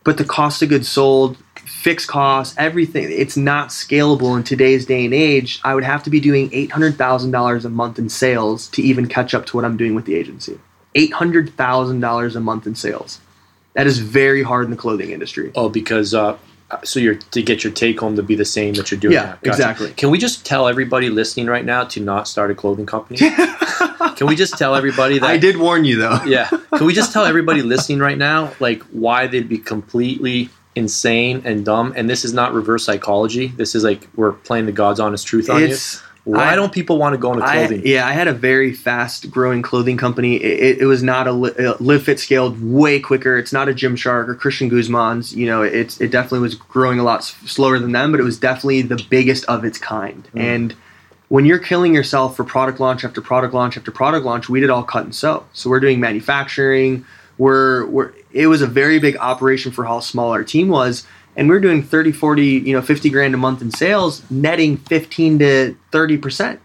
but 0.05 0.19
the 0.19 0.25
cost 0.25 0.63
of 0.63 0.69
goods 0.69 0.89
sold, 0.89 1.37
fixed 1.65 2.09
costs, 2.09 2.55
everything, 2.59 3.07
it's 3.11 3.37
not 3.37 3.69
scalable 3.69 4.37
in 4.37 4.43
today's 4.43 4.85
day 4.85 5.05
and 5.05 5.15
age. 5.15 5.61
I 5.65 5.75
would 5.75 5.85
have 5.85 6.03
to 6.05 6.11
be 6.11 6.21
doing 6.21 6.51
eight 6.53 6.73
hundred 6.73 6.97
thousand 6.97 7.31
dollars 7.31 7.65
a 7.65 7.71
month 7.71 7.99
in 7.99 8.09
sales 8.09 8.69
to 8.69 8.83
even 8.83 9.07
catch 9.07 9.35
up 9.35 9.47
to 9.47 9.57
what 9.57 9.65
I'm 9.65 9.77
doing 9.77 9.95
with 9.95 10.05
the 10.05 10.15
agency. 10.15 10.59
Eight 10.95 11.13
hundred 11.13 11.57
thousand 11.57 12.01
dollars 12.01 12.37
a 12.37 12.41
month 12.41 12.67
in 12.67 12.75
sales. 12.75 13.21
That 13.75 13.87
is 13.87 13.99
very 13.99 14.43
hard 14.43 14.67
in 14.67 14.71
the 14.71 14.77
clothing 14.77 15.11
industry. 15.11 15.51
oh, 15.55 15.69
because 15.69 16.13
uh, 16.13 16.37
Uh, 16.73 16.79
so 16.85 16.99
you're 16.99 17.17
to 17.17 17.43
get 17.43 17.63
your 17.63 17.73
take 17.73 18.01
home 18.01 18.17
to 18.17 18.23
be 18.23 18.35
the 18.35 18.45
same 18.45 18.73
that 18.75 18.91
you're 18.91 18.99
doing. 18.99 19.13
Yeah, 19.13 19.23
now. 19.23 19.33
Gotcha. 19.33 19.49
exactly. 19.49 19.93
Can 19.93 20.11
we 20.11 20.19
just 20.19 20.47
tell 20.47 20.67
everybody 20.67 21.11
listening 21.11 21.47
right 21.47 21.65
now 21.65 21.85
to 21.85 22.01
not 22.01 22.27
start 22.27 22.51
a 22.51 22.55
clothing 22.55 22.87
company? 22.87 23.19
Can 24.17 24.27
we 24.27 24.35
just 24.35 24.57
tell 24.57 24.75
everybody 24.75 25.19
that 25.19 25.29
I 25.29 25.37
did 25.37 25.59
warn 25.59 25.85
you 25.85 25.97
though. 25.97 26.21
yeah. 26.25 26.49
Can 26.49 26.87
we 26.87 26.95
just 26.95 27.13
tell 27.13 27.25
everybody 27.33 27.63
listening 27.63 27.99
right 27.99 28.17
now, 28.17 28.53
like, 28.59 28.83
why 28.85 29.27
they'd 29.27 29.49
be 29.49 29.59
completely 29.59 30.49
insane 30.75 31.43
and 31.45 31.65
dumb? 31.65 31.93
And 31.95 32.09
this 32.09 32.25
is 32.25 32.33
not 32.33 32.55
reverse 32.55 32.85
psychology. 32.85 33.49
This 33.49 33.75
is 33.75 33.85
like 33.85 34.09
we're 34.15 34.33
playing 34.33 34.67
the 34.67 34.73
God's 34.73 35.01
honest 35.01 35.27
truth 35.27 35.51
on 35.51 35.63
It's 35.63 35.97
you. 35.97 36.09
Why 36.25 36.53
I- 36.53 36.57
don't 36.57 36.73
people 36.73 36.99
want 36.99 37.15
to 37.15 37.19
go 37.19 37.33
into 37.33 37.45
I, 37.45 37.67
clothing? 37.67 37.83
yeah, 37.85 38.07
I 38.07 38.13
had 38.13 38.29
a 38.29 38.33
very 38.33 38.73
fast 38.73 39.29
growing 39.31 39.61
clothing 39.61 39.97
company. 39.97 40.37
It, 40.37 40.61
it, 40.61 40.83
it 40.83 40.87
was 40.87 41.03
not 41.03 41.27
a 41.27 41.33
uh, 41.33 41.77
live 41.81 42.05
fit 42.05 42.21
scaled 42.21 42.63
way 42.63 43.01
quicker. 43.01 43.37
It's 43.39 43.53
not 43.53 43.69
a 43.69 43.73
Gymshark 43.73 44.29
or 44.29 44.35
Christian 44.37 44.69
Guzman's. 44.69 45.35
You 45.35 45.47
know, 45.47 45.63
it's 45.63 46.01
it 46.01 46.13
definitely 46.13 46.41
was 46.41 46.55
growing 46.55 47.01
a 47.01 47.03
lot 47.03 47.21
s- 47.21 47.35
slower 47.47 47.79
than 47.81 47.91
them, 47.93 48.13
but 48.13 48.21
it 48.21 48.25
was 48.25 48.39
definitely 48.39 48.83
the 48.83 49.05
biggest 49.11 49.45
of 49.47 49.65
its 49.65 49.79
kind. 49.79 50.29
Mm. 50.35 50.41
And 50.41 50.77
when 51.29 51.45
you're 51.45 51.59
killing 51.59 51.95
yourself 51.95 52.37
for 52.37 52.45
product 52.45 52.79
launch 52.79 53.05
after 53.05 53.21
product 53.21 53.53
launch 53.55 53.77
after 53.77 53.91
product 53.91 54.25
launch, 54.25 54.49
we 54.49 54.61
did 54.61 54.71
all 54.71 54.85
cut 54.85 55.05
and 55.05 55.15
sew. 55.15 55.45
So 55.55 55.71
we're 55.71 55.81
doing 55.81 55.99
manufacturing. 55.99 57.05
We're 57.39 57.87
we're 57.87 58.13
it 58.33 58.47
was 58.47 58.63
a 58.63 58.67
very 58.67 58.99
big 59.01 59.17
operation 59.17 59.73
for 59.73 59.85
how 59.85 59.99
small 60.01 60.31
our 60.31 60.45
team 60.45 60.69
was. 60.69 61.05
And 61.37 61.49
we're 61.49 61.61
doing 61.61 61.83
30, 61.83 62.13
40, 62.13 62.45
you 62.45 62.73
know, 62.75 62.83
50 62.83 63.09
grand 63.11 63.33
a 63.35 63.39
month 63.39 63.63
in 63.63 63.71
sales, 63.71 64.23
netting 64.31 64.77
15 64.77 65.39
to 65.39 65.77
30%. 65.91 66.59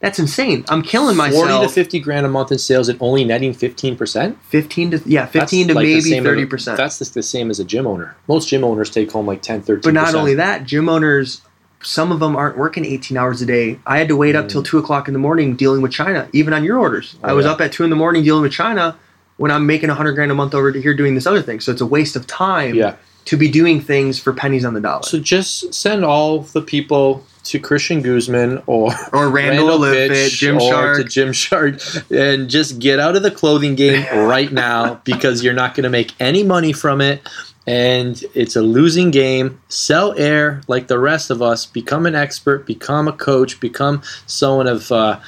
That's 0.00 0.18
insane. 0.18 0.64
I'm 0.68 0.82
killing 0.82 1.16
myself. 1.16 1.48
Forty 1.48 1.64
to 1.64 1.72
fifty 1.72 2.00
grand 2.00 2.26
a 2.26 2.28
month 2.28 2.50
in 2.50 2.58
sales 2.58 2.88
and 2.88 2.98
only 3.00 3.24
netting 3.24 3.52
fifteen 3.54 3.96
percent. 3.96 4.36
15 4.48 4.90
to 4.90 5.02
yeah, 5.06 5.26
15 5.26 5.68
to 5.68 5.74
maybe 5.74 6.00
30%. 6.00 6.76
That's 6.76 6.98
the, 6.98 7.04
the 7.08 7.22
same 7.22 7.50
as 7.50 7.60
a 7.60 7.64
gym 7.64 7.86
owner. 7.86 8.16
Most 8.26 8.48
gym 8.48 8.64
owners 8.64 8.90
take 8.90 9.12
home 9.12 9.28
like 9.28 9.42
10, 9.42 9.62
13 9.62 9.80
But 9.82 9.94
not 9.94 10.16
only 10.16 10.34
that, 10.34 10.64
gym 10.64 10.88
owners, 10.88 11.42
some 11.84 12.10
of 12.10 12.18
them 12.18 12.34
aren't 12.34 12.58
working 12.58 12.84
18 12.84 13.16
hours 13.16 13.42
a 13.42 13.46
day. 13.46 13.78
I 13.86 13.98
had 13.98 14.08
to 14.08 14.16
wait 14.16 14.34
up 14.34 14.46
Mm. 14.46 14.48
till 14.48 14.62
2 14.64 14.78
o'clock 14.78 15.06
in 15.06 15.12
the 15.14 15.20
morning 15.20 15.54
dealing 15.54 15.82
with 15.82 15.92
China, 15.92 16.26
even 16.32 16.52
on 16.52 16.64
your 16.64 16.80
orders. 16.80 17.14
I 17.22 17.30
Oh, 17.30 17.36
was 17.36 17.46
yeah. 17.46 17.52
up 17.52 17.60
at 17.60 17.70
2 17.70 17.84
in 17.84 17.90
the 17.90 17.94
morning 17.94 18.24
dealing 18.24 18.42
with 18.42 18.50
China 18.52 18.96
when 19.36 19.52
I'm 19.52 19.66
making 19.66 19.88
100 19.88 20.14
grand 20.14 20.32
a 20.32 20.34
month 20.34 20.52
over 20.52 20.72
here 20.72 20.94
doing 20.94 21.14
this 21.14 21.28
other 21.28 21.42
thing. 21.42 21.60
So 21.60 21.70
it's 21.70 21.80
a 21.80 21.86
waste 21.86 22.16
of 22.16 22.26
time 22.26 22.74
Yeah. 22.74 22.94
To 23.24 23.36
be 23.36 23.50
doing 23.50 23.80
things 23.80 24.18
for 24.18 24.32
pennies 24.32 24.64
on 24.64 24.74
the 24.74 24.80
dollar. 24.80 25.02
So 25.02 25.18
just 25.18 25.72
send 25.72 26.04
all 26.04 26.40
the 26.40 26.62
people 26.62 27.24
to 27.44 27.58
Christian 27.58 28.02
Guzman 28.02 28.62
or 28.66 28.92
or 29.12 29.28
Randall, 29.30 29.78
Live 29.78 29.94
Fit, 29.94 30.10
Pitch 30.10 30.38
Jim 30.38 30.56
or 30.56 30.60
Shark. 30.60 30.96
to 30.98 31.04
Gymshark 31.04 32.10
and 32.10 32.48
just 32.48 32.78
get 32.78 32.98
out 32.98 33.16
of 33.16 33.22
the 33.22 33.30
clothing 33.30 33.74
game 33.74 34.04
right 34.12 34.52
now 34.52 34.94
because 35.04 35.42
you're 35.42 35.54
not 35.54 35.74
going 35.74 35.84
to 35.84 35.90
make 35.90 36.14
any 36.20 36.42
money 36.44 36.72
from 36.72 37.00
it 37.00 37.20
and 37.66 38.22
it's 38.34 38.56
a 38.56 38.62
losing 38.62 39.10
game. 39.10 39.60
Sell 39.68 40.18
air 40.18 40.62
like 40.66 40.88
the 40.88 40.98
rest 40.98 41.30
of 41.30 41.40
us. 41.40 41.64
Become 41.64 42.06
an 42.06 42.14
expert. 42.14 42.66
Become 42.66 43.08
a 43.08 43.12
coach. 43.12 43.60
Become 43.60 44.02
someone 44.26 44.66
of 44.66 44.90
uh, 44.90 45.20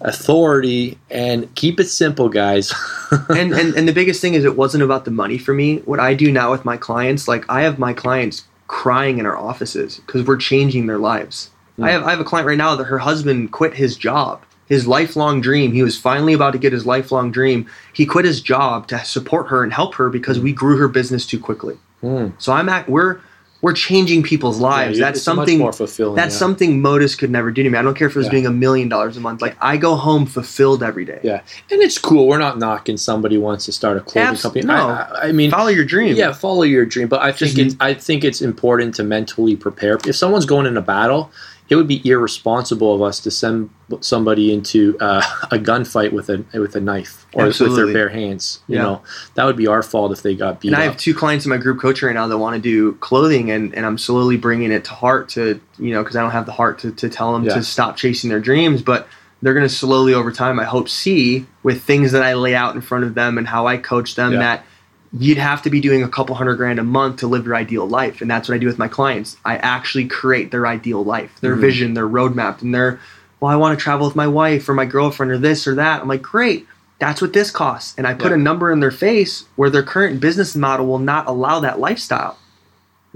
authority 0.00 0.98
and 1.10 1.52
keep 1.54 1.80
it 1.80 1.88
simple, 1.88 2.28
guys. 2.28 2.72
and, 3.28 3.52
and 3.52 3.74
and 3.74 3.88
the 3.88 3.92
biggest 3.92 4.20
thing 4.20 4.34
is 4.34 4.44
it 4.44 4.56
wasn't 4.56 4.82
about 4.82 5.04
the 5.04 5.10
money 5.10 5.38
for 5.38 5.54
me. 5.54 5.78
What 5.78 6.00
I 6.00 6.14
do 6.14 6.30
now 6.30 6.50
with 6.50 6.64
my 6.64 6.76
clients, 6.76 7.28
like 7.28 7.44
I 7.48 7.62
have 7.62 7.78
my 7.78 7.92
clients 7.92 8.44
crying 8.66 9.18
in 9.18 9.26
our 9.26 9.36
offices 9.36 10.00
because 10.06 10.26
we're 10.26 10.36
changing 10.36 10.86
their 10.86 10.98
lives. 10.98 11.50
Hmm. 11.76 11.84
I 11.84 11.90
have 11.90 12.04
I 12.04 12.10
have 12.10 12.20
a 12.20 12.24
client 12.24 12.46
right 12.46 12.58
now 12.58 12.76
that 12.76 12.84
her 12.84 12.98
husband 12.98 13.52
quit 13.52 13.74
his 13.74 13.96
job, 13.96 14.42
his 14.66 14.86
lifelong 14.86 15.40
dream. 15.40 15.72
He 15.72 15.82
was 15.82 15.98
finally 15.98 16.34
about 16.34 16.52
to 16.52 16.58
get 16.58 16.72
his 16.72 16.86
lifelong 16.86 17.32
dream. 17.32 17.66
He 17.92 18.06
quit 18.06 18.24
his 18.24 18.40
job 18.40 18.86
to 18.88 19.04
support 19.04 19.48
her 19.48 19.62
and 19.62 19.72
help 19.72 19.94
her 19.96 20.10
because 20.10 20.38
we 20.38 20.52
grew 20.52 20.76
her 20.76 20.88
business 20.88 21.26
too 21.26 21.40
quickly. 21.40 21.76
Hmm. 22.00 22.28
So 22.38 22.52
I'm 22.52 22.68
at 22.68 22.88
we're 22.88 23.20
we're 23.60 23.72
changing 23.72 24.22
people's 24.22 24.60
lives. 24.60 24.98
Yeah, 24.98 25.06
that's 25.06 25.20
something 25.22 25.58
more 25.58 25.72
fulfilling. 25.72 26.14
that's 26.14 26.34
yeah. 26.34 26.38
something 26.38 26.80
Modus 26.80 27.16
could 27.16 27.30
never 27.30 27.50
do 27.50 27.62
to 27.64 27.70
me. 27.70 27.76
I 27.76 27.82
don't 27.82 27.94
care 27.96 28.06
if 28.06 28.14
it 28.14 28.18
was 28.18 28.26
Yeah. 28.26 28.30
doing 28.32 28.46
a 28.46 28.50
million 28.52 28.88
dollars 28.88 29.16
a 29.16 29.20
month. 29.20 29.42
Like 29.42 29.56
I 29.60 29.76
go 29.76 29.96
home 29.96 30.26
fulfilled 30.26 30.82
every 30.82 31.04
day. 31.04 31.18
Yeah, 31.24 31.40
and 31.70 31.82
it's 31.82 31.98
cool. 31.98 32.28
We're 32.28 32.38
not 32.38 32.58
knocking 32.58 32.96
somebody 32.96 33.36
wants 33.36 33.64
to 33.64 33.72
start 33.72 33.96
a 33.96 34.00
clothing 34.00 34.22
Abs- 34.30 34.42
company. 34.42 34.64
no. 34.64 34.74
I, 34.74 35.28
I- 35.28 35.32
mean, 35.32 35.50
Follow 35.50 35.68
your 35.68 35.84
dream. 35.84 36.14
Yeah, 36.14 36.32
follow 36.32 36.62
your 36.62 36.86
dream. 36.86 37.08
But 37.08 37.20
I 37.20 37.32
think 37.32 37.54
Just- 37.54 37.58
it's 37.58 37.76
I 37.80 37.94
think 37.94 38.22
it's 38.24 38.40
important 38.40 38.94
to 38.96 39.02
mentally 39.02 39.56
prepare. 39.56 39.98
If 40.06 40.14
someone's 40.16 40.46
going 40.46 40.66
in 40.66 40.76
a 40.76 40.82
battle, 40.82 41.30
it 41.68 41.76
would 41.76 41.86
be 41.88 42.00
irresponsible 42.08 42.94
of 42.94 43.02
us 43.02 43.20
to 43.20 43.30
send 43.30 43.68
somebody 44.00 44.52
into 44.52 44.96
uh, 45.00 45.22
a 45.50 45.58
gunfight 45.58 46.12
with 46.12 46.28
a 46.30 46.44
with 46.54 46.74
a 46.76 46.80
knife 46.80 47.26
or 47.34 47.46
Absolutely. 47.46 47.84
with 47.84 47.92
their 47.92 48.08
bare 48.08 48.08
hands. 48.08 48.60
You 48.68 48.76
Yeah. 48.76 48.82
know, 48.82 49.02
that 49.34 49.44
would 49.44 49.56
be 49.56 49.66
our 49.66 49.82
fault 49.82 50.12
if 50.12 50.22
they 50.22 50.34
got 50.34 50.60
beat 50.60 50.68
And 50.68 50.76
I 50.76 50.86
up. 50.86 50.92
have 50.92 50.96
two 51.00 51.14
clients 51.14 51.44
in 51.44 51.50
my 51.50 51.56
group 51.58 51.80
coach 51.80 52.02
right 52.02 52.14
now 52.14 52.26
that 52.26 52.38
want 52.38 52.56
to 52.56 52.60
do 52.62 52.92
clothing, 52.94 53.50
and, 53.50 53.74
and 53.74 53.84
I'm 53.84 53.98
slowly 53.98 54.36
bringing 54.36 54.72
it 54.72 54.84
to 54.86 54.92
heart 54.92 55.28
to, 55.30 55.60
you 55.78 55.92
know, 55.92 56.02
because 56.02 56.16
I 56.16 56.22
don't 56.22 56.30
have 56.30 56.46
the 56.46 56.52
heart 56.52 56.78
to, 56.80 56.92
to 56.92 57.08
tell 57.08 57.32
them 57.32 57.44
Yeah. 57.44 57.54
to 57.54 57.62
stop 57.62 57.96
chasing 57.96 58.30
their 58.30 58.40
dreams, 58.40 58.82
but 58.82 59.06
they're 59.42 59.54
going 59.54 59.66
to 59.68 59.72
slowly 59.72 60.14
over 60.14 60.32
time, 60.32 60.58
I 60.58 60.64
hope, 60.64 60.88
see 60.88 61.46
with 61.62 61.82
things 61.82 62.12
that 62.12 62.22
I 62.22 62.34
lay 62.34 62.54
out 62.54 62.74
in 62.74 62.80
front 62.80 63.04
of 63.04 63.14
them 63.14 63.38
and 63.38 63.46
how 63.46 63.66
I 63.66 63.76
coach 63.76 64.14
them 64.16 64.32
Yeah. 64.32 64.38
that 64.40 64.64
you'd 65.12 65.38
have 65.38 65.62
to 65.62 65.70
be 65.70 65.80
doing 65.80 66.02
a 66.02 66.08
couple 66.08 66.34
hundred 66.34 66.56
grand 66.56 66.78
a 66.78 66.84
month 66.84 67.16
to 67.20 67.26
live 67.26 67.46
your 67.46 67.56
ideal 67.56 67.86
life. 67.88 68.20
And 68.20 68.30
that's 68.30 68.48
what 68.48 68.54
I 68.54 68.58
do 68.58 68.66
with 68.66 68.78
my 68.78 68.88
clients. 68.88 69.36
I 69.44 69.56
actually 69.56 70.06
create 70.06 70.50
their 70.50 70.66
ideal 70.66 71.04
life, 71.04 71.40
their 71.40 71.56
Mhm. 71.56 71.60
vision, 71.60 71.94
their 71.94 72.08
roadmap, 72.08 72.60
and 72.60 72.74
their, 72.74 73.00
well, 73.40 73.50
I 73.50 73.56
want 73.56 73.78
to 73.78 73.82
travel 73.82 74.06
with 74.06 74.16
my 74.16 74.26
wife 74.26 74.68
or 74.68 74.74
my 74.74 74.84
girlfriend 74.84 75.32
or 75.32 75.38
this 75.38 75.66
or 75.66 75.74
that. 75.76 76.02
I'm 76.02 76.08
like, 76.08 76.22
great. 76.22 76.66
That's 76.98 77.22
what 77.22 77.32
this 77.32 77.50
costs. 77.50 77.94
And 77.96 78.06
I 78.06 78.12
put 78.12 78.32
Yeah. 78.32 78.34
a 78.34 78.38
number 78.38 78.70
in 78.70 78.80
their 78.80 78.90
face 78.90 79.44
where 79.56 79.70
their 79.70 79.82
current 79.84 80.20
business 80.20 80.54
model 80.56 80.86
will 80.86 80.98
not 80.98 81.26
allow 81.26 81.60
that 81.60 81.78
lifestyle. 81.80 82.36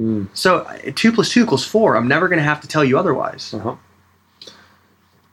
Mm. 0.00 0.28
So 0.32 0.66
two 0.94 1.12
plus 1.12 1.28
two 1.28 1.42
equals 1.42 1.64
four. 1.66 1.96
I'm 1.96 2.08
never 2.08 2.28
going 2.28 2.38
to 2.38 2.44
have 2.44 2.60
to 2.62 2.68
tell 2.68 2.84
you 2.84 2.98
otherwise. 2.98 3.52
Uh-huh. 3.54 3.74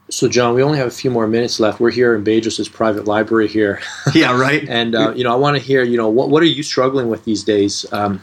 So, 0.09 0.27
Jon, 0.27 0.55
we 0.55 0.63
only 0.63 0.77
have 0.79 0.87
a 0.87 0.91
few 0.91 1.11
more 1.11 1.27
minutes 1.27 1.59
left. 1.59 1.79
We're 1.79 1.91
here 1.91 2.15
in 2.15 2.23
Bedros' 2.23 2.71
private 2.71 3.05
library 3.05 3.47
here, 3.47 3.79
yeah, 4.13 4.37
right. 4.37 4.67
and 4.67 4.95
uh, 4.95 5.13
you 5.15 5.23
know, 5.23 5.31
I 5.31 5.35
want 5.35 5.57
to 5.57 5.61
hear, 5.61 5.83
you 5.83 5.97
know, 5.97 6.09
what 6.09 6.29
what 6.29 6.41
are 6.41 6.47
you 6.47 6.63
struggling 6.63 7.09
with 7.09 7.25
these 7.25 7.43
days? 7.43 7.85
Um, 7.91 8.21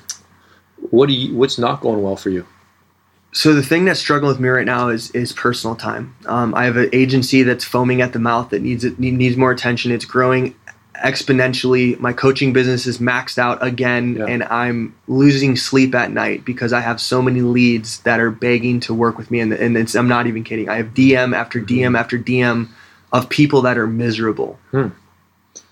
what 0.91 1.07
do 1.07 1.15
you, 1.15 1.35
what's 1.35 1.59
not 1.59 1.81
going 1.81 2.03
well 2.03 2.17
for 2.17 2.31
you? 2.31 2.47
So 3.33 3.53
the 3.53 3.63
thing 3.63 3.85
that's 3.85 4.01
struggling 4.01 4.31
with 4.31 4.41
me 4.41 4.49
right 4.49 4.65
now 4.65 4.89
is 4.89 5.11
is 5.11 5.33
personal 5.33 5.77
time. 5.77 6.17
Um, 6.27 6.55
I 6.55 6.65
have 6.65 6.77
an 6.77 6.89
agency 6.93 7.43
that's 7.43 7.65
foaming 7.65 8.01
at 8.01 8.13
the 8.13 8.19
mouth 8.19 8.51
that 8.51 8.63
needs 8.63 8.85
it 8.85 8.99
needs 8.99 9.37
more 9.37 9.51
attention. 9.51 9.93
It's 9.93 10.07
growing 10.07 10.55
exponentially. 11.05 11.99
My 12.01 12.13
coaching 12.13 12.53
business 12.53 12.87
is 12.87 12.99
maxed 12.99 13.39
out 13.39 13.63
again, 13.65 14.17
Yeah. 14.17 14.27
and 14.27 14.45
I'm 14.45 14.95
losing 15.09 15.57
sleep 15.57 15.95
at 15.95 16.11
night 16.11 16.45
because 16.45 16.73
I 16.73 16.81
have 16.81 17.01
so 17.01 17.23
many 17.23 17.41
leads 17.41 18.01
that 18.01 18.21
are 18.21 18.31
begging 18.31 18.81
to 18.81 18.95
work 18.95 19.19
with 19.19 19.31
me. 19.31 19.41
And, 19.41 19.53
and 19.53 19.77
it's, 19.77 19.95
I'm 19.95 20.09
not 20.09 20.27
even 20.27 20.45
kidding. 20.45 20.69
I 20.69 20.77
have 20.77 20.95
DM 20.95 21.35
after 21.37 21.61
DM 21.61 21.99
after 21.99 22.19
DM 22.19 22.69
of 23.13 23.29
people 23.29 23.63
that 23.63 23.79
are 23.79 23.87
miserable. 23.87 24.59
Hmm. 24.71 24.89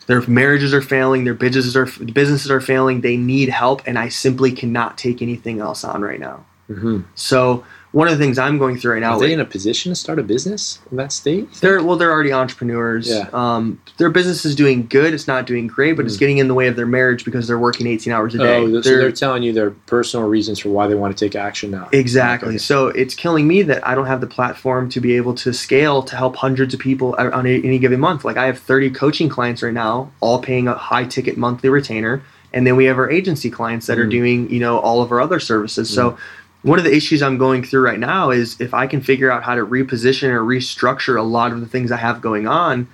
Their 0.06 0.20
marriages 0.26 0.74
are 0.74 0.82
failing. 0.82 1.24
Their 1.24 1.34
businesses 1.34 1.76
are 1.76 1.86
businesses 2.04 2.50
are 2.50 2.60
failing. 2.60 3.00
They 3.00 3.16
need 3.16 3.48
help, 3.48 3.82
and 3.86 3.98
I 3.98 4.10
simply 4.10 4.52
cannot 4.52 4.98
take 4.98 5.22
anything 5.22 5.60
else 5.60 5.82
on 5.82 6.02
right 6.02 6.20
now. 6.20 6.44
Mm-hmm. 6.68 7.00
So 7.14 7.64
one 7.94 8.08
of 8.08 8.18
the 8.18 8.24
things 8.24 8.38
I'm 8.40 8.58
going 8.58 8.76
through 8.76 8.94
right 8.94 9.00
now, 9.00 9.12
Are 9.14 9.20
they 9.20 9.32
in 9.32 9.38
a 9.38 9.44
position 9.44 9.92
to 9.92 9.96
start 9.96 10.18
a 10.18 10.22
business 10.24 10.80
in 10.90 10.96
that 10.96 11.12
state? 11.12 11.50
they're 11.60 11.80
well, 11.80 11.96
they're 11.96 12.10
already 12.10 12.32
entrepreneurs. 12.32 13.08
Yeah. 13.08 13.28
Um, 13.32 13.78
their 13.98 14.10
business 14.10 14.44
is 14.44 14.56
doing 14.56 14.86
good. 14.88 15.14
It's 15.14 15.28
not 15.28 15.46
doing 15.46 15.68
great, 15.68 15.92
but 15.92 16.04
it's 16.04 16.16
Mm. 16.16 16.18
getting 16.18 16.38
in 16.38 16.48
the 16.48 16.54
way 16.54 16.66
of 16.66 16.74
their 16.74 16.86
marriage 16.86 17.24
because 17.24 17.46
they're 17.46 17.58
working 17.58 17.86
18 17.86 18.12
hours 18.12 18.34
a 18.34 18.38
day. 18.38 18.56
Oh, 18.58 18.66
so 18.66 18.80
They're- 18.80 18.98
they're 18.98 19.12
telling 19.12 19.44
you 19.44 19.52
their 19.52 19.70
personal 19.86 20.26
reasons 20.28 20.58
for 20.58 20.70
why 20.70 20.88
they 20.88 20.96
want 20.96 21.16
to 21.16 21.24
take 21.24 21.36
action 21.36 21.70
now. 21.70 21.88
Exactly. 21.92 22.48
Okay. 22.50 22.58
So 22.58 22.88
it's 22.88 23.14
killing 23.14 23.46
me 23.46 23.62
that 23.62 23.86
I 23.86 23.94
don't 23.94 24.06
have 24.06 24.20
the 24.20 24.26
platform 24.26 24.88
to 24.88 25.00
be 25.00 25.14
able 25.16 25.34
to 25.34 25.52
scale 25.52 26.02
to 26.02 26.16
help 26.16 26.34
hundreds 26.36 26.74
of 26.74 26.80
people 26.80 27.14
on 27.16 27.46
any 27.46 27.78
given 27.78 28.00
month. 28.00 28.24
Like 28.24 28.36
I 28.36 28.46
have 28.46 28.58
30 28.58 28.90
coaching 28.90 29.28
clients 29.28 29.62
right 29.62 29.72
now, 29.72 30.10
all 30.20 30.40
paying 30.40 30.66
a 30.66 30.74
high 30.74 31.04
ticket 31.04 31.36
monthly 31.38 31.68
retainer, 31.68 32.22
and 32.52 32.66
then 32.66 32.74
we 32.76 32.86
have 32.86 32.98
our 32.98 33.08
agency 33.10 33.50
clients 33.50 33.86
that 33.86 33.98
are 34.00 34.06
Mm. 34.06 34.10
doing, 34.10 34.50
you 34.50 34.58
know, 34.58 34.78
all 34.78 35.00
of 35.00 35.12
our 35.12 35.20
other 35.20 35.38
services. 35.38 35.88
So 35.88 36.16
one 36.64 36.78
of 36.78 36.84
the 36.84 36.94
issues 36.94 37.22
I'm 37.22 37.36
going 37.38 37.62
through 37.62 37.82
right 37.82 37.98
now 37.98 38.30
is 38.30 38.58
if 38.60 38.72
I 38.74 38.86
can 38.86 39.00
figure 39.02 39.30
out 39.30 39.42
how 39.42 39.54
to 39.54 39.64
reposition 39.64 40.30
or 40.30 40.40
restructure 40.42 41.18
a 41.18 41.22
lot 41.22 41.52
of 41.52 41.60
the 41.60 41.66
things 41.66 41.92
I 41.92 41.98
have 41.98 42.20
going 42.20 42.48
on, 42.48 42.88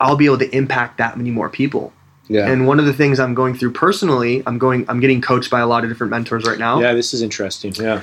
I'll 0.00 0.16
be 0.16 0.26
able 0.26 0.38
to 0.38 0.54
impact 0.54 0.98
that 0.98 1.16
many 1.16 1.30
more 1.30 1.48
people. 1.48 1.92
Yeah. 2.28 2.50
And 2.50 2.66
one 2.66 2.80
of 2.80 2.86
the 2.86 2.92
things 2.92 3.20
I'm 3.20 3.34
going 3.34 3.54
through 3.54 3.72
personally, 3.72 4.42
I'm 4.46 4.58
going 4.58 4.84
I'm 4.88 5.00
getting 5.00 5.20
coached 5.20 5.50
by 5.50 5.60
a 5.60 5.66
lot 5.66 5.84
of 5.84 5.90
different 5.90 6.10
mentors 6.10 6.44
right 6.46 6.58
now, 6.58 6.80
yeah, 6.80 6.94
this 6.94 7.14
is 7.14 7.22
interesting. 7.22 7.72
Yeah. 7.74 8.02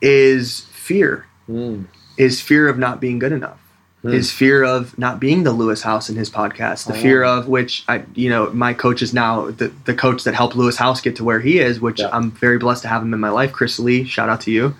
is 0.00 0.60
fear 0.72 1.24
Mm. 1.48 1.86
is 2.18 2.42
fear 2.42 2.68
of 2.68 2.76
not 2.78 3.00
being 3.00 3.18
good 3.18 3.32
enough 3.32 3.58
Hmm. 4.02 4.12
is 4.12 4.30
fear 4.30 4.62
of 4.62 4.96
not 4.96 5.18
being 5.18 5.42
the 5.42 5.50
Lewis 5.50 5.82
Howes 5.82 6.08
in 6.08 6.14
his 6.14 6.30
podcast 6.30 6.86
the 6.86 6.94
Oh. 6.94 7.02
fear 7.02 7.24
of 7.24 7.48
which 7.48 7.82
i 7.88 8.02
you 8.14 8.30
know 8.30 8.48
my 8.50 8.72
coach 8.72 9.02
is 9.02 9.12
now 9.12 9.50
the, 9.50 9.72
the 9.86 9.94
coach 9.94 10.22
that 10.22 10.34
helped 10.34 10.54
Lewis 10.54 10.76
Howes 10.76 11.00
get 11.00 11.16
to 11.16 11.24
where 11.24 11.40
he 11.40 11.58
is 11.58 11.80
which 11.80 11.98
Yeah. 11.98 12.10
i'm 12.12 12.30
very 12.30 12.58
blessed 12.58 12.82
to 12.82 12.88
have 12.88 13.02
him 13.02 13.12
in 13.12 13.18
my 13.18 13.30
life 13.30 13.50
chris 13.52 13.78
lee 13.80 14.04
shout 14.04 14.28
out 14.28 14.40
to 14.42 14.52
you 14.52 14.76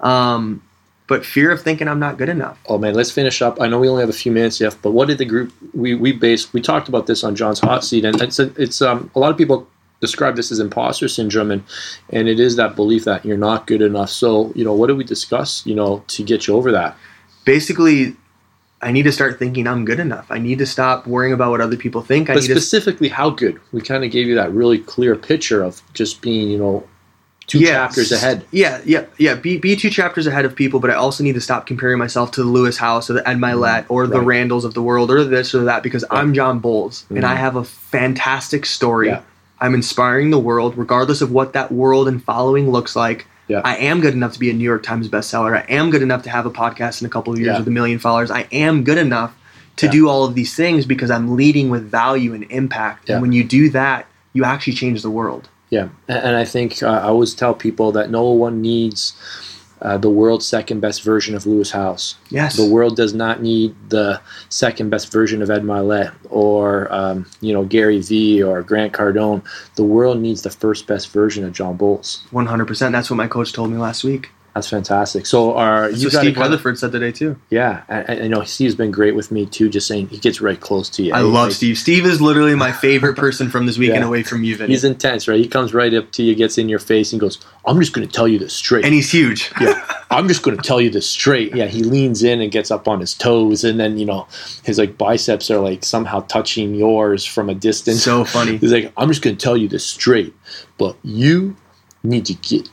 um, 0.00 0.62
but 1.08 1.24
fear 1.26 1.50
of 1.50 1.60
thinking 1.62 1.88
i'm 1.88 1.98
not 1.98 2.18
good 2.18 2.28
enough 2.28 2.56
Oh 2.68 2.78
man, 2.78 2.94
let's 2.94 3.10
finish 3.10 3.42
up. 3.42 3.60
I 3.60 3.66
know 3.66 3.78
we 3.80 3.88
only 3.88 4.00
have 4.02 4.08
a 4.08 4.12
few 4.24 4.30
minutes 4.32 4.60
left, 4.60 4.80
but 4.80 4.92
what 4.92 5.08
did 5.08 5.18
the 5.18 5.24
group 5.24 5.52
we 5.74 5.94
we 5.94 6.12
based? 6.12 6.52
We 6.52 6.60
talked 6.60 6.88
about 6.88 7.06
this 7.06 7.22
on 7.24 7.34
Jon's 7.34 7.58
hot 7.60 7.84
seat, 7.84 8.04
and 8.04 8.20
it's 8.22 8.38
a, 8.38 8.52
it's 8.56 8.80
um 8.80 9.10
a 9.14 9.18
lot 9.18 9.30
of 9.32 9.36
people 9.36 9.66
describe 10.00 10.36
this 10.36 10.50
as 10.52 10.58
imposter 10.60 11.08
syndrome, 11.08 11.50
and 11.50 11.62
and 12.10 12.28
it 12.28 12.38
is 12.40 12.56
that 12.56 12.76
belief 12.76 13.04
that 13.04 13.24
you're 13.26 13.36
not 13.36 13.66
good 13.66 13.82
enough. 13.82 14.08
So 14.10 14.52
you 14.54 14.64
know, 14.64 14.72
what 14.72 14.86
did 14.86 14.96
we 14.96 15.04
discuss? 15.04 15.66
You 15.66 15.74
know, 15.74 16.02
to 16.14 16.22
get 16.22 16.46
you 16.46 16.54
over 16.54 16.70
that. 16.72 16.96
basically 17.44 18.14
i 18.82 18.90
need 18.92 19.04
to 19.04 19.12
start 19.12 19.38
thinking 19.38 19.66
i'm 19.66 19.84
good 19.84 20.00
enough 20.00 20.26
i 20.30 20.38
need 20.38 20.58
to 20.58 20.66
stop 20.66 21.06
worrying 21.06 21.32
about 21.32 21.50
what 21.50 21.60
other 21.60 21.76
people 21.76 22.02
think 22.02 22.28
i 22.28 22.34
But 22.34 22.42
need 22.42 22.48
to 22.48 22.54
specifically, 22.60 23.08
how 23.08 23.30
good? 23.30 23.60
We 23.72 23.80
kind 23.80 24.04
of 24.04 24.10
gave 24.10 24.26
you 24.26 24.34
that 24.34 24.52
really 24.52 24.78
clear 24.78 25.14
picture 25.16 25.62
of 25.62 25.80
just 25.94 26.20
being, 26.20 26.50
you 26.50 26.58
know, 26.58 26.84
two 27.46 27.58
Yeah, 27.60 27.70
chapters 27.72 28.12
ahead. 28.12 28.44
Yeah, 28.50 28.80
yeah, 28.84 29.04
yeah. 29.18 29.34
Be, 29.34 29.58
be 29.58 29.74
two 29.76 29.90
chapters 29.90 30.26
ahead 30.26 30.44
of 30.44 30.54
people, 30.54 30.78
but 30.80 30.90
I 30.90 30.94
also 30.94 31.22
need 31.24 31.34
to 31.34 31.40
stop 31.40 31.66
comparing 31.66 31.98
myself 31.98 32.30
to 32.32 32.42
the 32.42 32.48
Lewis 32.48 32.76
Howes 32.78 33.10
or 33.10 33.14
the 33.14 33.28
Ed 33.28 33.36
Mylett 33.38 33.84
or 33.88 34.06
the 34.06 34.18
Right. 34.18 34.26
Randalls 34.26 34.64
of 34.64 34.74
the 34.74 34.82
world 34.82 35.10
or 35.10 35.24
this 35.24 35.54
or 35.54 35.64
that 35.64 35.82
because 35.82 36.04
I'm 36.10 36.32
Jon 36.34 36.60
Boles 36.60 37.04
and 37.10 37.24
I 37.24 37.34
Mhm. 37.34 37.38
have 37.38 37.56
a 37.56 37.64
fantastic 37.64 38.64
story. 38.66 39.08
Yeah. 39.08 39.20
I'm 39.60 39.74
inspiring 39.74 40.30
the 40.30 40.38
world, 40.38 40.74
regardless 40.76 41.20
of 41.20 41.30
what 41.30 41.52
that 41.52 41.70
world 41.72 42.08
and 42.08 42.22
following 42.22 42.70
looks 42.70 42.96
like. 42.96 43.26
Yeah. 43.52 43.60
I 43.64 43.76
am 43.76 44.00
good 44.00 44.14
enough 44.14 44.32
to 44.32 44.38
be 44.38 44.50
a 44.50 44.52
New 44.54 44.64
York 44.64 44.82
Times 44.82 45.08
bestseller. 45.08 45.56
I 45.56 45.64
am 45.68 45.90
good 45.90 46.02
enough 46.02 46.22
to 46.24 46.30
have 46.30 46.46
a 46.46 46.50
podcast 46.50 47.00
in 47.02 47.06
a 47.06 47.10
couple 47.10 47.32
of 47.32 47.38
years 47.38 47.52
Yeah. 47.52 47.58
with 47.58 47.68
a 47.68 47.70
million 47.70 47.98
followers. 47.98 48.30
I 48.30 48.46
am 48.50 48.82
good 48.84 48.98
enough 48.98 49.32
to 49.76 49.86
Yeah. 49.86 49.92
do 49.92 50.08
all 50.08 50.24
of 50.24 50.34
these 50.34 50.54
things 50.54 50.86
because 50.86 51.10
I'm 51.10 51.36
leading 51.36 51.68
with 51.70 51.90
value 51.90 52.32
and 52.34 52.44
impact. 52.50 53.08
And 53.10 53.20
when 53.22 53.32
you 53.32 53.44
do 53.44 53.68
that, 53.70 54.06
you 54.32 54.44
actually 54.44 54.72
change 54.74 55.02
the 55.02 55.10
world. 55.10 55.48
Yeah, 55.70 55.88
and 56.08 56.18
and 56.26 56.36
I 56.36 56.44
think 56.44 56.82
uh, 56.82 56.86
I 56.88 57.08
always 57.12 57.32
tell 57.34 57.54
people 57.54 57.92
that 57.92 58.10
no 58.10 58.24
one 58.46 58.60
needs 58.60 59.14
uh, 59.82 59.98
the 59.98 60.10
world's 60.10 60.46
second 60.46 60.80
best 60.80 61.02
version 61.02 61.34
of 61.34 61.44
Lewis 61.44 61.70
Howes. 61.72 62.14
Yes. 62.30 62.56
The 62.56 62.66
world 62.66 62.96
does 62.96 63.14
not 63.14 63.42
need 63.42 63.74
the 63.88 64.20
second 64.48 64.90
best 64.90 65.12
version 65.12 65.42
of 65.42 65.50
Ed 65.50 65.62
Mylett 65.62 66.12
or 66.30 66.92
um, 66.92 67.26
you 67.40 67.52
know 67.52 67.64
Gary 67.64 68.00
Vee 68.00 68.42
or 68.42 68.62
Grant 68.62 68.92
Cardone. 68.92 69.44
The 69.74 69.84
world 69.84 70.20
needs 70.20 70.42
the 70.42 70.50
first 70.50 70.86
best 70.86 71.10
version 71.10 71.44
of 71.44 71.52
Jon 71.52 71.76
Boles. 71.76 72.22
100%. 72.32 72.92
That's 72.92 73.10
what 73.10 73.16
my 73.16 73.26
coach 73.26 73.52
told 73.52 73.70
me 73.70 73.76
last 73.76 74.04
week. 74.04 74.30
That's 74.54 74.68
fantastic. 74.68 75.24
So, 75.24 75.54
are 75.56 75.88
you 75.88 76.10
Steve 76.10 76.36
Weatherford 76.36 76.78
said 76.78 76.92
today 76.92 77.10
too. 77.10 77.36
Yeah, 77.48 77.84
I, 77.88 78.24
I 78.24 78.28
know 78.28 78.42
Steve's 78.44 78.74
been 78.74 78.90
great 78.90 79.14
with 79.14 79.30
me 79.30 79.46
too. 79.46 79.70
Just 79.70 79.86
saying, 79.86 80.08
he 80.08 80.18
gets 80.18 80.42
right 80.42 80.60
close 80.60 80.90
to 80.90 81.02
you. 81.02 81.14
I 81.14 81.20
Like, 81.22 81.32
love 81.32 81.52
Steve. 81.54 81.78
Steve 81.78 82.04
is 82.04 82.20
literally 82.20 82.54
my 82.54 82.70
favorite 82.70 83.16
person 83.16 83.48
from 83.48 83.64
this 83.64 83.78
weekend 83.78 84.00
Yeah. 84.02 84.08
away 84.08 84.22
from 84.22 84.44
you, 84.44 84.54
Vinny. 84.56 84.72
He's 84.74 84.84
intense, 84.84 85.26
right? 85.26 85.38
He 85.40 85.48
comes 85.48 85.72
right 85.72 85.94
up 85.94 86.12
to 86.12 86.22
you, 86.22 86.34
gets 86.34 86.58
in 86.58 86.68
your 86.68 86.80
face, 86.80 87.12
and 87.12 87.20
goes, 87.20 87.38
"I'm 87.64 87.80
just 87.80 87.94
going 87.94 88.06
to 88.06 88.12
tell 88.12 88.28
you 88.28 88.38
this 88.38 88.52
straight." 88.52 88.84
and 88.84 88.92
he's 88.92 89.10
huge. 89.10 89.50
yeah, 89.58 89.82
I'm 90.10 90.28
just 90.28 90.42
going 90.42 90.58
to 90.58 90.62
tell 90.62 90.82
you 90.82 90.90
this 90.90 91.08
straight. 91.08 91.56
Yeah, 91.56 91.66
he 91.66 91.82
leans 91.82 92.22
in 92.22 92.42
and 92.42 92.52
gets 92.52 92.70
up 92.70 92.86
on 92.86 93.00
his 93.00 93.14
toes, 93.14 93.64
and 93.64 93.80
then 93.80 93.96
you 93.96 94.04
know 94.04 94.26
his 94.64 94.76
like 94.76 94.98
biceps 94.98 95.50
are 95.50 95.60
like 95.60 95.82
somehow 95.82 96.20
touching 96.20 96.74
yours 96.74 97.24
from 97.24 97.48
a 97.48 97.54
distance. 97.54 98.02
so 98.02 98.26
funny. 98.26 98.58
He's 98.58 98.70
like, 98.72 98.92
I'm 98.98 99.08
just 99.08 99.22
going 99.22 99.34
to 99.34 99.42
tell 99.42 99.56
you 99.56 99.66
this 99.68 99.86
straight, 99.86 100.34
but 100.76 100.94
you 101.02 101.56
need 102.04 102.26
to 102.26 102.34
get 102.34 102.68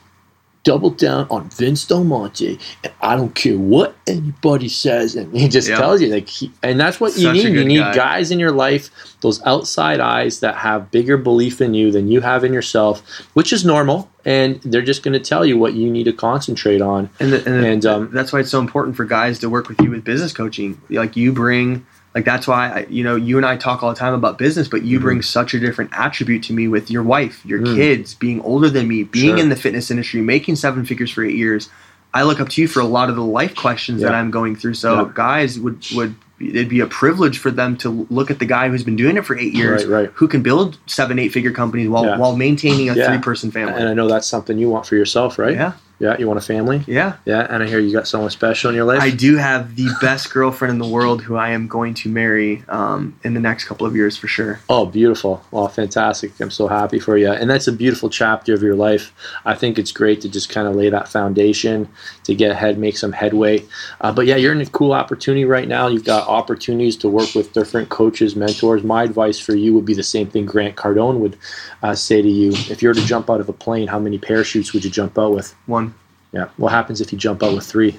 double 0.62 0.90
down 0.90 1.26
on 1.30 1.48
Vince 1.50 1.86
Del 1.86 2.04
Monte, 2.04 2.58
and 2.84 2.92
I 3.00 3.16
don't 3.16 3.34
care 3.34 3.56
what 3.56 3.96
anybody 4.06 4.68
says, 4.68 5.14
and 5.16 5.34
he 5.34 5.48
just 5.48 5.68
Yeah. 5.68 5.78
tells 5.78 6.02
you 6.02 6.08
like, 6.08 6.28
he, 6.28 6.50
and 6.62 6.78
that's 6.78 7.00
what 7.00 7.16
you 7.16 7.22
Such 7.22 7.38
a 7.38 7.44
need. 7.44 7.54
You 7.54 7.64
need 7.64 7.78
guy. 7.78 7.94
guys 7.94 8.30
in 8.30 8.38
your 8.38 8.50
life, 8.52 8.90
those 9.22 9.40
outside 9.46 10.00
eyes 10.00 10.40
that 10.40 10.56
have 10.56 10.90
bigger 10.90 11.16
belief 11.16 11.60
in 11.62 11.72
you 11.72 11.90
than 11.90 12.08
you 12.08 12.20
have 12.20 12.44
in 12.44 12.52
yourself, 12.52 13.02
which 13.32 13.52
is 13.54 13.64
normal, 13.64 14.10
and 14.26 14.60
they're 14.62 14.82
just 14.82 15.02
going 15.02 15.14
to 15.14 15.20
tell 15.20 15.46
you 15.46 15.56
what 15.56 15.72
you 15.72 15.90
need 15.90 16.04
to 16.04 16.12
concentrate 16.12 16.82
on. 16.82 17.08
And, 17.20 17.32
the, 17.32 17.36
and, 17.46 17.64
the- 17.64 17.68
And, 17.68 17.86
um, 17.86 18.10
that's 18.12 18.32
why 18.32 18.40
it's 18.40 18.50
so 18.50 18.60
important 18.60 18.96
for 18.96 19.06
guys 19.06 19.38
to 19.38 19.48
work 19.48 19.68
with 19.68 19.80
you 19.80 19.90
with 19.90 20.04
business 20.04 20.32
coaching. 20.34 20.78
Like 20.90 21.16
you 21.16 21.32
bring, 21.32 21.86
like 22.14 22.24
that's 22.24 22.46
why 22.48 22.68
I, 22.70 22.86
you 22.90 23.04
know 23.04 23.14
you 23.16 23.36
and 23.36 23.46
I 23.46 23.56
talk 23.56 23.82
all 23.82 23.90
the 23.90 23.98
time 23.98 24.14
about 24.14 24.36
business, 24.38 24.66
but 24.68 24.82
you 24.82 24.98
Mhm. 24.98 25.02
bring 25.02 25.22
such 25.22 25.54
a 25.54 25.60
different 25.60 25.90
attribute 25.92 26.42
to 26.44 26.52
me 26.52 26.66
with 26.68 26.90
your 26.90 27.02
wife, 27.02 27.40
your 27.46 27.60
Mm. 27.60 27.74
kids, 27.76 28.14
being 28.14 28.40
older 28.42 28.68
than 28.68 28.88
me, 28.88 29.04
being 29.04 29.36
Sure. 29.36 29.38
in 29.38 29.48
the 29.48 29.56
fitness 29.56 29.90
industry, 29.90 30.20
making 30.20 30.56
seven 30.56 30.84
figures 30.84 31.10
for 31.10 31.24
eight 31.24 31.36
years. 31.36 31.68
I 32.12 32.24
look 32.24 32.40
up 32.40 32.48
to 32.50 32.60
you 32.60 32.66
for 32.66 32.80
a 32.80 32.84
lot 32.84 33.08
of 33.08 33.14
the 33.14 33.22
life 33.22 33.54
questions 33.54 34.02
that 34.02 34.14
I'm 34.14 34.32
going 34.32 34.56
through. 34.56 34.74
So 34.74 34.94
Yeah. 34.94 35.08
guys 35.14 35.58
would 35.60 35.84
would 35.94 36.14
it'd 36.40 36.68
be 36.68 36.80
a 36.80 36.86
privilege 36.86 37.38
for 37.38 37.50
them 37.50 37.76
to 37.78 38.06
look 38.10 38.30
at 38.30 38.38
the 38.38 38.46
guy 38.46 38.68
who's 38.68 38.82
been 38.84 38.96
doing 38.96 39.16
it 39.16 39.24
for 39.26 39.36
eight 39.38 39.52
years, 39.54 39.84
Right, 39.84 40.02
right. 40.04 40.10
who 40.14 40.26
can 40.26 40.42
build 40.42 40.78
seven, 40.86 41.18
eight 41.18 41.32
figure 41.32 41.52
companies 41.52 41.88
while 41.88 42.04
Yeah. 42.06 42.16
while 42.18 42.34
maintaining 42.36 42.88
a 42.88 42.94
Yeah. 42.94 43.08
three 43.08 43.18
person 43.18 43.50
family. 43.50 43.74
And 43.74 43.88
I 43.88 43.94
know 43.94 44.08
that's 44.08 44.26
something 44.26 44.58
you 44.58 44.70
want 44.70 44.86
for 44.86 44.96
yourself, 44.96 45.38
right? 45.38 45.54
yeah, 45.54 45.72
Yeah. 45.98 46.16
You 46.18 46.26
want 46.26 46.38
a 46.38 46.42
family? 46.42 46.82
yeah. 46.86 47.14
Yeah. 47.26 47.46
And 47.50 47.62
I 47.62 47.66
hear 47.66 47.78
you 47.78 47.92
got 47.92 48.08
someone 48.08 48.30
special 48.30 48.70
in 48.70 48.74
your 48.76 48.86
life. 48.86 49.02
I 49.02 49.10
do 49.10 49.36
have 49.36 49.76
the 49.76 49.88
best 50.00 50.32
girlfriend 50.32 50.72
in 50.72 50.78
the 50.78 50.88
world 50.88 51.20
who 51.22 51.36
I 51.36 51.50
am 51.50 51.68
going 51.68 51.92
to 51.94 52.08
marry 52.08 52.62
um, 52.70 53.14
in 53.22 53.34
the 53.34 53.40
next 53.40 53.64
couple 53.64 53.86
of 53.86 53.94
years 53.94 54.16
for 54.16 54.26
sure. 54.26 54.60
Oh, 54.70 54.86
beautiful. 54.86 55.42
Well, 55.50 55.68
fantastic. 55.68 56.32
I'm 56.40 56.50
so 56.50 56.68
happy 56.68 56.98
for 56.98 57.18
you. 57.18 57.30
And 57.30 57.50
that's 57.50 57.68
a 57.68 57.72
beautiful 57.72 58.08
chapter 58.08 58.54
of 58.54 58.62
your 58.62 58.76
life. 58.76 59.12
I 59.44 59.54
think 59.54 59.78
it's 59.78 59.92
great 59.92 60.22
to 60.22 60.28
just 60.30 60.48
kind 60.48 60.66
of 60.66 60.74
lay 60.74 60.88
that 60.88 61.06
foundation 61.08 61.88
to 62.30 62.34
get 62.34 62.50
ahead, 62.50 62.78
make 62.78 62.96
some 62.96 63.12
headway. 63.12 63.62
Uh, 64.00 64.12
but 64.12 64.24
yeah, 64.26 64.36
you're 64.36 64.52
in 64.52 64.60
a 64.60 64.66
cool 64.66 64.92
opportunity 64.92 65.44
right 65.44 65.68
now. 65.68 65.88
You've 65.88 66.04
got 66.04 66.26
opportunities 66.28 66.96
to 66.98 67.08
work 67.08 67.34
with 67.34 67.52
different 67.52 67.88
coaches, 67.90 68.34
mentors. 68.34 68.82
My 68.82 69.02
advice 69.02 69.38
for 69.38 69.54
you 69.54 69.74
would 69.74 69.84
be 69.84 69.94
the 69.94 70.02
same 70.02 70.28
thing 70.28 70.46
Grant 70.46 70.76
Cardone 70.76 71.18
would 71.18 71.36
uh, 71.82 71.94
say 71.94 72.22
to 72.22 72.28
you. 72.28 72.52
If 72.70 72.82
you 72.82 72.88
were 72.88 72.94
to 72.94 73.04
jump 73.04 73.28
out 73.28 73.40
of 73.40 73.48
a 73.48 73.52
plane, 73.52 73.88
how 73.88 73.98
many 73.98 74.18
parachutes 74.18 74.72
would 74.72 74.84
you 74.84 74.90
jump 74.90 75.18
out 75.18 75.32
with? 75.32 75.54
One, 75.66 75.94
Yeah. 76.32 76.48
What 76.56 76.72
happens 76.72 77.00
if 77.00 77.12
you 77.12 77.18
jump 77.18 77.42
out 77.42 77.54
with 77.54 77.66
three? 77.66 77.98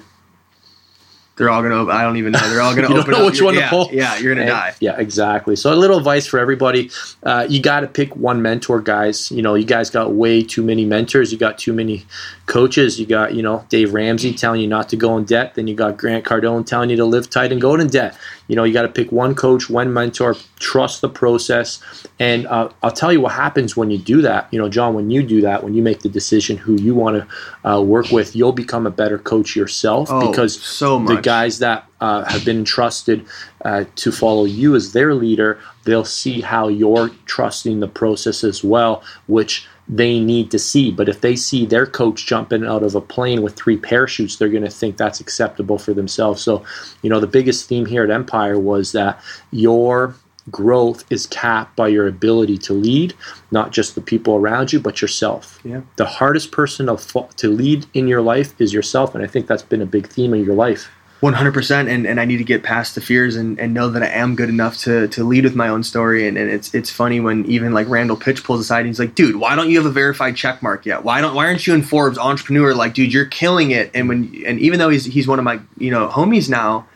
They're 1.36 1.48
all 1.48 1.62
gonna. 1.62 1.86
I 1.86 2.02
don't 2.02 2.16
even 2.18 2.32
know. 2.32 2.38
They're 2.40 2.60
all 2.60 2.74
gonna 2.76 2.88
You 2.88 2.94
don't 2.94 2.98
open 3.00 3.12
know 3.12 3.20
up. 3.20 3.26
which 3.26 3.36
You're- 3.38 3.46
one 3.46 3.54
to 3.54 3.60
yeah, 3.60 3.70
pull? 3.70 3.88
Yeah, 3.92 4.18
you're 4.18 4.34
gonna 4.34 4.42
And- 4.46 4.50
die. 4.50 4.74
Yeah, 4.80 4.98
exactly. 4.98 5.56
So 5.56 5.72
a 5.72 5.76
little 5.76 5.98
advice 5.98 6.26
for 6.26 6.38
everybody: 6.38 6.90
uh, 7.22 7.46
you 7.48 7.60
got 7.62 7.80
to 7.80 7.86
pick 7.86 8.14
one 8.16 8.42
mentor, 8.42 8.80
guys. 8.80 9.30
You 9.30 9.42
know, 9.42 9.54
you 9.54 9.64
guys 9.64 9.88
got 9.90 10.12
way 10.12 10.42
too 10.42 10.62
many 10.62 10.84
mentors. 10.84 11.32
You 11.32 11.38
got 11.38 11.58
too 11.58 11.72
many 11.72 12.04
coaches. 12.46 13.00
You 13.00 13.06
got 13.06 13.34
you 13.34 13.42
know 13.42 13.64
Dave 13.68 13.94
Ramsey 13.94 14.34
telling 14.34 14.60
you 14.60 14.66
not 14.68 14.88
to 14.90 14.96
go 14.96 15.16
in 15.16 15.24
debt. 15.24 15.54
Then 15.54 15.66
you 15.66 15.74
got 15.74 15.96
Grant 15.96 16.24
Cardone 16.24 16.66
telling 16.66 16.90
you 16.90 16.96
to 16.96 17.04
live 17.04 17.30
tight 17.30 17.50
and 17.52 17.60
go 17.60 17.74
in 17.74 17.86
debt. 17.86 18.16
You 18.48 18.56
know, 18.56 18.64
you 18.64 18.72
got 18.74 18.82
to 18.82 18.88
pick 18.88 19.10
one 19.10 19.34
coach, 19.34 19.70
one 19.70 19.92
mentor. 19.92 20.36
Trust 20.62 21.00
the 21.00 21.08
process, 21.08 21.82
and 22.20 22.46
uh, 22.46 22.68
I'll 22.84 22.92
tell 22.92 23.12
you 23.12 23.20
what 23.20 23.32
happens 23.32 23.76
when 23.76 23.90
you 23.90 23.98
do 23.98 24.22
that. 24.22 24.46
You 24.52 24.60
know, 24.60 24.68
Jon, 24.68 24.94
when 24.94 25.10
you 25.10 25.22
do 25.24 25.40
that, 25.40 25.64
when 25.64 25.74
you 25.74 25.82
make 25.82 26.00
the 26.02 26.08
decision 26.08 26.56
who 26.56 26.80
you 26.80 26.94
want 26.94 27.16
to 27.16 27.68
uh, 27.68 27.80
work 27.82 28.12
with, 28.12 28.36
you'll 28.36 28.52
become 28.52 28.86
a 28.86 28.90
better 28.90 29.18
coach 29.18 29.56
yourself 29.56 30.08
Oh, 30.08 30.30
because 30.30 30.62
so 30.62 31.00
the 31.00 31.20
guys 31.20 31.58
that 31.58 31.84
uh, 32.00 32.24
have 32.24 32.44
been 32.44 32.58
entrusted 32.58 33.26
uh, 33.64 33.84
to 33.96 34.12
follow 34.12 34.44
you 34.44 34.76
as 34.76 34.92
their 34.92 35.14
leader, 35.14 35.58
they'll 35.84 36.04
see 36.04 36.40
how 36.40 36.68
you're 36.68 37.10
trusting 37.26 37.80
the 37.80 37.88
process 37.88 38.44
as 38.44 38.62
well, 38.62 39.02
which 39.26 39.66
they 39.88 40.20
need 40.20 40.50
to 40.50 40.58
see. 40.58 40.90
But 40.90 41.08
if 41.08 41.20
they 41.20 41.36
see 41.36 41.66
their 41.66 41.86
coach 41.86 42.24
jumping 42.26 42.64
out 42.64 42.82
of 42.82 42.94
a 42.94 43.00
plane 43.00 43.42
with 43.42 43.56
three 43.56 43.76
parachutes, 43.76 44.36
they're 44.36 44.48
going 44.48 44.64
to 44.64 44.70
think 44.70 44.96
that's 44.96 45.20
acceptable 45.20 45.78
for 45.78 45.92
themselves. 45.92 46.40
So, 46.40 46.64
you 47.02 47.10
know, 47.10 47.20
the 47.20 47.26
biggest 47.26 47.68
theme 47.68 47.86
here 47.86 48.04
at 48.04 48.10
Empire 48.10 48.58
was 48.58 48.92
that 48.92 49.20
your 49.50 50.14
growth 50.50 51.04
is 51.10 51.26
capped 51.26 51.76
by 51.76 51.88
your 51.88 52.06
ability 52.06 52.58
to 52.58 52.72
lead, 52.72 53.14
not 53.50 53.70
just 53.70 53.94
the 53.94 54.00
people 54.00 54.34
around 54.34 54.72
you, 54.72 54.80
but 54.80 55.00
yourself. 55.00 55.60
Yeah. 55.64 55.82
The 55.96 56.06
hardest 56.06 56.52
person 56.52 56.86
to, 56.86 57.48
lead 57.48 57.86
in 57.94 58.08
your 58.08 58.22
life 58.22 58.60
is 58.60 58.72
yourself. 58.72 59.14
And 59.14 59.22
I 59.22 59.26
think 59.26 59.46
that's 59.46 59.62
been 59.62 59.82
a 59.82 59.86
big 59.86 60.08
theme 60.08 60.32
of 60.34 60.44
your 60.44 60.54
life. 60.54 60.88
One 61.20 61.34
hundred 61.34 61.54
percent, 61.54 61.88
and 61.88 62.04
and 62.04 62.18
I 62.18 62.24
need 62.24 62.38
to 62.38 62.44
get 62.44 62.64
past 62.64 62.96
the 62.96 63.00
fears 63.00 63.36
and, 63.36 63.56
and 63.60 63.72
know 63.72 63.88
that 63.90 64.02
I 64.02 64.08
am 64.08 64.34
good 64.34 64.48
enough 64.48 64.76
to 64.78 65.06
to 65.06 65.22
lead 65.22 65.44
with 65.44 65.54
my 65.54 65.68
own 65.68 65.84
story. 65.84 66.26
And, 66.26 66.36
and 66.36 66.50
it's 66.50 66.74
it's 66.74 66.90
funny 66.90 67.20
when 67.20 67.46
even 67.46 67.72
like 67.72 67.88
Randall 67.88 68.16
Pitch 68.16 68.42
pulls 68.42 68.58
aside 68.58 68.80
and 68.80 68.88
he's 68.88 68.98
like, 68.98 69.14
"Dude, 69.14 69.36
why 69.36 69.54
don't 69.54 69.70
you 69.70 69.76
have 69.76 69.86
a 69.86 69.92
verified 69.92 70.34
check 70.34 70.64
mark 70.64 70.84
yet? 70.84 71.04
Why 71.04 71.20
don't 71.20 71.36
why 71.36 71.46
aren't 71.46 71.64
you 71.64 71.74
in 71.74 71.82
Forbes 71.82 72.18
entrepreneur? 72.18 72.74
Like, 72.74 72.94
dude, 72.94 73.12
you're 73.12 73.26
killing 73.26 73.70
it." 73.70 73.92
And 73.94 74.08
when 74.08 74.42
and 74.44 74.58
even 74.58 74.80
though 74.80 74.88
he's 74.88 75.04
he's 75.04 75.28
one 75.28 75.38
of 75.38 75.44
my 75.44 75.60
you 75.78 75.92
know 75.92 76.08
homies 76.08 76.48
now, 76.48 76.88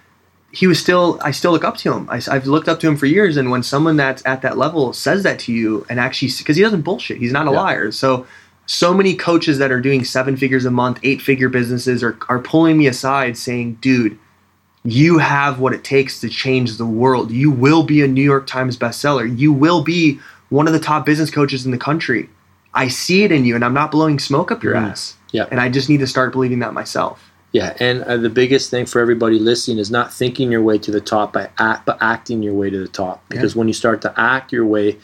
he 0.57 0.67
was 0.67 0.79
still 0.81 1.19
I 1.23 1.33
still 1.33 1.53
look 1.53 1.65
up 1.65 1.77
to 1.79 1.93
him. 1.93 2.09
I, 2.09 2.19
have 2.33 2.47
looked 2.47 2.67
up 2.67 2.81
to 2.81 2.89
him 2.89 2.97
for 2.97 3.05
years. 3.05 3.37
And 3.37 3.51
when 3.51 3.63
someone 3.63 3.97
that's 3.99 4.25
at 4.25 4.41
that 4.41 4.57
level 4.57 4.95
says 4.95 5.23
that 5.25 5.39
to 5.41 5.53
you 5.53 5.85
and 5.91 6.01
actually 6.01 6.31
because 6.39 6.57
he 6.57 6.63
doesn't 6.63 6.81
bullshit, 6.81 7.19
he's 7.19 7.33
not 7.33 7.47
a 7.47 7.51
Yeah. 7.51 7.61
liar. 7.61 7.93
So 7.93 8.27
so 8.65 8.95
many 8.95 9.15
coaches 9.15 9.59
that 9.59 9.71
are 9.71 9.83
doing 9.83 10.03
seven 10.03 10.35
figures 10.35 10.65
a 10.65 10.71
month, 10.71 10.99
eight 11.03 11.21
figure 11.21 11.51
businesses 11.51 12.03
are, 12.03 12.17
are 12.31 12.39
pulling 12.39 12.79
me 12.79 12.87
aside 12.87 13.37
saying, 13.37 13.77
dude, 13.83 14.19
you 14.83 15.19
have 15.19 15.61
what 15.61 15.75
it 15.75 15.85
takes 15.85 16.21
to 16.21 16.29
change 16.31 16.79
the 16.79 16.87
world. 16.87 17.31
You 17.31 17.51
will 17.51 17.83
be 17.83 18.03
a 18.03 18.09
New 18.09 18.23
York 18.25 18.47
Times 18.47 18.79
bestseller. 18.79 19.27
You 19.39 19.53
will 19.53 19.83
be 19.83 20.19
one 20.49 20.67
of 20.67 20.73
the 20.73 20.81
top 20.81 21.05
business 21.05 21.31
coaches 21.31 21.67
in 21.67 21.71
the 21.71 21.79
country. 21.79 22.31
I 22.73 22.89
see 22.89 23.25
it 23.25 23.31
in 23.31 23.45
you, 23.45 23.55
and 23.57 23.65
I'm 23.65 23.75
not 23.75 23.91
blowing 23.91 24.19
smoke 24.19 24.51
up 24.51 24.63
your 24.65 24.75
Mhm. 24.75 24.91
ass. 24.91 25.17
Yeah. 25.33 25.47
And 25.51 25.61
I 25.61 25.69
just 25.69 25.89
need 25.91 26.01
to 26.01 26.07
start 26.07 26.33
believing 26.33 26.61
that 26.61 26.73
myself. 26.73 27.21
Yeah, 27.53 27.75
and 27.81 28.03
uh, 28.03 28.17
the 28.19 28.29
biggest 28.29 28.71
thing 28.71 28.87
for 28.87 29.01
everybody 29.01 29.39
listening 29.39 29.79
is 29.79 29.91
not 29.91 30.13
thinking 30.13 30.53
your 30.53 30.63
way 30.63 30.79
to 30.79 30.91
the 30.91 31.01
top 31.01 31.33
by 31.33 31.49
act, 31.59 31.87
but 31.87 31.97
acting 32.03 32.43
your 32.43 32.53
way 32.53 32.69
to 32.69 32.79
the 32.79 32.89
top. 32.89 33.25
Because 33.29 33.57
when 33.57 33.67
you 33.67 33.73
start 33.73 34.03
to 34.03 34.13
act 34.21 34.53
your 34.53 34.67
way 34.67 34.99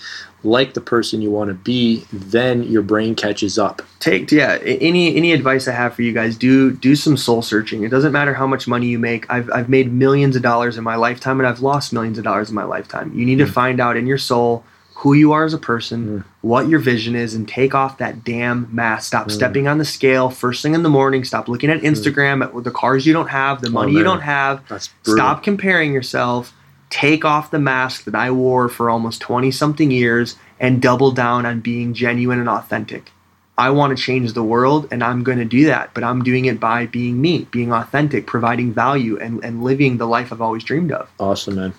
like 0.45 0.75
the 0.75 0.81
person 0.81 1.23
you 1.23 1.31
want 1.31 1.49
to 1.49 1.55
be, 1.55 2.05
then 2.13 2.65
your 2.65 2.83
brain 2.83 3.15
catches 3.15 3.59
up. 3.59 3.81
take 4.01 4.31
yeah 4.33 4.59
any 4.65 5.15
any 5.15 5.33
advice 5.33 5.69
i 5.69 5.73
have 5.73 5.95
for 5.95 6.03
you 6.03 6.13
guys 6.13 6.37
do 6.37 6.73
do 6.73 6.97
some 6.97 7.17
soul 7.17 7.43
searching. 7.43 7.85
It 7.85 7.91
doesn't 7.91 8.13
matter 8.13 8.35
how 8.35 8.47
much 8.47 8.67
money 8.67 8.89
you 8.89 8.99
make. 8.99 9.31
I've, 9.31 9.51
I've 9.53 9.69
made 9.69 9.93
millions 9.93 10.35
of 10.37 10.43
dollars 10.43 10.77
in 10.77 10.85
my 10.85 10.97
lifetime 10.97 11.39
and 11.39 11.47
i've 11.47 11.61
lost 11.61 11.93
millions 11.93 12.19
of 12.19 12.25
dollars 12.25 12.49
in 12.49 12.55
my 12.55 12.65
lifetime. 12.65 13.13
You 13.15 13.25
need 13.25 13.39
to 13.39 13.47
find 13.47 13.81
out 13.81 13.97
in 13.97 14.07
your 14.07 14.19
soul 14.19 14.65
who 15.03 15.15
you 15.15 15.33
are 15.33 15.45
as 15.45 15.53
a 15.53 15.59
person 15.59 16.25
what 16.43 16.69
your 16.69 16.79
vision 16.79 17.17
is 17.17 17.35
and 17.35 17.49
take 17.49 17.75
off 17.75 17.99
that 17.99 18.23
damn 18.23 18.73
mask. 18.73 19.09
Stop 19.09 19.33
stepping 19.33 19.67
on 19.67 19.79
the 19.79 19.85
scale 19.85 20.31
first 20.31 20.63
thing 20.63 20.75
in 20.75 20.85
the 20.85 20.89
morning. 20.89 21.25
Stop 21.25 21.49
looking 21.49 21.71
at 21.71 21.81
instagram 21.81 22.45
at 22.45 22.63
the 22.63 22.71
cars 22.71 23.05
you 23.05 23.13
don't 23.13 23.27
have 23.27 23.61
the 23.61 23.69
money 23.69 23.93
you 23.93 24.05
don't 24.05 24.21
have. 24.21 24.63
Stop 25.03 25.43
comparing 25.43 25.93
yourself. 25.93 26.55
Take 26.91 27.25
off 27.25 27.51
the 27.51 27.59
mask 27.59 28.05
that 28.05 28.15
i 28.15 28.31
wore 28.31 28.69
for 28.69 28.91
almost 28.91 29.21
20 29.23 29.51
something 29.51 29.91
years 29.91 30.37
and 30.61 30.81
double 30.81 31.11
down 31.11 31.47
on 31.47 31.61
being 31.61 31.95
genuine 31.95 32.39
and 32.39 32.49
authentic. 32.49 33.11
I 33.59 33.71
want 33.71 33.97
to 33.97 34.01
change 34.01 34.33
the 34.35 34.45
world 34.45 34.87
and 34.93 35.03
I'm 35.03 35.25
going 35.25 35.39
to 35.39 35.45
do 35.45 35.67
that, 35.67 35.95
but 35.95 36.05
I'm 36.05 36.23
doing 36.23 36.45
it 36.45 36.61
by 36.61 36.87
being 36.87 37.21
me, 37.21 37.49
being 37.51 37.73
authentic, 37.73 38.29
providing 38.29 38.73
value, 38.73 39.19
and, 39.19 39.45
and 39.45 39.65
living 39.65 39.97
the 39.97 40.07
life 40.07 40.33
I've 40.33 40.41
always 40.41 40.63
dreamed 40.63 40.93
of. 40.93 41.11
Awesome, 41.19 41.57
man. 41.57 41.75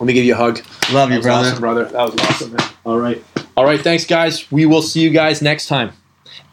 Let 0.00 0.06
me 0.06 0.12
give 0.12 0.24
you 0.24 0.34
a 0.34 0.36
hug. 0.36 0.60
Love 0.92 1.10
That 1.10 1.18
was 1.18 1.26
awesome, 1.26 1.60
brother. 1.60 1.84
That 1.84 2.02
was 2.02 2.20
awesome, 2.20 2.52
man. 2.52 2.68
All 2.84 2.98
right. 2.98 3.22
All 3.56 3.64
right. 3.64 3.80
Thanks, 3.80 4.04
guys. 4.04 4.50
We 4.50 4.66
will 4.66 4.82
see 4.82 5.00
you 5.00 5.10
guys 5.10 5.40
next 5.40 5.66
time. 5.66 5.92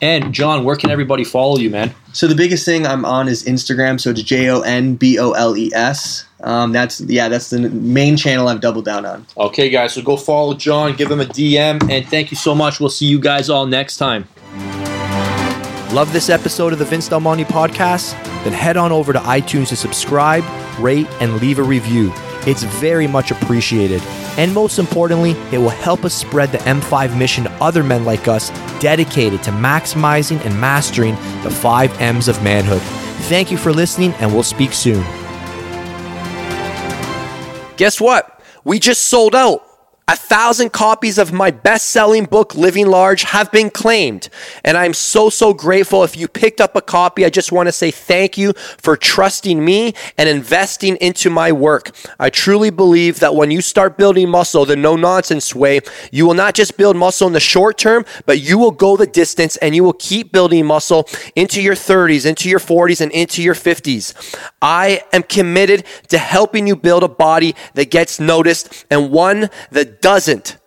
And, 0.01 0.33
Jon, 0.33 0.63
where 0.63 0.75
can 0.75 0.89
everybody 0.89 1.23
follow 1.23 1.57
you, 1.57 1.69
man? 1.69 1.93
So 2.13 2.27
the 2.27 2.35
biggest 2.35 2.65
thing 2.65 2.85
I'm 2.85 3.05
on 3.05 3.27
is 3.27 3.43
Instagram. 3.45 3.99
So 3.99 4.11
it's 4.11 4.21
J 4.23 4.49
O 4.49 4.61
N 4.61 4.95
B 4.95 5.19
O 5.19 5.31
L 5.31 5.55
E 5.55 5.71
S. 5.73 6.25
Um, 6.43 6.71
that's 6.71 7.01
yeah, 7.01 7.29
that's 7.29 7.51
the 7.51 7.69
main 7.69 8.17
channel 8.17 8.47
I've 8.47 8.61
doubled 8.61 8.85
down 8.85 9.05
on. 9.05 9.25
Okay, 9.37 9.69
guys. 9.69 9.93
So 9.93 10.01
go 10.01 10.17
follow 10.17 10.55
Jon, 10.55 10.95
give 10.95 11.11
him 11.11 11.19
a 11.19 11.25
DM, 11.25 11.87
and 11.89 12.07
thank 12.07 12.31
you 12.31 12.37
so 12.37 12.55
much. 12.55 12.79
We'll 12.79 12.89
see 12.89 13.05
you 13.05 13.19
guys 13.19 13.49
all 13.49 13.67
next 13.67 13.97
time. 13.97 14.27
Love 15.93 16.11
this 16.13 16.29
episode 16.29 16.73
of 16.73 16.79
the 16.79 16.85
Vince 16.85 17.09
Del 17.09 17.19
Monte 17.19 17.43
podcast? 17.45 18.11
Then 18.43 18.53
head 18.53 18.77
on 18.77 18.91
over 18.91 19.13
to 19.13 19.19
iTunes 19.19 19.67
to 19.69 19.75
subscribe, 19.75 20.43
rate, 20.79 21.07
and 21.19 21.35
leave 21.41 21.59
a 21.59 21.63
review. 21.63 22.11
It's 22.47 22.63
very 22.63 23.07
much 23.07 23.31
appreciated. 23.31 24.01
And 24.37 24.53
most 24.53 24.79
importantly, 24.79 25.31
it 25.51 25.57
will 25.57 25.69
help 25.69 26.03
us 26.05 26.13
spread 26.13 26.51
the 26.51 26.57
M5 26.59 27.17
mission 27.17 27.43
to 27.43 27.51
other 27.53 27.83
men 27.83 28.05
like 28.05 28.27
us 28.27 28.49
dedicated 28.79 29.43
to 29.43 29.51
maximizing 29.51 30.43
and 30.45 30.59
mastering 30.59 31.15
the 31.43 31.51
five 31.51 31.99
M's 32.01 32.27
of 32.27 32.41
manhood. 32.43 32.81
Thank 33.29 33.51
you 33.51 33.57
for 33.57 33.71
listening, 33.71 34.13
and 34.13 34.33
we'll 34.33 34.43
speak 34.43 34.73
soon. 34.73 35.03
Guess 37.77 38.01
what? 38.01 38.41
We 38.63 38.79
just 38.79 39.07
sold 39.07 39.35
out. 39.35 39.63
A 40.11 40.15
thousand 40.17 40.73
copies 40.73 41.17
of 41.17 41.31
my 41.31 41.51
best 41.51 41.87
selling 41.87 42.25
book, 42.25 42.53
Living 42.53 42.85
Large, 42.85 43.23
have 43.23 43.49
been 43.49 43.69
claimed. 43.69 44.27
And 44.65 44.75
I'm 44.75 44.93
so, 44.93 45.29
so 45.29 45.53
grateful. 45.53 46.03
If 46.03 46.17
you 46.17 46.27
picked 46.27 46.59
up 46.59 46.75
a 46.75 46.81
copy, 46.81 47.23
I 47.23 47.29
just 47.29 47.53
want 47.53 47.67
to 47.67 47.71
say 47.71 47.91
thank 47.91 48.37
you 48.37 48.51
for 48.77 48.97
trusting 48.97 49.63
me 49.63 49.93
and 50.17 50.27
investing 50.27 50.97
into 50.97 51.29
my 51.29 51.53
work. 51.53 51.95
I 52.19 52.29
truly 52.29 52.71
believe 52.71 53.21
that 53.21 53.35
when 53.35 53.51
you 53.51 53.61
start 53.61 53.97
building 53.97 54.27
muscle 54.27 54.65
the 54.65 54.75
no 54.75 54.97
nonsense 54.97 55.55
way, 55.55 55.79
you 56.11 56.27
will 56.27 56.33
not 56.33 56.55
just 56.55 56.75
build 56.75 56.97
muscle 56.97 57.27
in 57.27 57.31
the 57.31 57.39
short 57.39 57.77
term, 57.77 58.03
but 58.25 58.41
you 58.41 58.57
will 58.57 58.71
go 58.71 58.97
the 58.97 59.07
distance 59.07 59.55
and 59.55 59.73
you 59.73 59.85
will 59.85 59.93
keep 59.93 60.33
building 60.33 60.65
muscle 60.65 61.07
into 61.37 61.61
your 61.61 61.75
30s, 61.75 62.25
into 62.25 62.49
your 62.49 62.59
40s, 62.59 62.99
and 62.99 63.13
into 63.13 63.41
your 63.41 63.55
50s. 63.55 64.35
I 64.61 65.03
am 65.13 65.23
committed 65.23 65.85
to 66.09 66.17
helping 66.17 66.67
you 66.67 66.75
build 66.75 67.03
a 67.03 67.07
body 67.07 67.55
that 67.75 67.89
gets 67.89 68.19
noticed 68.19 68.85
and 68.91 69.09
one 69.09 69.49
that 69.69 70.00
doesn't 70.01 70.57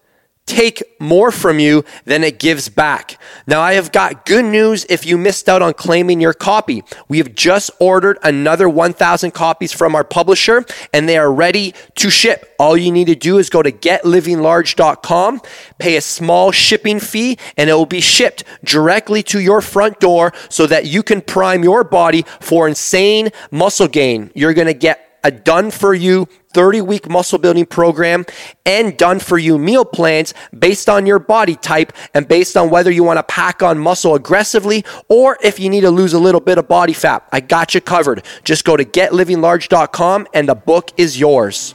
take 0.46 0.82
more 1.00 1.30
from 1.30 1.58
you 1.58 1.84
than 2.04 2.22
it 2.22 2.38
gives 2.38 2.68
back. 2.68 3.18
Now, 3.46 3.60
I 3.60 3.74
have 3.74 3.92
got 3.92 4.26
good 4.26 4.44
news 4.44 4.84
if 4.88 5.06
you 5.06 5.16
missed 5.16 5.48
out 5.48 5.62
on 5.62 5.72
claiming 5.74 6.20
your 6.20 6.34
copy. 6.34 6.82
We 7.08 7.18
have 7.18 7.34
just 7.34 7.70
ordered 7.80 8.18
another 8.22 8.68
1,000 8.68 9.30
copies 9.30 9.72
from 9.72 9.94
our 9.94 10.04
publisher 10.04 10.64
and 10.92 11.08
they 11.08 11.16
are 11.16 11.32
ready 11.32 11.74
to 11.96 12.10
ship. 12.10 12.54
All 12.58 12.76
you 12.76 12.92
need 12.92 13.06
to 13.06 13.14
do 13.14 13.38
is 13.38 13.48
go 13.48 13.62
to 13.62 13.72
getlivinglarge.com, 13.72 15.40
pay 15.78 15.96
a 15.96 16.00
small 16.00 16.52
shipping 16.52 17.00
fee, 17.00 17.38
and 17.56 17.70
it 17.70 17.74
will 17.74 17.86
be 17.86 18.00
shipped 18.00 18.44
directly 18.64 19.22
to 19.24 19.40
your 19.40 19.60
front 19.60 19.98
door 19.98 20.32
so 20.50 20.66
that 20.66 20.86
you 20.86 21.02
can 21.02 21.22
prime 21.22 21.62
your 21.62 21.84
body 21.84 22.24
for 22.40 22.68
insane 22.68 23.30
muscle 23.50 23.88
gain. 23.88 24.30
You're 24.34 24.54
going 24.54 24.66
to 24.66 24.74
get 24.74 25.13
a 25.24 25.30
done 25.30 25.70
for 25.70 25.94
you 25.94 26.28
30 26.52 26.82
week 26.82 27.08
muscle 27.08 27.38
building 27.38 27.66
program 27.66 28.24
and 28.64 28.96
done 28.96 29.18
for 29.18 29.36
you 29.38 29.58
meal 29.58 29.84
plans 29.84 30.32
based 30.56 30.88
on 30.88 31.06
your 31.06 31.18
body 31.18 31.56
type 31.56 31.92
and 32.14 32.28
based 32.28 32.56
on 32.56 32.70
whether 32.70 32.90
you 32.90 33.02
want 33.02 33.18
to 33.18 33.24
pack 33.24 33.62
on 33.62 33.78
muscle 33.78 34.14
aggressively 34.14 34.84
or 35.08 35.36
if 35.42 35.58
you 35.58 35.68
need 35.68 35.80
to 35.80 35.90
lose 35.90 36.12
a 36.12 36.18
little 36.18 36.40
bit 36.40 36.58
of 36.58 36.68
body 36.68 36.92
fat. 36.92 37.26
I 37.32 37.40
got 37.40 37.74
you 37.74 37.80
covered. 37.80 38.24
Just 38.44 38.64
go 38.64 38.76
to 38.76 38.84
getlivinglarge.com 38.84 40.28
and 40.32 40.48
the 40.48 40.54
book 40.54 40.92
is 40.96 41.18
yours. 41.18 41.74